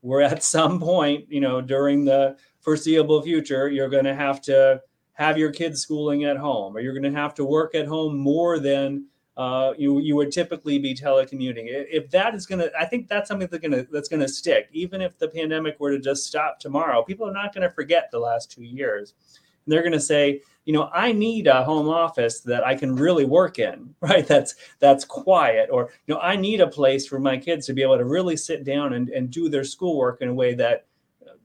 we're 0.01 0.21
at 0.21 0.43
some 0.55 0.79
point, 0.79 1.25
you 1.29 1.39
know, 1.39 1.61
during 1.61 2.03
the 2.03 2.35
foreseeable 2.59 3.21
future, 3.21 3.69
you're 3.69 3.89
going 3.89 4.05
to 4.05 4.15
have 4.15 4.41
to 4.41 4.81
have 5.13 5.37
your 5.37 5.51
kids 5.51 5.81
schooling 5.81 6.23
at 6.23 6.37
home, 6.37 6.75
or 6.75 6.79
you're 6.79 6.93
going 6.93 7.11
to 7.11 7.19
have 7.19 7.35
to 7.35 7.45
work 7.45 7.75
at 7.75 7.85
home 7.85 8.17
more 8.17 8.57
than 8.57 9.05
uh, 9.41 9.73
you 9.75 9.97
you 9.99 10.15
would 10.15 10.31
typically 10.31 10.77
be 10.77 10.93
telecommuting. 10.93 11.65
If 11.65 12.11
that 12.11 12.35
is 12.35 12.45
to, 12.45 12.71
I 12.79 12.85
think 12.85 13.07
that's 13.07 13.27
something 13.27 13.47
that's 13.49 13.59
going 13.59 13.71
to 13.71 13.91
that's 13.91 14.07
to 14.07 14.27
stick. 14.27 14.69
Even 14.71 15.01
if 15.01 15.17
the 15.17 15.27
pandemic 15.27 15.79
were 15.79 15.89
to 15.89 15.99
just 15.99 16.27
stop 16.27 16.59
tomorrow, 16.59 17.01
people 17.01 17.27
are 17.27 17.33
not 17.33 17.51
going 17.51 17.67
to 17.67 17.73
forget 17.73 18.11
the 18.11 18.19
last 18.19 18.51
two 18.51 18.61
years. 18.61 19.15
And 19.65 19.73
they're 19.73 19.81
going 19.81 19.93
to 19.93 19.99
say, 19.99 20.41
you 20.65 20.73
know, 20.73 20.91
I 20.93 21.11
need 21.11 21.47
a 21.47 21.63
home 21.63 21.89
office 21.89 22.41
that 22.41 22.63
I 22.63 22.75
can 22.75 22.95
really 22.95 23.25
work 23.25 23.57
in, 23.57 23.95
right? 24.01 24.27
That's 24.27 24.53
that's 24.77 25.05
quiet, 25.05 25.69
or 25.71 25.89
you 26.05 26.13
know, 26.13 26.21
I 26.21 26.35
need 26.35 26.61
a 26.61 26.67
place 26.67 27.07
for 27.07 27.19
my 27.19 27.37
kids 27.37 27.65
to 27.65 27.73
be 27.73 27.81
able 27.81 27.97
to 27.97 28.05
really 28.05 28.37
sit 28.37 28.63
down 28.63 28.93
and, 28.93 29.09
and 29.09 29.31
do 29.31 29.49
their 29.49 29.63
schoolwork 29.63 30.21
in 30.21 30.29
a 30.29 30.33
way 30.35 30.53
that 30.53 30.85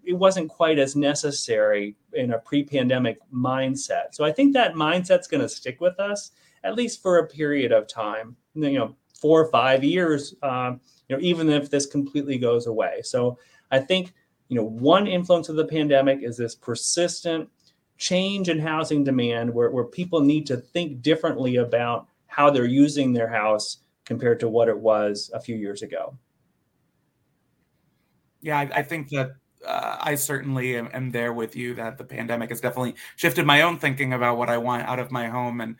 it 0.04 0.12
wasn't 0.12 0.50
quite 0.50 0.78
as 0.78 0.94
necessary 0.94 1.96
in 2.12 2.32
a 2.34 2.38
pre-pandemic 2.38 3.18
mindset. 3.32 4.12
So 4.12 4.22
I 4.22 4.32
think 4.32 4.52
that 4.52 4.74
mindset's 4.74 5.26
going 5.26 5.40
to 5.40 5.48
stick 5.48 5.80
with 5.80 5.98
us 5.98 6.32
at 6.66 6.74
least 6.74 7.00
for 7.00 7.18
a 7.18 7.26
period 7.26 7.70
of 7.70 7.86
time, 7.86 8.36
you 8.54 8.72
know, 8.72 8.96
four 9.20 9.40
or 9.40 9.50
five 9.50 9.84
years, 9.84 10.34
um, 10.42 10.80
you 11.08 11.16
know, 11.16 11.22
even 11.22 11.48
if 11.48 11.70
this 11.70 11.86
completely 11.86 12.38
goes 12.38 12.66
away. 12.66 13.00
So 13.02 13.38
I 13.70 13.78
think, 13.78 14.12
you 14.48 14.56
know, 14.56 14.64
one 14.64 15.06
influence 15.06 15.48
of 15.48 15.56
the 15.56 15.64
pandemic 15.64 16.22
is 16.22 16.36
this 16.36 16.54
persistent 16.56 17.48
change 17.98 18.48
in 18.48 18.58
housing 18.58 19.04
demand 19.04 19.54
where, 19.54 19.70
where 19.70 19.84
people 19.84 20.20
need 20.20 20.46
to 20.46 20.56
think 20.56 21.02
differently 21.02 21.56
about 21.56 22.08
how 22.26 22.50
they're 22.50 22.66
using 22.66 23.12
their 23.12 23.28
house 23.28 23.78
compared 24.04 24.40
to 24.40 24.48
what 24.48 24.68
it 24.68 24.78
was 24.78 25.30
a 25.32 25.40
few 25.40 25.56
years 25.56 25.82
ago. 25.82 26.18
Yeah, 28.42 28.58
I, 28.58 28.70
I 28.74 28.82
think 28.82 29.08
that 29.10 29.30
uh, 29.66 29.96
I 30.00 30.14
certainly 30.16 30.76
am, 30.76 30.90
am, 30.92 31.10
there 31.10 31.32
with 31.32 31.56
you 31.56 31.74
that 31.74 31.96
the 31.96 32.04
pandemic 32.04 32.50
has 32.50 32.60
definitely 32.60 32.94
shifted 33.16 33.46
my 33.46 33.62
own 33.62 33.78
thinking 33.78 34.12
about 34.12 34.36
what 34.36 34.50
I 34.50 34.58
want 34.58 34.86
out 34.86 34.98
of 34.98 35.10
my 35.10 35.28
home 35.28 35.60
and 35.60 35.76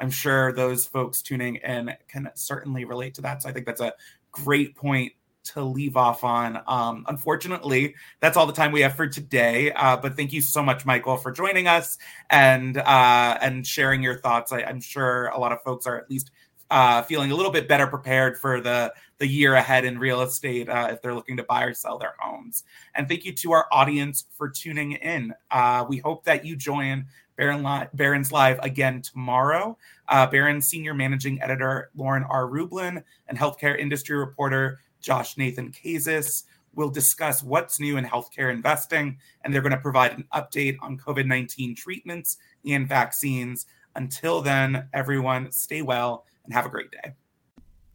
I'm 0.00 0.10
sure 0.10 0.52
those 0.52 0.86
folks 0.86 1.22
tuning 1.22 1.56
in 1.56 1.94
can 2.08 2.30
certainly 2.34 2.84
relate 2.84 3.14
to 3.14 3.22
that. 3.22 3.42
So 3.42 3.48
I 3.48 3.52
think 3.52 3.66
that's 3.66 3.80
a 3.80 3.92
great 4.32 4.76
point 4.76 5.12
to 5.44 5.62
leave 5.62 5.96
off 5.96 6.24
on. 6.24 6.60
Um, 6.66 7.04
unfortunately, 7.08 7.94
that's 8.20 8.36
all 8.36 8.46
the 8.46 8.52
time 8.52 8.72
we 8.72 8.82
have 8.82 8.94
for 8.94 9.08
today. 9.08 9.72
Uh, 9.72 9.96
but 9.96 10.16
thank 10.16 10.32
you 10.32 10.42
so 10.42 10.62
much, 10.62 10.84
Michael, 10.84 11.16
for 11.16 11.32
joining 11.32 11.66
us 11.66 11.98
and 12.30 12.76
uh, 12.76 13.38
and 13.40 13.66
sharing 13.66 14.02
your 14.02 14.18
thoughts. 14.18 14.52
I, 14.52 14.60
am 14.60 14.80
sure 14.80 15.26
a 15.28 15.38
lot 15.38 15.52
of 15.52 15.62
folks 15.62 15.86
are 15.86 15.96
at 15.96 16.10
least 16.10 16.30
uh, 16.70 17.02
feeling 17.02 17.30
a 17.30 17.34
little 17.34 17.52
bit 17.52 17.66
better 17.66 17.86
prepared 17.86 18.38
for 18.38 18.60
the 18.60 18.92
the 19.18 19.26
year 19.26 19.54
ahead 19.54 19.84
in 19.84 19.98
real 19.98 20.20
estate 20.20 20.68
uh, 20.68 20.88
if 20.92 21.02
they're 21.02 21.14
looking 21.14 21.36
to 21.38 21.42
buy 21.42 21.64
or 21.64 21.74
sell 21.74 21.98
their 21.98 22.14
homes. 22.18 22.64
And 22.94 23.08
thank 23.08 23.24
you 23.24 23.32
to 23.32 23.52
our 23.52 23.66
audience 23.72 24.26
for 24.36 24.48
tuning 24.48 24.92
in. 24.92 25.34
Uh, 25.50 25.86
we 25.88 25.98
hope 25.98 26.24
that 26.24 26.44
you 26.44 26.56
join 26.56 27.06
Barron 27.38 27.62
Li- 27.62 28.20
Live 28.30 28.58
again 28.62 29.00
tomorrow. 29.00 29.78
Uh, 30.08 30.60
senior 30.60 30.92
managing 30.92 31.40
editor 31.40 31.90
Lauren 31.94 32.24
R. 32.24 32.46
Rublin 32.46 33.02
and 33.28 33.38
healthcare 33.38 33.78
industry 33.78 34.18
reporter 34.18 34.80
Josh 35.00 35.38
Nathan 35.38 35.72
Kazis 35.72 36.44
will 36.74 36.90
discuss 36.90 37.42
what's 37.42 37.80
new 37.80 37.96
in 37.96 38.04
healthcare 38.04 38.52
investing, 38.52 39.18
and 39.42 39.54
they're 39.54 39.62
going 39.62 39.72
to 39.72 39.78
provide 39.78 40.12
an 40.12 40.24
update 40.34 40.76
on 40.82 40.98
COVID 40.98 41.26
19 41.26 41.74
treatments 41.74 42.36
and 42.66 42.88
vaccines. 42.88 43.66
Until 43.94 44.42
then, 44.42 44.88
everyone 44.92 45.50
stay 45.52 45.82
well 45.82 46.24
and 46.44 46.52
have 46.52 46.66
a 46.66 46.70
great 46.70 46.90
day. 46.90 47.14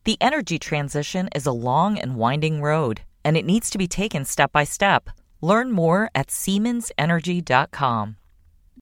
The 0.06 0.18
energy 0.20 0.60
transition 0.60 1.30
is 1.36 1.46
a 1.46 1.52
long 1.52 1.98
and 1.98 2.16
winding 2.16 2.62
road, 2.62 3.02
and 3.24 3.38
it 3.38 3.46
needs 3.46 3.70
to 3.70 3.78
be 3.78 3.88
taken 3.88 4.26
step 4.26 4.52
by 4.52 4.64
step. 4.64 5.10
Learn 5.42 5.72
more 5.72 6.10
at 6.16 6.28
SiemensEnergy.com. 6.28 8.18